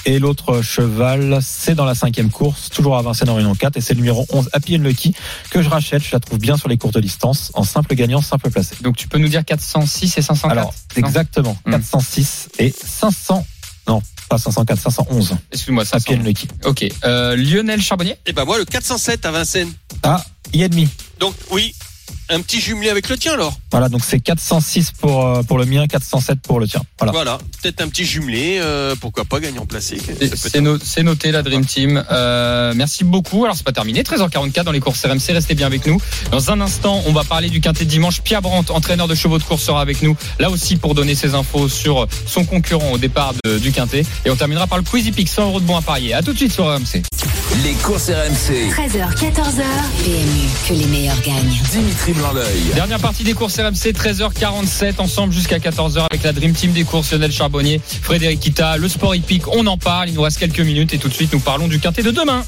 Et 0.05 0.19
l'autre 0.19 0.61
cheval 0.61 1.39
c'est 1.41 1.75
dans 1.75 1.85
la 1.85 1.95
cinquième 1.95 2.29
course, 2.29 2.69
toujours 2.69 2.97
à 2.97 3.02
Vincennes 3.02 3.29
en 3.29 3.35
réunion 3.35 3.54
4 3.56 3.77
et 3.77 3.81
c'est 3.81 3.93
le 3.93 3.99
numéro 3.99 4.25
11 4.29 4.49
Happy 4.54 4.75
and 4.75 4.79
Lucky 4.79 5.13
que 5.49 5.62
je 5.62 5.69
rachète, 5.69 6.04
je 6.04 6.12
la 6.12 6.19
trouve 6.19 6.39
bien 6.39 6.58
sur 6.58 6.69
les 6.69 6.77
courtes 6.77 6.97
distances 6.97 7.52
en 7.54 7.63
simple 7.63 7.93
gagnant, 7.95 8.21
simple 8.21 8.49
placé. 8.49 8.75
Donc, 8.81 8.97
tu 8.97 9.08
peux 9.08 9.17
nous 9.17 9.27
dire 9.29 9.45
406 9.45 10.17
et 10.17 10.21
504 10.21 10.52
Alors 10.52 10.73
exactement 10.95 11.58
Hmm. 11.65 11.71
406 11.71 12.49
et 12.60 12.71
500 12.71 13.45
non 13.87 14.02
Pas 14.29 14.37
504, 14.37 14.79
511. 14.79 15.35
Excuse-moi, 15.52 15.85
ça 15.85 15.97
À 15.97 15.99
Pied 15.99 16.17
Noki. 16.17 16.47
Ok. 16.65 16.87
Euh, 17.04 17.35
Lionel 17.35 17.81
Charbonnier? 17.81 18.15
Et 18.25 18.33
ben 18.33 18.45
moi 18.45 18.58
le 18.58 18.65
407 18.65 19.25
à 19.25 19.31
Vincennes. 19.31 19.71
Ah, 20.04 20.23
il 20.54 20.62
y 20.62 20.69
demi. 20.69 20.87
Donc 21.19 21.33
oui, 21.52 21.73
un 22.32 22.42
petit 22.42 22.60
jumelé 22.62 22.90
avec 22.90 23.10
le 23.10 23.17
tien 23.17 23.34
alors. 23.34 23.54
Voilà, 23.71 23.90
donc 23.90 24.02
c'est 24.06 24.19
406 24.19 24.92
pour, 24.92 25.25
euh, 25.25 25.44
pour 25.44 25.58
le 25.58 25.65
mien, 25.65 25.86
407 25.88 26.40
pour 26.42 26.60
le 26.60 26.67
tien. 26.67 26.82
Voilà. 27.00 27.12
Voilà, 27.12 27.38
peut-être 27.62 27.82
un 27.82 27.88
petit 27.88 28.06
jumelé, 28.06 28.58
euh, 28.62 28.96
pourquoi 29.00 29.25
pas 29.25 29.40
gagnant 29.40 29.65
placé. 29.65 29.98
C'est 30.36 30.62
no- 30.62 30.77
noté 31.04 31.32
la 31.32 31.42
Dream 31.44 31.65
Team. 31.65 32.04
Euh, 32.12 32.73
merci 32.75 33.04
beaucoup. 33.04 33.44
Alors 33.44 33.56
c'est 33.56 33.63
pas 33.65 33.71
terminé. 33.71 34.04
13h44 34.04 34.63
dans 34.63 34.71
les 34.71 34.79
courses 34.79 35.04
RMC. 35.06 35.32
Restez 35.34 35.56
bien 35.56 35.67
avec 35.67 35.86
nous. 35.86 36.00
Dans 36.32 36.52
un 36.52 36.62
instant, 36.62 37.02
on 37.08 37.12
va 37.13 37.23
parler 37.23 37.50
du 37.50 37.60
quintet 37.62 37.86
de 37.86 37.90
dimanche. 37.90 38.21
Pierre 38.21 38.42
Brandt, 38.42 38.71
entraîneur 38.71 39.08
de 39.08 39.15
chevaux 39.15 39.38
de 39.38 39.44
course, 39.44 39.63
sera 39.63 39.82
avec 39.82 40.02
nous. 40.02 40.15
Là 40.40 40.50
aussi 40.50 40.75
pour 40.77 40.96
donner 40.96 41.15
ses 41.15 41.34
infos 41.36 41.69
sur 41.69 42.08
son 42.25 42.46
concurrent 42.46 42.92
au 42.92 42.98
départ 42.98 43.34
de- 43.44 43.58
du 43.60 43.71
quintet. 43.71 44.04
Et 44.25 44.29
on 44.29 44.36
terminera 44.36 44.67
par 44.67 44.77
le 44.77 44.84
Quizy 44.84 45.12
Pick 45.12 45.27
100 45.29 45.44
euros 45.48 45.60
de 45.60 45.65
bons 45.65 45.77
à 45.77 45.82
parier. 45.82 46.13
À 46.13 46.21
tout 46.21 46.34
de 46.34 46.38
suite 46.38 46.52
sur 46.54 46.65
RMC. 46.65 47.02
Les 47.63 47.73
courses 47.73 48.10
RMC. 48.10 48.69
13h, 48.71 49.15
14h. 49.15 49.63
PMU, 50.04 50.48
que 50.67 50.73
les 50.73 50.86
meilleurs 50.86 51.21
gagnent. 51.21 51.60
Dimitri 51.71 52.13
Dernière 52.76 53.00
partie 53.00 53.24
des 53.24 53.34
courses 53.34 53.60
RMC, 53.60 53.94
13h47, 53.94 55.00
ensemble 55.00 55.34
jusqu'à 55.34 55.58
14h 55.58 56.06
avec 56.10 56.22
la 56.22 56.34
Dream 56.34 56.54
Team 56.54 56.72
des 56.72 56.84
courses, 56.84 57.12
Lionel 57.12 57.32
Charbonnier, 57.32 57.82
Frédéric 57.84 58.40
Kita, 58.40 58.78
le 58.78 58.88
sport 58.88 59.15
hippique, 59.15 59.48
on 59.48 59.65
en 59.65 59.78
parle, 59.78 60.10
il 60.10 60.15
nous 60.15 60.22
reste 60.22 60.38
quelques 60.38 60.60
minutes 60.60 60.94
et 60.94 61.00
tout 61.00 61.10
de 61.10 61.13
suite 61.13 61.34
nous 61.34 61.40
parlons 61.40 61.67
du 61.67 61.80
quintet 61.80 62.04
de 62.04 62.12
demain. 62.12 62.46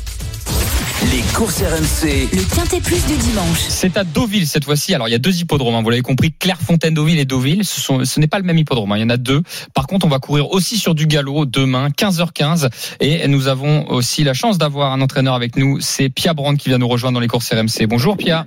Les 1.12 1.22
courses 1.34 1.62
RMC. 1.62 2.30
Le 2.32 2.56
Quintet 2.56 2.82
Plus 2.82 3.04
du 3.08 3.18
dimanche. 3.18 3.60
C'est 3.68 3.98
à 3.98 4.04
Deauville 4.04 4.48
cette 4.48 4.64
fois-ci. 4.64 4.94
Alors 4.94 5.08
il 5.08 5.12
y 5.12 5.16
a 5.16 5.20
deux 5.20 5.42
hippodromes, 5.42 5.76
hein, 5.76 5.82
vous 5.82 5.90
l'avez 5.90 6.02
compris, 6.02 6.32
Clairefontaine-Deauville 6.32 7.20
et 7.20 7.26
Deauville. 7.26 7.66
Ce, 7.66 7.82
sont, 7.82 8.06
ce 8.06 8.20
n'est 8.20 8.28
pas 8.28 8.38
le 8.38 8.46
même 8.46 8.58
hippodrome, 8.58 8.92
hein, 8.92 8.98
il 8.98 9.02
y 9.02 9.04
en 9.04 9.10
a 9.10 9.18
deux. 9.18 9.42
Par 9.74 9.88
contre, 9.88 10.06
on 10.06 10.10
va 10.10 10.20
courir 10.20 10.52
aussi 10.52 10.78
sur 10.78 10.94
du 10.96 11.08
galop 11.08 11.46
demain, 11.46 11.90
15h15. 11.90 12.70
Et 13.00 13.28
nous 13.28 13.48
avons 13.48 13.90
aussi 13.90 14.24
la 14.24 14.34
chance 14.34 14.58
d'avoir 14.58 14.94
un 14.94 15.02
entraîneur 15.02 15.34
avec 15.34 15.58
nous. 15.58 15.80
C'est 15.82 16.10
Pia 16.10 16.34
Brand 16.34 16.56
qui 16.56 16.70
vient 16.70 16.78
nous 16.78 16.88
rejoindre 16.88 17.16
dans 17.16 17.22
les 17.22 17.28
courses 17.28 17.52
RMC. 17.52 17.88
Bonjour 17.88 18.16
Pia. 18.16 18.46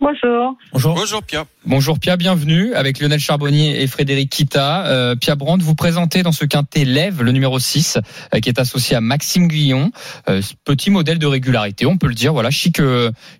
Bonjour. 0.00 0.56
Bonjour. 0.72 0.94
Bonjour 0.94 1.22
Pierre. 1.22 1.44
Bonjour 1.66 1.98
Pia, 1.98 2.16
bienvenue 2.16 2.72
avec 2.72 3.00
Lionel 3.00 3.20
Charbonnier 3.20 3.82
et 3.82 3.86
Frédéric 3.86 4.30
Kita. 4.30 4.86
Euh, 4.86 5.14
Pia 5.14 5.34
Brandt, 5.34 5.62
vous 5.62 5.74
présentez 5.74 6.22
dans 6.22 6.32
ce 6.32 6.46
quintet 6.46 6.86
Lève, 6.86 7.22
le 7.22 7.32
numéro 7.32 7.58
6, 7.58 7.98
euh, 8.34 8.40
qui 8.40 8.48
est 8.48 8.58
associé 8.58 8.96
à 8.96 9.02
Maxime 9.02 9.46
Guillon. 9.46 9.90
Euh, 10.30 10.40
petit 10.64 10.90
modèle 10.90 11.18
de 11.18 11.26
régularité, 11.26 11.84
on 11.84 11.98
peut 11.98 12.06
le 12.06 12.14
dire, 12.14 12.32
voilà, 12.32 12.50
chic, 12.50 12.80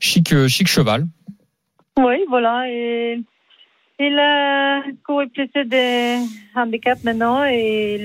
chic, 0.01 0.35
chic 0.49 0.69
cheval. 0.69 1.07
Oui, 1.99 2.17
voilà. 2.29 2.65
Et 2.69 3.19
il 3.99 4.19
a 4.19 4.83
couru 5.07 5.29
plus 5.31 5.49
de 5.55 6.59
handicap 6.59 6.99
maintenant 7.05 7.43
et 7.43 7.99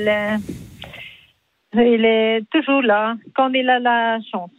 il 1.76 2.06
est 2.06 2.42
toujours 2.52 2.82
là 2.82 3.16
quand 3.36 3.50
il 3.50 3.70
a 3.70 3.80
la 3.80 4.20
chance. 4.32 4.52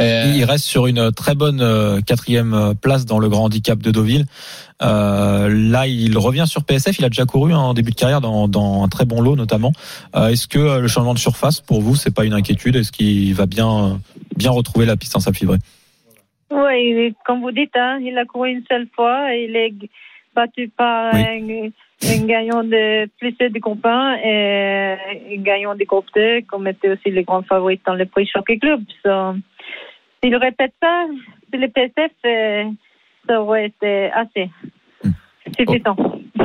Euh, 0.00 0.32
Il 0.34 0.44
reste 0.44 0.64
sur 0.64 0.86
une 0.86 1.10
très 1.12 1.34
bonne 1.34 1.60
euh, 1.60 2.00
quatrième 2.00 2.54
euh, 2.54 2.74
place 2.74 3.04
dans 3.04 3.18
le 3.18 3.28
grand 3.28 3.44
handicap 3.44 3.78
de 3.78 3.90
Deauville. 3.90 4.26
Euh, 4.80 5.48
là, 5.50 5.86
il 5.88 6.16
revient 6.18 6.44
sur 6.46 6.62
PSF. 6.64 6.98
Il 6.98 7.04
a 7.04 7.08
déjà 7.08 7.24
couru 7.24 7.52
en 7.52 7.74
début 7.74 7.90
de 7.90 7.96
carrière 7.96 8.20
dans, 8.20 8.46
dans 8.48 8.84
un 8.84 8.88
très 8.88 9.04
bon 9.04 9.20
lot, 9.20 9.34
notamment. 9.34 9.72
Euh, 10.14 10.28
Est-ce 10.28 10.46
que 10.46 10.78
le 10.80 10.86
changement 10.88 11.14
de 11.14 11.18
surface, 11.18 11.60
pour 11.60 11.80
vous, 11.80 11.96
c'est 11.96 12.14
pas 12.14 12.24
une 12.24 12.34
inquiétude? 12.34 12.76
Est-ce 12.76 12.92
qu'il 12.92 13.34
va 13.34 13.46
bien 13.46 14.00
bien 14.36 14.50
retrouver 14.52 14.86
la 14.86 14.96
piste 14.96 15.16
en 15.16 15.20
sable 15.20 15.36
fibré 15.36 15.58
Oui, 16.52 17.14
comme 17.26 17.40
vous 17.40 17.50
dites, 17.50 17.74
hein, 17.76 17.98
il 18.00 18.16
a 18.16 18.24
couru 18.24 18.50
une 18.50 18.62
seule 18.70 18.86
fois 18.94 19.34
et 19.34 19.46
il 19.48 19.56
est 19.56 19.74
battu 20.36 20.68
par 20.68 21.12
Oui. 21.12 21.72
un, 22.04 22.08
un 22.08 22.24
gagnant 22.26 22.62
de 22.62 23.06
plus 23.18 23.32
de 23.32 23.58
copains 23.58 24.14
et 24.22 24.94
un 25.36 25.42
gagnant 25.42 25.74
de 25.74 25.82
groupe 25.82 26.06
2, 26.14 26.42
comme 26.48 26.68
étaient 26.68 26.88
aussi 26.90 27.10
les 27.10 27.24
grands 27.24 27.42
favoris 27.42 27.80
dans 27.84 27.94
le 27.94 28.06
prix 28.06 28.28
Choc 28.32 28.46
Club. 28.60 28.82
So, 29.04 29.34
S'il 30.22 30.36
répète 30.36 30.72
ça, 30.82 31.06
le 31.52 31.66
PSF, 31.68 32.12
euh, 32.24 32.70
ça 33.26 33.42
aurait 33.42 33.66
été 33.66 34.10
assez 34.10 34.50
Hmm. 35.48 35.64
suffisant. 35.68 35.96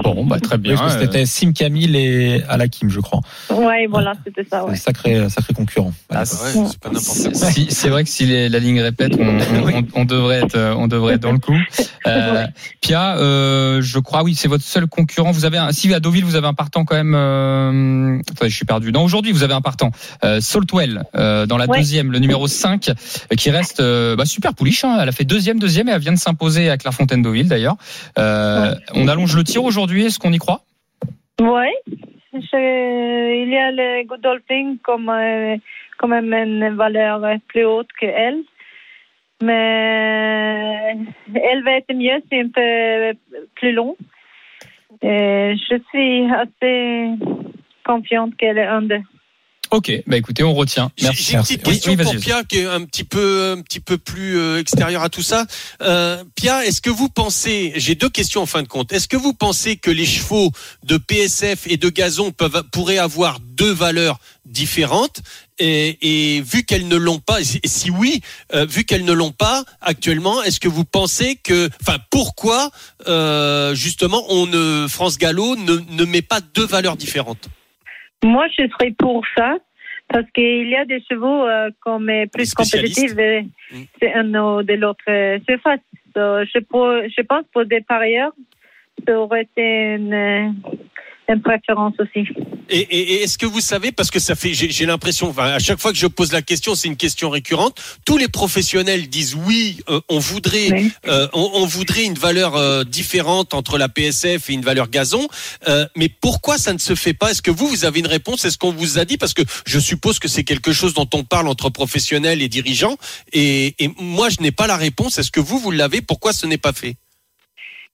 bon, 0.04 0.26
bah, 0.26 0.40
très 0.40 0.58
bien. 0.58 0.74
Oui, 0.74 0.80
que 0.80 0.84
euh, 0.86 1.00
C'était 1.02 1.26
Sim 1.26 1.54
Camille 1.54 1.96
et 1.96 2.44
Alakim, 2.50 2.90
je 2.90 3.00
crois. 3.00 3.20
Oui, 3.52 3.86
voilà, 3.90 4.14
c'était 4.26 4.48
ça. 4.50 4.66
Ouais. 4.66 4.76
Sacré 4.76 5.30
sacré 5.30 5.54
concurrent. 5.54 5.94
Ah, 6.10 6.20
Ouais, 6.20 6.26
c'est 6.26 6.80
pas 6.80 6.90
n'importe 6.90 7.34
quoi. 7.40 7.52
si- 7.52 7.68
c'est 7.70 7.90
vrai 7.90 8.04
que 8.04 8.10
si 8.10 8.26
les- 8.26 8.50
la 8.50 8.60
ligne 8.60 8.82
répète, 8.82 9.14
on, 9.20 9.24
on- 9.28 9.38
on- 9.78 10.02
on 10.02 10.06
devrait 10.06 10.42
être, 10.42 10.56
euh, 10.56 10.74
on 10.78 10.88
devrait 10.88 11.16
être 11.16 11.22
dans 11.22 11.32
le 11.32 11.40
coup. 11.40 11.56
Euh, 12.06 12.46
Pia, 12.82 13.16
euh, 13.18 13.82
je 13.82 13.98
crois, 13.98 14.24
oui, 14.24 14.36
c'est 14.36 14.50
votre 14.50 14.66
seul 14.66 14.88
concurrent. 14.88 15.32
Vous 15.32 15.46
avez 15.46 15.58
un, 15.58 15.72
si 15.72 15.94
à 15.94 16.02
Deauville, 16.02 16.26
vous 16.26 16.36
avez 16.36 16.48
un 16.48 16.54
partant 16.54 16.84
quand 16.84 16.96
même. 16.98 17.14
Euh, 17.16 18.20
attendez, 18.30 18.50
je 18.50 18.56
suis 18.58 18.66
perdu. 18.66 18.92
Non, 18.92 19.04
aujourd'hui, 19.06 19.32
vous 19.32 19.44
avez 19.44 19.54
un 19.54 19.62
partant. 19.62 19.92
Euh, 20.26 20.42
Saltwell, 20.42 21.04
euh, 21.16 21.46
dans 21.46 21.58
la 21.58 21.66
Ouais. 21.68 21.78
deuxième, 21.78 22.12
le 22.12 22.20
numéro 22.20 22.46
5, 22.48 22.90
euh, 22.90 23.36
qui 23.38 23.52
reste 23.52 23.80
euh, 23.80 24.18
bah, 24.18 24.26
super 24.26 24.54
pouliche. 24.54 24.84
Hein. 24.84 24.98
Elle 25.02 25.08
a 25.08 25.14
fait 25.14 25.24
deuxième, 25.24 25.60
deuxième, 25.60 25.88
et 25.88 25.94
elle 25.94 26.02
vient 26.02 26.12
de 26.12 26.18
s'imposer 26.18 26.70
à 26.70 26.76
Clairefontaine-Deauville 26.78 27.48
d'ailleurs. 27.48 27.78
Euh, 28.20 28.76
On 28.96 29.08
allonge 29.08 29.36
le 29.36 29.44
tir 29.44 29.64
aujourd'hui. 29.64 30.06
Est-ce 30.06 30.20
qu'on 30.20 30.32
y 30.32 30.38
croit? 30.38 30.62
Oui, 31.42 31.70
il 32.34 33.50
y 33.50 33.58
a 33.58 33.72
le 33.72 34.06
Godolphin 34.06 34.76
comme 34.84 35.10
euh, 35.10 35.58
quand 35.98 36.08
même 36.08 36.34
une 36.34 36.76
valeur 36.76 37.22
plus 37.48 37.66
haute 37.66 37.90
que 38.00 38.06
elle. 38.06 38.44
Mais 39.42 40.96
elle 41.34 41.64
va 41.64 41.72
être 41.74 41.94
mieux, 41.94 42.22
c'est 42.32 42.40
un 42.40 42.48
peu 42.48 43.18
plus 43.56 43.74
long. 43.74 43.98
Et 45.02 45.56
je 45.58 45.80
suis 45.90 46.32
assez 46.32 47.10
confiante 47.84 48.38
qu'elle 48.38 48.58
est 48.58 48.66
un 48.66 48.84
de. 48.84 49.00
Ok, 49.74 49.92
bah 50.06 50.18
écoutez, 50.18 50.44
on 50.44 50.54
retient. 50.54 50.92
J'ai 50.96 51.06
Merci. 51.06 51.24
j'ai 51.24 51.34
une 51.34 51.42
petite 51.42 51.64
question 51.64 51.92
oui, 51.94 51.98
pour. 51.98 52.16
Pia 52.18 52.44
qui 52.44 52.60
est 52.60 52.68
un 52.68 52.86
petit 52.86 53.04
peu, 53.04 53.56
un 53.58 53.62
petit 53.64 53.80
peu 53.80 53.98
plus 53.98 54.38
euh, 54.38 54.60
extérieure 54.60 55.02
à 55.02 55.10
tout 55.10 55.24
ça. 55.24 55.48
Euh, 55.82 56.24
Pia, 56.36 56.64
est-ce 56.64 56.80
que 56.80 56.92
vous 56.92 57.10
pensez, 57.10 57.74
j'ai 57.76 57.96
deux 57.96 58.10
questions 58.10 58.44
en 58.44 58.46
fin 58.46 58.62
de 58.62 58.68
compte. 58.68 58.94
Est-ce 58.94 59.08
que 59.08 59.18
vous 59.18 59.34
pensez 59.34 59.78
que 59.78 59.90
les 59.90 60.06
chevaux 60.06 60.52
de 60.84 60.98
PSF 60.98 61.66
et 61.66 61.78
de 61.78 61.90
gazon 61.90 62.30
peuvent, 62.30 62.62
pourraient 62.72 63.00
avoir 63.00 63.40
deux 63.40 63.72
valeurs 63.72 64.20
différentes? 64.46 65.22
Et, 65.58 66.36
et 66.38 66.42
vu 66.42 66.66
qu'elles 66.66 66.88
ne 66.88 66.96
l'ont 66.96 67.20
pas, 67.20 67.42
et 67.42 67.68
si 67.68 67.90
oui, 67.90 68.22
euh, 68.54 68.68
vu 68.68 68.84
qu'elles 68.84 69.06
ne 69.06 69.14
l'ont 69.14 69.32
pas 69.32 69.64
actuellement, 69.82 70.44
est-ce 70.44 70.60
que 70.60 70.68
vous 70.68 70.86
pensez 70.86 71.40
que, 71.44 71.68
enfin, 71.82 71.98
pourquoi 72.12 72.70
euh, 73.08 73.74
justement 73.74 74.24
on 74.30 74.46
ne 74.46 74.86
France 74.88 75.18
Gallo 75.18 75.56
ne, 75.56 75.80
ne 75.90 76.06
met 76.06 76.22
pas 76.22 76.42
deux 76.42 76.66
valeurs 76.66 76.96
différentes? 76.96 77.50
Moi, 78.24 78.48
je 78.58 78.68
serais 78.68 78.92
pour 78.98 79.24
ça. 79.38 79.58
Parce 80.10 80.30
qu'il 80.32 80.68
y 80.68 80.76
a 80.76 80.86
des 80.86 81.02
chevaux 81.10 81.46
euh, 81.48 81.70
comme 81.80 82.12
plus 82.32 82.54
compétitifs 82.54 83.14
Mm. 83.72 83.82
c'est 84.00 84.14
un 84.14 84.34
autre 84.36 84.64
de 84.68 84.74
l'autre 84.74 85.04
euh, 85.08 85.40
surface. 85.50 85.80
So, 86.14 86.44
je, 86.44 86.60
pour- 86.60 87.02
je 87.16 87.22
pense 87.24 87.46
pour 87.54 87.66
des 87.66 87.82
parieurs, 87.82 88.34
ça 89.08 89.18
aurait 89.20 89.44
été 89.44 89.96
une, 89.96 90.14
euh, 90.14 90.50
une 91.30 91.42
préférence 91.42 91.94
aussi. 92.00 92.28
Et, 92.70 92.80
et- 92.80 93.14
et 93.16 93.24
est-ce 93.24 93.38
que 93.38 93.46
vous 93.46 93.62
savez, 93.62 93.92
parce 93.92 94.12
que 94.12 94.20
ça 94.20 94.36
fait, 94.36 94.54
j'ai 94.54 94.70
j'ai 94.72 94.86
l'impression, 94.86 95.30
enfin, 95.30 95.46
à 95.46 95.60
chaque 95.60 95.80
fois 95.80 95.92
que 95.92 95.98
je 95.98 96.08
pose 96.08 96.32
la 96.32 96.42
question, 96.42 96.76
c'est 96.76 96.88
une 96.88 96.96
question 96.98 97.30
récurrente. 97.30 97.80
Tous 98.06 98.18
les 98.18 98.28
professionnels 98.28 99.08
disent 99.10 99.36
oui, 99.36 99.78
euh, 99.90 100.00
on 100.10 100.20
voudrait, 100.20 100.72
Oui. 100.72 100.92
euh, 101.08 101.28
on, 101.34 101.50
on 101.54 101.66
voudrait 101.66 102.06
une 102.06 102.14
valeur 102.16 102.56
euh, 102.56 102.84
différente 102.84 103.54
entre 103.54 103.78
la 103.78 103.90
PSF 103.90 104.50
et 104.50 104.54
une 104.54 104.62
valeur 104.64 104.90
gazon. 104.90 105.28
Euh, 105.68 105.86
mais 105.96 106.10
pourquoi 106.10 106.58
ça 106.58 106.74
ne 106.74 106.78
se 106.80 106.96
fait 106.96 107.14
pas? 107.14 107.32
Est-ce 107.32 107.42
que 107.42 107.52
vous, 107.52 107.68
vous 107.68 107.86
avez 107.86 108.00
une 108.00 108.08
réponse? 108.08 108.46
Est-ce 108.46 108.58
qu'on 108.58 108.72
vous 108.72 108.98
a 109.00 109.06
dit 109.06 109.18
Parce 109.18 109.34
que 109.34 109.44
je 109.66 109.80
suppose 109.80 110.20
que 110.20 110.28
c'est 110.28 110.44
quelque 110.44 110.74
chose 110.74 110.94
dont 110.94 111.10
on 111.14 111.24
parle 111.24 111.48
entre 111.48 111.70
professionnels 111.70 112.42
et 112.42 112.48
dirigeants. 112.50 112.98
Et, 113.34 113.76
et 113.84 113.90
moi, 114.00 114.30
je 114.30 114.42
n'ai 114.42 114.52
pas 114.52 114.68
la 114.68 114.78
réponse. 114.78 115.18
Est-ce 115.20 115.32
que 115.32 115.40
vous, 115.40 115.60
vous 115.60 115.72
l'avez? 115.72 116.02
Pourquoi 116.02 116.34
ce 116.34 116.46
n'est 116.48 116.58
pas 116.58 116.74
fait? 116.74 116.96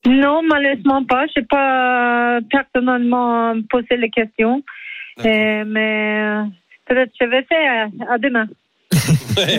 Non, 0.08 0.42
malheureusement 0.44 1.04
pas. 1.04 1.26
Je 1.36 1.42
n'ai 1.42 1.46
pas 1.48 2.40
personnellement 2.50 3.54
posé 3.70 3.98
les 3.98 4.10
questions. 4.10 4.64
Euh, 5.26 5.64
mais 5.68 6.22
euh, 6.22 6.44
peut-être 6.88 7.12
je 7.20 7.26
vais 7.26 7.44
faire 7.44 7.90
à, 8.10 8.18
demain. 8.18 8.48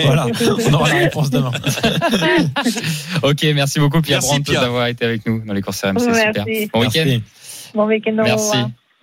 Voilà, 0.05 0.27
on 0.69 0.75
aura 0.75 0.89
la 0.89 0.99
réponse 1.01 1.31
demain. 1.31 1.53
Ok, 3.23 3.47
merci 3.55 3.79
beaucoup 3.79 4.01
Pierre 4.01 4.21
Merci, 4.23 4.41
Brandt 4.41 4.53
d'avoir 4.53 4.87
été 4.87 5.05
avec 5.05 5.27
nous 5.27 5.45
dans 5.45 5.53
les 5.53 5.63
courses 5.63 5.83
RMC. 5.83 5.95
Merci. 6.07 6.21
Super. 6.21 6.45
Bon 6.73 6.81
week-end. 6.81 7.21
Bon 7.75 7.87
week-end. 7.87 8.13
Merci. 8.15 8.59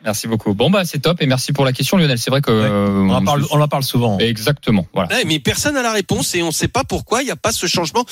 Merci 0.06 0.28
beaucoup. 0.28 0.54
Bon 0.54 0.70
bah 0.70 0.84
c'est 0.86 1.00
top 1.00 1.22
et 1.22 1.26
merci 1.26 1.52
pour 1.54 1.66
la 1.66 1.74
question 1.74 1.98
Lionel. 1.98 2.18
C'est 2.20 2.30
vrai 2.30 2.42
que 2.42 2.52
Ouais. 2.52 2.68
euh, 2.70 2.88
On 3.02 3.10
en 3.10 3.24
parle, 3.26 3.46
on 3.52 3.60
en 3.60 3.68
parle 3.68 3.84
souvent. 3.84 4.18
Exactement. 4.20 4.86
Voilà. 4.94 5.10
Ouais, 5.14 5.24
mais 5.26 5.40
personne 5.40 5.74
n'a 5.74 5.82
la 5.82 5.92
réponse 5.92 6.34
et 6.36 6.44
on 6.44 6.48
ne 6.48 6.52
sait 6.52 6.68
pas 6.68 6.84
pourquoi 6.84 7.22
il 7.24 7.26
n'y 7.26 7.32
a 7.32 7.36
pas 7.36 7.52
ce 7.52 7.66
changement. 7.68 8.06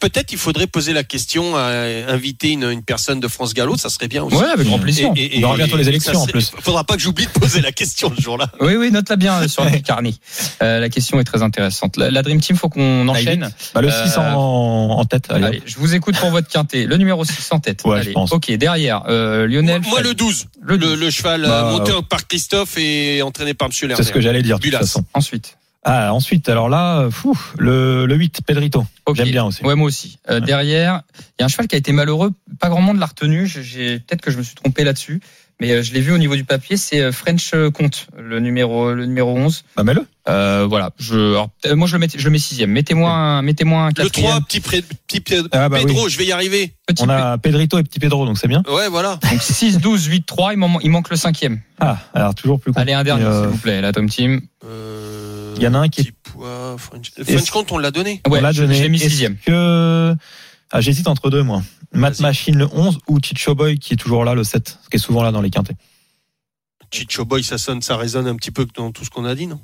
Peut-être 0.00 0.32
il 0.32 0.38
faudrait 0.38 0.66
poser 0.66 0.92
la 0.92 1.04
question 1.04 1.54
à 1.56 1.66
inviter 2.08 2.52
une, 2.52 2.64
une 2.64 2.82
personne 2.82 3.20
de 3.20 3.28
France 3.28 3.52
Gallo, 3.54 3.76
ça 3.76 3.90
serait 3.90 4.08
bien 4.08 4.22
aussi. 4.24 4.36
Ouais, 4.36 4.46
avec 4.46 4.66
grand 4.66 4.78
plaisir. 4.78 5.10
Il 5.14 5.38
y 5.40 5.44
aura 5.44 5.56
bientôt 5.56 5.76
les 5.76 5.88
élections, 5.88 6.18
en 6.20 6.26
plus. 6.26 6.50
Faudra 6.60 6.84
pas 6.84 6.94
que 6.96 7.02
j'oublie 7.02 7.26
de 7.26 7.30
poser 7.30 7.60
la 7.60 7.70
question 7.72 8.10
le 8.10 8.20
jour-là. 8.20 8.48
Oui, 8.60 8.74
oui, 8.76 8.90
note-la 8.90 9.16
bien 9.16 9.34
euh, 9.42 9.48
sur 9.48 9.64
le 9.64 9.70
carnet. 9.78 10.14
Euh, 10.62 10.80
la 10.80 10.88
question 10.88 11.20
est 11.20 11.24
très 11.24 11.42
intéressante. 11.42 11.96
La, 11.98 12.10
la 12.10 12.22
Dream 12.22 12.40
Team, 12.40 12.56
faut 12.56 12.68
qu'on 12.70 13.08
Allez, 13.08 13.10
enchaîne. 13.10 13.50
Bah, 13.74 13.82
le 13.82 13.88
Euh, 13.88 14.06
6 14.06 14.18
en, 14.18 14.22
en 14.98 15.04
tête. 15.04 15.26
Allez, 15.30 15.44
Allez, 15.46 15.62
je 15.66 15.76
vous 15.76 15.94
écoute 15.94 16.16
pour 16.18 16.30
votre 16.30 16.48
quintet. 16.48 16.86
Le 16.86 16.96
numéro 16.96 17.24
6 17.24 17.48
en 17.52 17.60
tête. 17.60 17.82
Ouais, 17.84 17.96
Allez, 18.00 18.08
je 18.08 18.12
pense. 18.12 18.32
Ok, 18.32 18.50
derrière, 18.52 19.02
euh, 19.08 19.46
Lionel. 19.46 19.82
Moi 19.88 20.00
le 20.00 20.14
12, 20.14 20.46
Le 20.62 20.76
le, 20.76 20.78
12. 20.78 20.98
le 21.00 21.10
cheval 21.10 21.25
cheval 21.26 21.44
euh, 21.44 21.48
Bah, 21.48 21.70
monté 21.70 21.92
par 22.08 22.26
Christophe 22.26 22.78
et 22.78 23.22
entraîné 23.22 23.54
par 23.54 23.68
Monsieur 23.68 23.88
Lerner. 23.88 24.02
C'est 24.02 24.08
ce 24.08 24.12
que 24.12 24.20
j'allais 24.20 24.42
dire 24.42 24.58
de 24.58 24.64
toute 24.64 24.74
façon. 24.74 25.04
Ensuite. 25.14 25.56
Ah, 25.88 26.12
ensuite, 26.12 26.48
alors 26.48 26.68
là, 26.68 27.08
fou, 27.12 27.38
le, 27.58 28.06
le 28.06 28.14
8, 28.16 28.40
Pedrito. 28.44 28.84
Ok. 29.06 29.14
J'aime 29.16 29.30
bien 29.30 29.44
aussi. 29.44 29.62
Ouais, 29.64 29.76
moi 29.76 29.86
aussi. 29.86 30.18
Euh, 30.28 30.40
Derrière, 30.40 31.02
il 31.16 31.20
y 31.40 31.42
a 31.42 31.44
un 31.44 31.48
cheval 31.48 31.68
qui 31.68 31.76
a 31.76 31.78
été 31.78 31.92
malheureux. 31.92 32.32
Pas 32.58 32.68
grand 32.68 32.80
monde 32.80 32.98
l'a 32.98 33.06
retenu. 33.06 33.48
Peut-être 33.48 34.20
que 34.20 34.32
je 34.32 34.38
me 34.38 34.42
suis 34.42 34.56
trompé 34.56 34.82
là-dessus, 34.82 35.20
mais 35.60 35.70
euh, 35.72 35.82
je 35.82 35.92
l'ai 35.92 36.00
vu 36.00 36.12
au 36.12 36.18
niveau 36.18 36.36
du 36.36 36.44
papier. 36.44 36.76
C'est 36.76 37.00
euh, 37.00 37.12
French 37.12 37.52
Comte, 37.74 38.06
le 38.18 38.40
numéro 38.40 38.92
le 38.92 39.06
numéro 39.06 39.30
11. 39.36 39.64
Bah, 39.76 39.84
mets-le. 39.84 40.06
Euh, 40.28 40.66
voilà. 40.68 40.90
Je, 40.98 41.14
alors, 41.14 41.50
euh, 41.66 41.76
moi 41.76 41.86
je 41.86 41.92
le 41.94 42.00
mets, 42.00 42.08
je 42.14 42.24
le 42.24 42.30
mets 42.30 42.38
sixième. 42.38 42.70
Mettez-moi 42.72 43.10
un, 43.10 43.42
mettez-moi 43.42 43.82
un 43.82 43.88
Le 43.88 43.92
quatrième. 43.94 44.30
3, 44.32 44.40
petit, 44.42 44.60
pré- 44.60 44.82
petit 44.82 45.20
Pe- 45.20 45.48
Ah, 45.52 45.68
bah 45.68 45.78
Pedro, 45.78 46.08
je 46.08 46.18
vais 46.18 46.26
y 46.26 46.32
arriver. 46.32 46.72
Petit 46.86 47.02
On 47.04 47.08
a 47.08 47.38
Pedrito 47.38 47.78
et 47.78 47.82
Petit 47.84 48.00
Pedro, 48.00 48.26
donc 48.26 48.36
c'est 48.38 48.48
bien. 48.48 48.62
Ouais, 48.68 48.88
voilà. 48.88 49.18
Donc 49.30 49.40
6, 49.40 49.78
12, 49.78 50.06
8, 50.06 50.26
3, 50.26 50.52
il, 50.54 50.58
m'en- 50.58 50.80
il 50.80 50.90
manque 50.90 51.10
le 51.10 51.16
cinquième. 51.16 51.60
Ah, 51.80 51.98
alors 52.14 52.34
toujours 52.34 52.58
plus 52.60 52.72
Allez, 52.74 52.92
un 52.92 53.04
dernier, 53.04 53.24
Euh, 53.24 53.42
s'il 53.42 53.50
vous 53.52 53.58
plaît, 53.58 53.80
la 53.80 53.92
Tom 53.92 54.08
Team. 54.08 54.40
Euh, 54.64 55.54
Il 55.56 55.62
y 55.62 55.68
en 55.68 55.74
a 55.74 55.78
un 55.78 55.88
qui 55.88 56.00
est- 56.00 56.04
petit 56.04 56.12
poids, 56.32 56.74
French, 56.78 57.12
French 57.24 57.50
Comte, 57.50 57.70
on 57.72 57.78
l'a 57.78 57.90
donné. 57.92 58.20
Ouais, 58.28 58.40
on 58.40 58.42
l'a 58.42 58.52
donné. 58.52 58.74
je 58.74 58.82
l'ai 58.82 58.88
mis 58.88 58.98
Est-ce 58.98 59.08
sixième. 59.10 59.36
Que... 59.46 60.14
Ah, 60.72 60.80
j'hésite 60.80 61.08
entre 61.08 61.30
deux, 61.30 61.42
moi. 61.42 61.62
Matt. 61.92 62.20
Machine 62.20 62.56
le 62.58 62.68
11 62.72 62.98
ou 63.08 63.18
Chicho 63.22 63.54
Boy 63.54 63.78
qui 63.78 63.94
est 63.94 63.96
toujours 63.96 64.24
là 64.24 64.34
le 64.34 64.44
7, 64.44 64.78
qui 64.90 64.96
est 64.96 65.00
souvent 65.00 65.22
là 65.22 65.30
dans 65.32 65.40
les 65.40 65.50
quintés. 65.50 65.74
Chicho 66.92 67.24
Boy, 67.24 67.42
ça 67.42 67.58
sonne, 67.58 67.82
ça 67.82 67.96
résonne 67.96 68.26
un 68.28 68.36
petit 68.36 68.50
peu 68.50 68.66
dans 68.76 68.92
tout 68.92 69.04
ce 69.04 69.10
qu'on 69.10 69.24
a 69.24 69.34
dit, 69.34 69.46
non? 69.46 69.60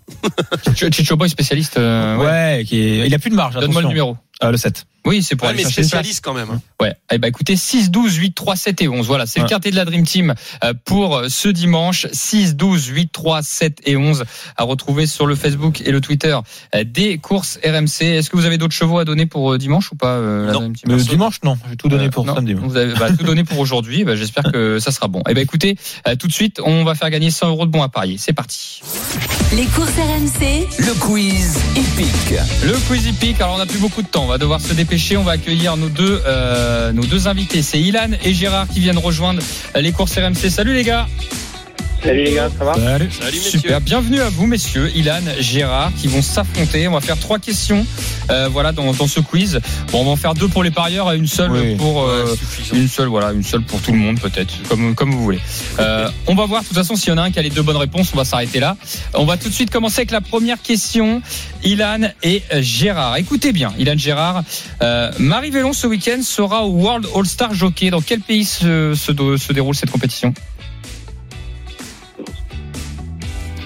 Chicho 0.67 0.91
Chicho 0.91 1.17
Boy 1.17 1.29
spécialiste. 1.29 1.77
euh, 1.77 2.17
ouais. 2.17 2.25
ouais, 2.59 2.65
qui 2.67 2.79
est... 2.81 3.07
il 3.07 3.15
a 3.15 3.19
plus 3.19 3.31
de 3.31 3.37
marge, 3.37 3.55
Donne-moi 3.55 3.83
le 3.83 3.89
numéro. 3.89 4.17
Euh, 4.45 4.51
le 4.51 4.57
7. 4.57 4.85
Oui, 5.05 5.21
c'est 5.25 5.35
pour 5.35 5.47
Ouais, 5.49 5.55
aller 5.55 5.65
mais 5.65 5.71
chercher 5.71 5.83
spécialiste 5.83 6.25
quand 6.25 6.33
même. 6.33 6.49
hein. 6.51 6.61
Ouais. 6.81 6.95
Eh 7.11 7.19
ben 7.19 7.27
écoutez, 7.27 7.57
6, 7.57 7.91
12, 7.91 8.15
8, 8.15 8.35
3, 8.37 8.55
7 8.55 8.83
et 8.83 8.89
11. 8.89 9.05
Voilà, 9.09 9.27
c'est 9.27 9.41
le 9.41 9.47
quartier 9.47 9.73
de 9.73 9.77
la 9.77 9.85
Dream 9.85 10.05
Team 10.05 10.35
euh, 10.63 10.75
pour 10.85 11.17
euh, 11.17 11.29
ce 11.29 11.49
dimanche. 11.49 12.07
6, 12.13 12.55
12, 12.55 12.87
8, 12.87 13.11
3, 13.13 13.43
7 13.43 13.79
et 13.85 13.97
11 13.97 14.23
à 14.57 14.63
retrouver 14.63 15.07
sur 15.07 15.27
le 15.27 15.35
Facebook 15.35 15.81
et 15.85 15.91
le 15.91 16.01
Twitter 16.01 16.39
euh, 16.77 16.85
des 16.85 17.19
courses 17.19 17.59
RMC. 17.65 18.03
Est-ce 18.03 18.31
que 18.31 18.37
vous 18.37 18.45
avez 18.47 18.59
d'autres 18.59 18.75
chevaux 18.77 18.99
à 18.99 19.05
donner 19.05 19.27
pour 19.27 19.59
dimanche 19.59 19.91
ou 19.91 19.97
pas 19.97 20.15
euh, 20.19 20.47
la 20.47 20.53
Non. 20.53 20.73
Mais 20.87 20.95
dimanche, 20.97 21.41
non. 21.43 21.59
J'ai 21.69 21.77
tout 21.77 21.89
donné 21.89 22.05
Euh, 22.05 22.11
pour 22.11 22.25
non, 22.25 22.37
samedi. 22.37 22.55
Vous 22.55 22.77
avez 22.77 22.95
bah, 22.95 23.09
tout 23.11 23.25
donné 23.25 23.43
pour 23.43 23.59
aujourd'hui. 23.59 24.05
Bah, 24.05 24.15
J'espère 24.15 24.53
que 24.53 24.79
ça 24.79 24.93
sera 24.93 25.09
bon. 25.09 25.25
Eh 25.29 25.35
ben 25.35 25.41
écoutez, 25.41 25.77
tout 26.21 26.29
de 26.29 26.33
suite, 26.33 26.61
on 26.65 26.85
va 26.85 26.95
faire 26.95 27.11
gagner 27.11 27.33
100 27.33 27.49
euros 27.49 27.67
de 27.67 27.73
bons 27.73 27.83
à 27.83 27.89
parier. 27.89 28.19
C'est 28.19 28.33
parti. 28.35 28.81
Les 29.53 29.65
courses 29.67 29.91
RMC, 29.97 30.67
Le 30.79 30.95
quiz 31.01 31.59
épique. 31.77 32.39
Le 32.65 32.73
quiz 32.87 33.07
hippique. 33.09 33.41
Alors 33.41 33.57
on 33.57 33.59
n'a 33.59 33.67
plus 33.67 33.79
beaucoup 33.81 34.03
de 34.03 34.07
temps. 34.07 34.32
On 34.33 34.37
va 34.37 34.39
devoir 34.39 34.63
se 34.63 34.73
dépêcher. 34.73 35.19
On 35.19 35.25
va 35.25 35.33
accueillir 35.33 35.77
nos 35.77 35.91
deux, 35.91 36.23
euh, 36.27 36.91
nos 36.93 37.05
deux 37.05 37.29
invités. 37.29 37.61
C'est 37.61 37.79
Ilan 37.79 38.13
et 38.25 38.33
Gérard 38.33 38.67
qui 38.67 38.81
viennent 38.81 38.97
rejoindre 38.97 39.43
les 39.79 39.93
courses 39.93 40.17
RMC. 40.17 40.49
Salut 40.49 40.73
les 40.73 40.85
gars. 40.85 41.07
Salut 42.03 42.25
les 42.25 42.33
gars, 42.33 42.51
ça 42.59 42.65
va 42.65 42.75
Salut. 42.75 43.11
Salut, 43.13 43.37
messieurs. 43.37 43.61
Super, 43.61 43.81
bienvenue 43.81 44.21
à 44.21 44.29
vous 44.29 44.47
messieurs, 44.49 44.91
Ilan, 44.97 45.21
Gérard, 45.39 45.93
qui 45.97 46.09
vont 46.09 46.21
s'affronter. 46.21 46.89
On 46.89 46.93
va 46.93 47.01
faire 47.01 47.17
trois 47.19 47.39
questions, 47.39 47.87
euh, 48.29 48.49
voilà, 48.51 48.73
dans, 48.73 48.93
dans 48.93 49.07
ce 49.07 49.21
quiz. 49.21 49.61
Bon, 49.93 50.01
on 50.01 50.05
va 50.07 50.11
en 50.11 50.17
faire 50.17 50.35
deux 50.35 50.49
pour 50.49 50.65
les 50.65 50.73
parieurs 50.73 51.13
et 51.13 51.17
une 51.17 51.29
seule 51.29 51.53
Oui. 51.53 51.77
pour 51.77 52.03
euh, 52.03 52.25
Ouais, 52.25 52.79
une 52.79 52.89
seule, 52.89 53.07
voilà, 53.07 53.31
une 53.31 53.45
seule 53.45 53.63
pour 53.63 53.81
tout 53.81 53.93
le 53.93 53.99
monde 53.99 54.19
peut-être, 54.19 54.53
comme 54.69 54.97
comme 54.97 55.13
vous 55.13 55.23
voulez. 55.23 55.39
Euh, 55.79 56.09
on 56.27 56.35
va 56.35 56.45
voir 56.47 56.63
de 56.63 56.67
toute 56.67 56.77
façon 56.77 56.97
s'il 56.97 57.11
y 57.11 57.13
en 57.13 57.19
a 57.19 57.23
un 57.23 57.31
qui 57.31 57.39
a 57.39 57.43
les 57.43 57.51
deux 57.51 57.63
bonnes 57.63 57.77
réponses. 57.77 58.11
On 58.13 58.17
va 58.17 58.25
s'arrêter 58.25 58.59
là. 58.59 58.77
On 59.15 59.25
va 59.25 59.37
tout 59.37 59.49
de 59.49 59.55
suite 59.55 59.71
commencer 59.71 60.01
avec 60.01 60.11
la 60.11 60.21
première 60.21 60.61
question, 60.61 61.23
Ilan 61.63 62.09
et 62.25 62.43
Gérard. 62.59 63.17
Écoutez 63.17 63.53
bien, 63.53 63.73
Ilan 63.79 63.97
Gérard. 63.97 64.43
Euh, 64.83 65.13
Marie 65.21 65.51
Vélon 65.51 65.73
ce 65.73 65.87
week-end 65.87 66.21
sera 66.23 66.65
au 66.65 66.71
World 66.71 67.07
All 67.15 67.27
Star 67.27 67.55
Jockey. 67.55 67.91
Dans 67.91 68.01
quel 68.01 68.21
pays 68.21 68.45
se, 68.45 68.95
se, 68.97 69.13
se 69.37 69.53
déroule 69.53 69.77
cette 69.77 69.91
compétition? 69.93 70.35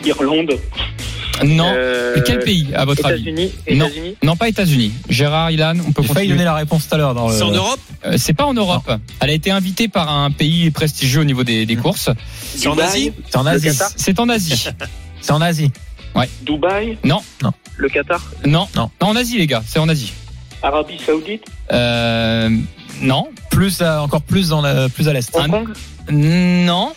Irlande. 0.06 0.52
Non. 1.44 1.70
Euh, 1.76 2.16
Quel 2.24 2.38
pays 2.40 2.68
à 2.74 2.86
votre 2.86 3.04
avis 3.04 3.30
Non. 3.32 3.86
États-Unis 3.86 4.16
Non, 4.22 4.36
pas 4.36 4.48
États-Unis. 4.48 4.92
Gérard, 5.10 5.50
Ilan, 5.50 5.74
on 5.86 5.92
peut 5.92 6.02
J'ai 6.02 6.14
failli 6.14 6.28
donner 6.30 6.44
la 6.44 6.54
réponse 6.54 6.88
tout 6.88 6.94
à 6.94 6.98
l'heure 6.98 7.14
dans 7.14 7.28
le. 7.28 7.34
C'est 7.34 7.42
en 7.42 7.50
Europe 7.50 7.80
Euh, 8.06 8.14
c'est 8.16 8.32
pas 8.32 8.46
en 8.46 8.54
Europe. 8.54 8.90
Elle 9.20 9.30
a 9.30 9.32
été 9.34 9.50
invitée 9.50 9.88
par 9.88 10.08
un 10.10 10.30
pays 10.30 10.70
prestigieux 10.70 11.20
au 11.20 11.24
niveau 11.24 11.44
des, 11.44 11.66
des 11.66 11.76
courses. 11.76 12.08
C'est 12.54 12.68
en 12.68 12.78
Asie 12.78 13.12
C'est 13.28 13.36
en 13.36 13.44
Asie. 13.46 13.68
C'est 13.96 14.18
en 14.18 14.28
Asie. 14.30 14.66
C'est 15.20 15.32
en 15.32 15.40
Asie. 15.42 15.70
Dubaï, 16.42 16.96
Le 17.76 17.88
Qatar 17.90 18.22
Non. 18.46 18.66
Non. 18.74 18.90
Non, 19.02 19.08
en 19.08 19.16
Asie, 19.16 19.36
les 19.36 19.46
gars. 19.46 19.62
C'est 19.66 19.78
en 19.78 19.88
Asie. 19.88 20.12
Arabie 20.62 20.98
Saoudite, 21.04 21.44
Euh, 21.72 22.48
non. 23.02 23.28
Plus 23.50 23.82
à- 23.82 24.02
encore 24.02 24.22
plus 24.22 24.48
dans 24.48 24.62
la, 24.62 24.88
plus 24.88 25.06
à 25.08 25.12
l'est. 25.12 25.36
Un- 25.36 25.44
Hong 25.44 25.50
Kong 25.50 25.68
Non. 26.10 26.92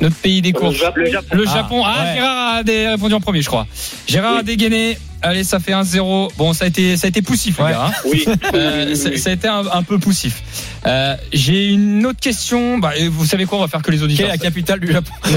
Notre 0.00 0.16
pays 0.16 0.42
des 0.42 0.52
le 0.52 0.58
courses. 0.58 0.76
Japon, 0.76 1.00
Le 1.00 1.10
Japon. 1.10 1.26
Le 1.32 1.44
Ah, 1.48 1.54
Japon. 1.54 1.82
Ah, 1.84 2.04
ouais. 2.04 2.14
Gérard 2.14 2.54
a 2.56 2.90
répondu 2.92 3.14
en 3.14 3.20
premier, 3.20 3.42
je 3.42 3.48
crois. 3.48 3.66
Gérard 4.06 4.34
Oui. 4.34 4.40
a 4.40 4.42
dégainé. 4.42 4.98
Allez, 5.22 5.44
ça 5.44 5.58
fait 5.60 5.72
1-0. 5.72 6.30
Bon, 6.36 6.52
ça 6.52 6.64
a 6.64 6.68
été, 6.68 6.96
ça 6.96 7.06
a 7.06 7.08
été 7.08 7.22
poussif, 7.22 7.58
les 7.58 7.64
Ouais. 7.64 7.70
gars. 7.72 7.86
hein. 7.86 7.92
Oui, 8.04 8.24
Euh, 8.54 8.84
oui, 8.84 8.90
oui, 8.90 8.96
ça, 8.96 9.08
oui. 9.10 9.18
ça 9.18 9.30
a 9.30 9.32
été 9.32 9.48
un, 9.48 9.64
un 9.72 9.82
peu 9.82 9.98
poussif. 9.98 10.42
Euh, 10.86 11.16
J'ai 11.32 11.66
une 11.68 12.06
autre 12.06 12.20
question. 12.20 12.78
Bah, 12.78 12.92
vous 13.10 13.24
savez 13.26 13.44
quoi 13.46 13.58
On 13.58 13.60
va 13.62 13.68
faire 13.68 13.82
que 13.82 13.90
les 13.90 13.96
Quelle 13.96 14.04
auditeurs. 14.04 14.26
est 14.28 14.30
la 14.32 14.38
capitale 14.38 14.78
du 14.80 14.92
Japon 14.92 15.10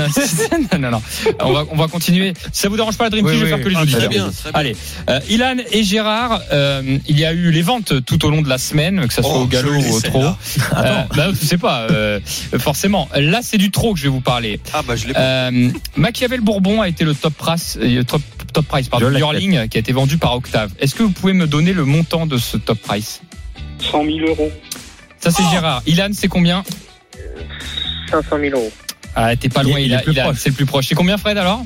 non, 0.74 0.80
non, 0.80 0.92
non. 0.92 1.02
On 1.42 1.52
va, 1.54 1.64
on 1.72 1.76
va 1.76 1.88
continuer. 1.88 2.34
Si 2.52 2.62
ça 2.62 2.70
vous 2.70 2.76
dérange 2.76 2.98
pas 2.98 3.06
la 3.06 3.10
Dream 3.10 3.26
Team, 3.26 3.36
je 3.36 3.44
vais 3.46 3.50
faire 3.50 3.62
que 3.62 3.70
les 3.70 3.76
auditeurs. 3.78 4.00
Très 4.02 4.10
bien, 4.10 4.30
très 4.30 4.52
bien. 4.52 4.60
Allez, 4.60 4.76
euh, 5.10 5.20
Ilan 5.30 5.56
et 5.72 5.84
Gérard, 5.84 6.42
il 7.08 7.20
y 7.20 7.26
a 7.26 7.34
eu 7.34 7.52
les 7.52 7.62
ventes 7.62 8.06
tout 8.06 8.26
au 8.26 8.30
long 8.30 8.42
de 8.42 8.50
la 8.50 8.58
semaine, 8.58 9.08
que 9.08 9.14
ça 9.14 9.22
soit 9.24 9.32
Oh, 9.36 9.42
au 9.42 9.46
galop 9.48 9.72
ou 9.74 9.94
au 9.96 10.02
trot. 10.02 10.24
Euh, 10.24 11.04
bah, 11.16 11.28
je 11.32 11.46
sais 11.46 11.58
pas, 11.58 11.88
forcément. 12.60 13.10
Là, 13.16 13.40
c'est 13.42 13.58
du 13.58 13.72
trot 13.72 13.94
que 13.94 14.00
je 14.00 14.04
vais 14.04 14.10
vous 14.10 14.22
parler. 14.22 14.60
Ah 14.74 14.82
bah 14.88 14.96
je 14.96 15.08
l'ai 15.08 15.72
Machiavel 15.96 16.42
Bourbon 16.42 16.82
a 16.82 16.88
été 16.90 17.04
le 17.06 17.14
top 17.16 17.34
price, 17.34 17.78
top, 18.08 18.22
top 18.54 18.66
price 18.68 18.88
pardon, 18.88 19.10
qui 19.70 19.78
a 19.78 19.80
été 19.80 19.92
vendu 19.94 20.18
par 20.18 20.36
Octave. 20.36 20.72
Est-ce 20.80 20.96
que 20.96 21.04
vous 21.04 21.12
pouvez 21.12 21.34
me 21.34 21.48
donner 21.48 21.74
le 21.74 21.86
montant 21.86 22.26
de 22.28 22.38
ce 22.38 22.58
top 22.58 22.80
price 22.80 23.22
100 23.92 24.04
000 24.06 24.18
euros. 24.28 24.52
Ça, 25.20 25.32
c'est 25.32 25.44
Oh 25.46 25.52
Gérard. 25.52 25.82
Ilan, 25.86 26.10
c'est 26.14 26.28
combien 26.28 26.64
500 28.10 28.38
000 28.40 28.58
euros. 28.58 28.72
Ah, 29.16 29.36
t'es 29.36 29.50
pas 29.50 29.62
Il 29.64 29.70
loin, 29.70 29.80
il 29.80 29.98
plus 30.04 30.12
Ilan, 30.14 30.24
proche. 30.24 30.38
c'est 30.40 30.50
le 30.50 30.56
plus 30.56 30.66
proche. 30.66 30.88
C'est 30.88 30.96
combien, 30.96 31.18
Fred, 31.18 31.38
alors? 31.38 31.64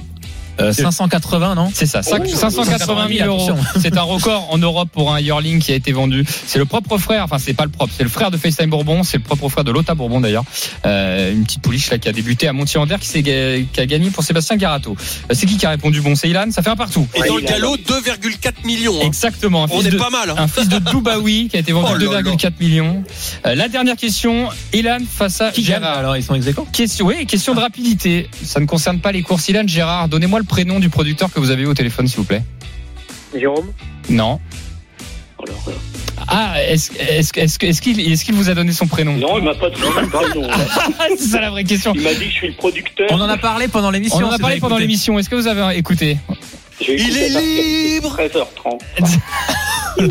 Euh, 0.60 0.72
580, 0.72 1.56
non 1.56 1.70
C'est 1.74 1.86
ça, 1.86 2.04
cinq- 2.04 2.24
Oh, 2.26 2.36
580 2.36 3.08
000 3.10 3.28
euros. 3.28 3.50
C'est 3.82 3.98
un 3.98 4.02
record 4.04 4.48
en 4.52 4.58
Europe 4.58 4.90
pour 4.92 5.14
un 5.14 5.20
yearling 5.20 5.60
qui 5.60 5.72
a 5.72 5.76
été 5.76 5.92
vendu. 5.92 6.24
C'est 6.46 6.60
le 6.60 6.66
propre 6.66 6.98
frère, 6.98 7.24
enfin 7.24 7.38
c'est 7.40 7.54
pas 7.54 7.64
le 7.66 7.72
propre, 7.72 7.92
c'est 7.98 8.04
le 8.04 8.10
frère 8.10 8.30
de 8.32 8.38
FaceTime 8.38 8.70
Bourbon, 8.70 9.04
c'est 9.04 9.18
le 9.18 9.24
propre 9.24 9.50
frère 9.50 9.64
de 9.64 9.72
Lota 9.72 9.96
Bourbon 9.96 10.22
d'ailleurs. 10.22 10.44
Euh, 10.86 11.32
une 11.32 11.44
petite 11.44 11.62
pouliche 11.62 11.90
là 11.90 11.98
qui 11.98 12.08
a 12.08 12.12
débuté 12.12 12.48
à 12.48 12.54
Montier-en-Der 12.54 13.00
qui, 13.00 13.24
qui 13.24 13.80
a 13.80 13.86
gagné 13.86 14.10
pour 14.12 14.24
Sébastien 14.24 14.56
Garato. 14.58 14.96
Euh, 15.32 15.34
C'est 15.34 15.46
qui 15.46 15.58
qui 15.58 15.66
a 15.66 15.70
répondu? 15.72 16.02
Bon, 16.02 16.16
c'est 16.16 16.30
Ilan, 16.30 16.46
ça 16.52 16.62
fait 16.62 16.70
un 16.70 16.76
partout. 16.76 17.08
Et 17.16 17.22
Ouais, 17.22 17.28
dans 17.28 17.36
le 17.38 17.42
galop, 17.42 17.78
2,4 17.78 18.66
millions. 18.66 18.96
hein. 19.02 19.06
Exactement. 19.06 19.66
On 19.72 19.82
est 19.82 19.90
de, 19.90 19.98
pas 19.98 20.10
mal. 20.10 20.30
hein. 20.30 20.36
un 20.38 20.48
fils 20.48 20.70
de 20.70 20.78
Dubaoui 20.80 21.48
qui 21.50 21.58
a 21.58 21.60
été 21.60 21.72
vendu 21.72 21.94
Oh 22.08 22.12
là 22.14 22.22
là. 22.22 22.32
2,4 22.32 22.52
millions. 22.60 23.04
Euh, 23.46 23.56
la 23.56 23.68
dernière 23.70 23.96
question, 23.96 24.50
Ilan 24.74 25.00
face 25.10 25.42
à 25.42 25.52
Qui 25.52 25.64
gagne 25.64 25.82
Gérard. 25.82 25.98
alors? 25.98 26.18
Ils 26.18 26.24
sont 26.24 26.36
ex 26.36 26.46
aequo 26.48 26.68
Question, 26.72 27.08
oui, 27.08 27.26
question 27.26 27.56
de 27.56 27.60
rapidité. 27.60 28.30
Ça 28.44 28.60
ne 28.60 28.66
concerne 28.66 29.00
pas 29.00 29.12
les 29.12 29.22
courses. 29.24 29.48
Ilan, 29.50 29.64
Gérard, 29.66 30.10
donnez-moi 30.10 30.40
le 30.44 30.48
prénom 30.48 30.80
du 30.80 30.90
producteur 30.90 31.32
que 31.32 31.40
vous 31.40 31.50
avez 31.52 31.64
eu 31.64 31.68
au 31.68 31.74
téléphone, 31.74 32.08
s'il 32.08 32.18
vous 32.18 32.24
plaît. 32.26 32.44
Jérôme 33.38 33.72
Non. 34.10 34.40
Oh. 35.40 35.44
Ah, 36.28 36.54
est-ce 36.62 36.90
que- 36.92 37.40
est-ce 37.40 37.82
qu'il 37.82 38.00
est-ce 38.00 38.24
qu'il 38.24 38.34
vous 38.36 38.50
a 38.50 38.54
donné 38.54 38.72
son 38.72 38.88
prénom 38.88 39.16
Non, 39.18 39.38
il 39.40 39.44
m'a 39.44 39.54
pas 39.56 39.70
donné 39.70 39.86
le 40.02 40.08
prénom. 40.08 40.48
Ah, 41.00 41.06
C'est 41.18 41.26
ça 41.28 41.42
la 41.42 41.50
vraie 41.50 41.64
question. 41.66 41.94
Il 41.96 42.02
m'a 42.02 42.14
dit 42.14 42.20
que 42.20 42.26
je 42.26 42.30
suis 42.32 42.48
le 42.48 42.54
producteur. 42.54 43.08
On 43.12 43.20
en 43.20 43.28
a 43.30 43.38
parlé 43.38 43.68
pendant 43.68 43.92
l'émission. 43.92 44.20
On 44.20 44.28
en 44.28 44.32
a 44.32 44.40
parlé 44.40 44.60
pendant 44.60 44.78
l'émission. 44.78 45.18
Est-ce 45.20 45.30
que 45.30 45.36
vous 45.36 45.48
avez 45.48 45.78
écouté 45.78 46.18
Il 46.82 47.18
est 47.18 47.30
libre 47.30 48.16
13h30. 48.18 48.80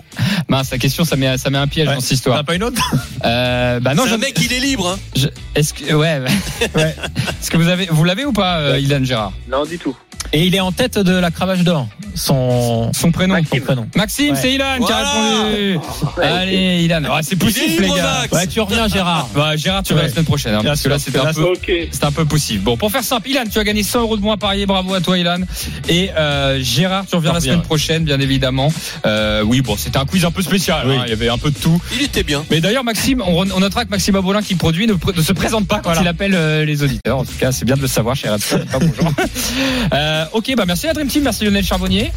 Mince, 0.49 0.71
la 0.71 0.79
question, 0.79 1.05
ça 1.05 1.17
met 1.17 1.39
ça 1.39 1.51
met 1.51 1.59
un 1.59 1.67
piège 1.67 1.89
Ouais. 1.89 1.95
dans 1.95 2.01
cette 2.01 2.13
histoire. 2.13 2.39
as 2.39 2.45
pas 2.45 2.55
une 2.55 2.63
autre 2.65 2.95
Euh, 3.25 3.81
bah 3.81 3.95
non, 3.95 4.03
C'est 4.07 4.13
un 4.15 4.19
mec, 4.19 4.35
il 4.43 4.53
est 4.53 4.61
libre. 4.61 4.89
hein. 4.89 4.99
je- 5.17 5.29
est-ce 5.55 5.73
que 5.73 5.95
ouais, 5.95 6.21
ouais. 6.21 6.95
Est-ce 7.41 7.51
que 7.51 7.57
vous 7.57 7.69
avez 7.69 7.87
vous 7.91 8.05
l'avez 8.05 8.25
ou 8.25 8.33
pas, 8.33 8.59
euh, 8.59 8.79
Ilan 8.81 9.03
Gérard? 9.05 9.33
Non, 9.49 9.65
du 9.65 9.79
tout. 9.79 9.97
Et 10.35 10.45
il 10.47 10.55
est 10.55 10.61
en 10.61 10.73
tête 10.73 10.99
de 10.99 11.13
la 11.13 11.31
cravache 11.31 11.61
d'or. 11.61 11.87
Son, 12.15 12.91
Son 12.95 13.11
prénom. 13.11 13.37
son 13.51 13.61
prénom. 13.61 13.87
Maxime, 13.97 14.33
Ouais. 14.35 14.39
c'est 14.41 14.53
Ilan 14.53 14.79
qui 14.85 14.93
a 14.93 14.97
répondu. 14.97 15.79
Allez, 16.23 16.85
Ilan. 16.85 17.03
Ah, 17.11 17.21
c'est 17.23 17.37
poussif, 17.37 17.79
les 17.81 17.89
gars. 17.89 18.25
Ouais, 18.33 18.47
tu 18.47 18.61
reviens, 18.61 18.89
Gérard. 18.89 19.29
Bah, 19.35 19.57
Gérard, 19.57 19.83
tu 19.83 19.93
reviens 19.93 20.05
Ouais. 20.05 20.09
la 20.09 20.15
semaine 20.15 20.25
prochaine, 20.27 20.55
hein, 20.55 20.61
parce 20.65 20.83
que 20.83 20.89
là, 20.89 20.99
c'était 20.99 21.19
un 21.19 21.33
peu. 21.33 21.43
Ok. 21.45 21.71
C'est 21.91 22.05
un 22.05 22.13
peu 22.13 22.25
possible. 22.25 22.63
Bon, 22.65 22.77
pour 22.77 22.91
faire 22.91 23.03
simple, 23.05 23.29
Ilan, 23.31 23.45
tu 23.51 23.59
as 23.59 23.65
gagné 23.65 23.83
100 23.83 24.01
euros 24.03 24.17
de 24.17 24.23
moins 24.23 24.35
à 24.35 24.37
parier. 24.39 24.67
Bravo 24.67 24.95
à 24.95 25.01
toi, 25.01 25.19
Ilan. 25.19 25.41
Et 25.89 26.11
euh, 26.17 26.61
Gérard, 26.63 27.05
tu 27.07 27.17
reviens 27.17 27.33
la 27.33 27.41
semaine 27.41 27.63
prochaine, 27.63 28.05
bien 28.05 28.21
évidemment. 28.21 28.73
Euh, 29.07 29.43
oui, 29.43 29.61
bon, 29.63 29.77
c'était 29.77 29.99
un 29.99 30.05
quiz 30.07 30.25
un 30.25 30.31
peu 30.31 30.43
spécial. 30.43 30.83
Oui. 30.87 30.97
hein, 30.97 31.03
Il 31.07 31.11
y 31.11 31.13
avait 31.15 31.29
un 31.29 31.39
peu 31.39 31.51
de 31.51 31.59
tout. 31.59 31.81
Il 31.95 32.03
était 32.03 32.23
bien. 32.25 32.45
Mais 32.51 32.61
d'ailleurs, 32.61 32.85
Maxime, 32.85 33.23
on, 33.27 33.51
on 33.51 33.61
notera 33.61 33.85
que 33.85 33.91
Maxime 33.91 34.17
Abolin 34.17 34.43
qui 34.43 34.55
produit 34.55 34.87
ne, 34.87 34.95
pr- 34.95 35.17
ne 35.17 35.23
se 35.23 35.33
présente 35.33 35.67
pas 35.67 35.81
quand 35.81 35.93
il 36.01 36.09
appelle 36.09 36.35
euh, 36.35 36.65
les 36.65 36.83
auditeurs. 36.83 37.19
En 37.19 37.25
tout 37.25 37.33
cas, 37.39 37.53
c'est 37.53 37.65
bien 37.65 37.77
de 37.77 37.83
le 37.83 37.87
savoir. 37.87 38.17
Pas 38.19 38.79
bonjour. 38.79 39.13
Euh, 40.23 40.27
ok, 40.33 40.55
bah 40.57 40.65
merci 40.67 40.87
la 40.87 40.93
Dream 40.93 41.09
Team, 41.09 41.25
merci 41.25 41.45
Lionel 41.45 41.65
Charbonnier. 41.65 42.13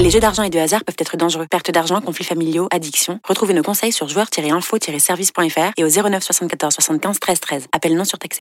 Les 0.00 0.10
jeux 0.10 0.20
d'argent 0.20 0.42
et 0.42 0.50
de 0.50 0.58
hasard 0.58 0.84
peuvent 0.84 0.96
être 0.98 1.16
dangereux. 1.16 1.46
Perte 1.50 1.70
d'argent, 1.70 2.00
conflits 2.00 2.24
familiaux, 2.24 2.68
addiction. 2.70 3.20
Retrouvez 3.24 3.54
nos 3.54 3.62
conseils 3.62 3.92
sur 3.92 4.08
joueurs-info-service.fr 4.08 5.72
et 5.76 5.84
au 5.84 5.88
09 5.88 6.22
74 6.22 6.74
75 6.74 7.18
13 7.18 7.40
13. 7.40 7.66
Appel 7.72 7.96
non 7.96 8.04
surtaxé. 8.04 8.34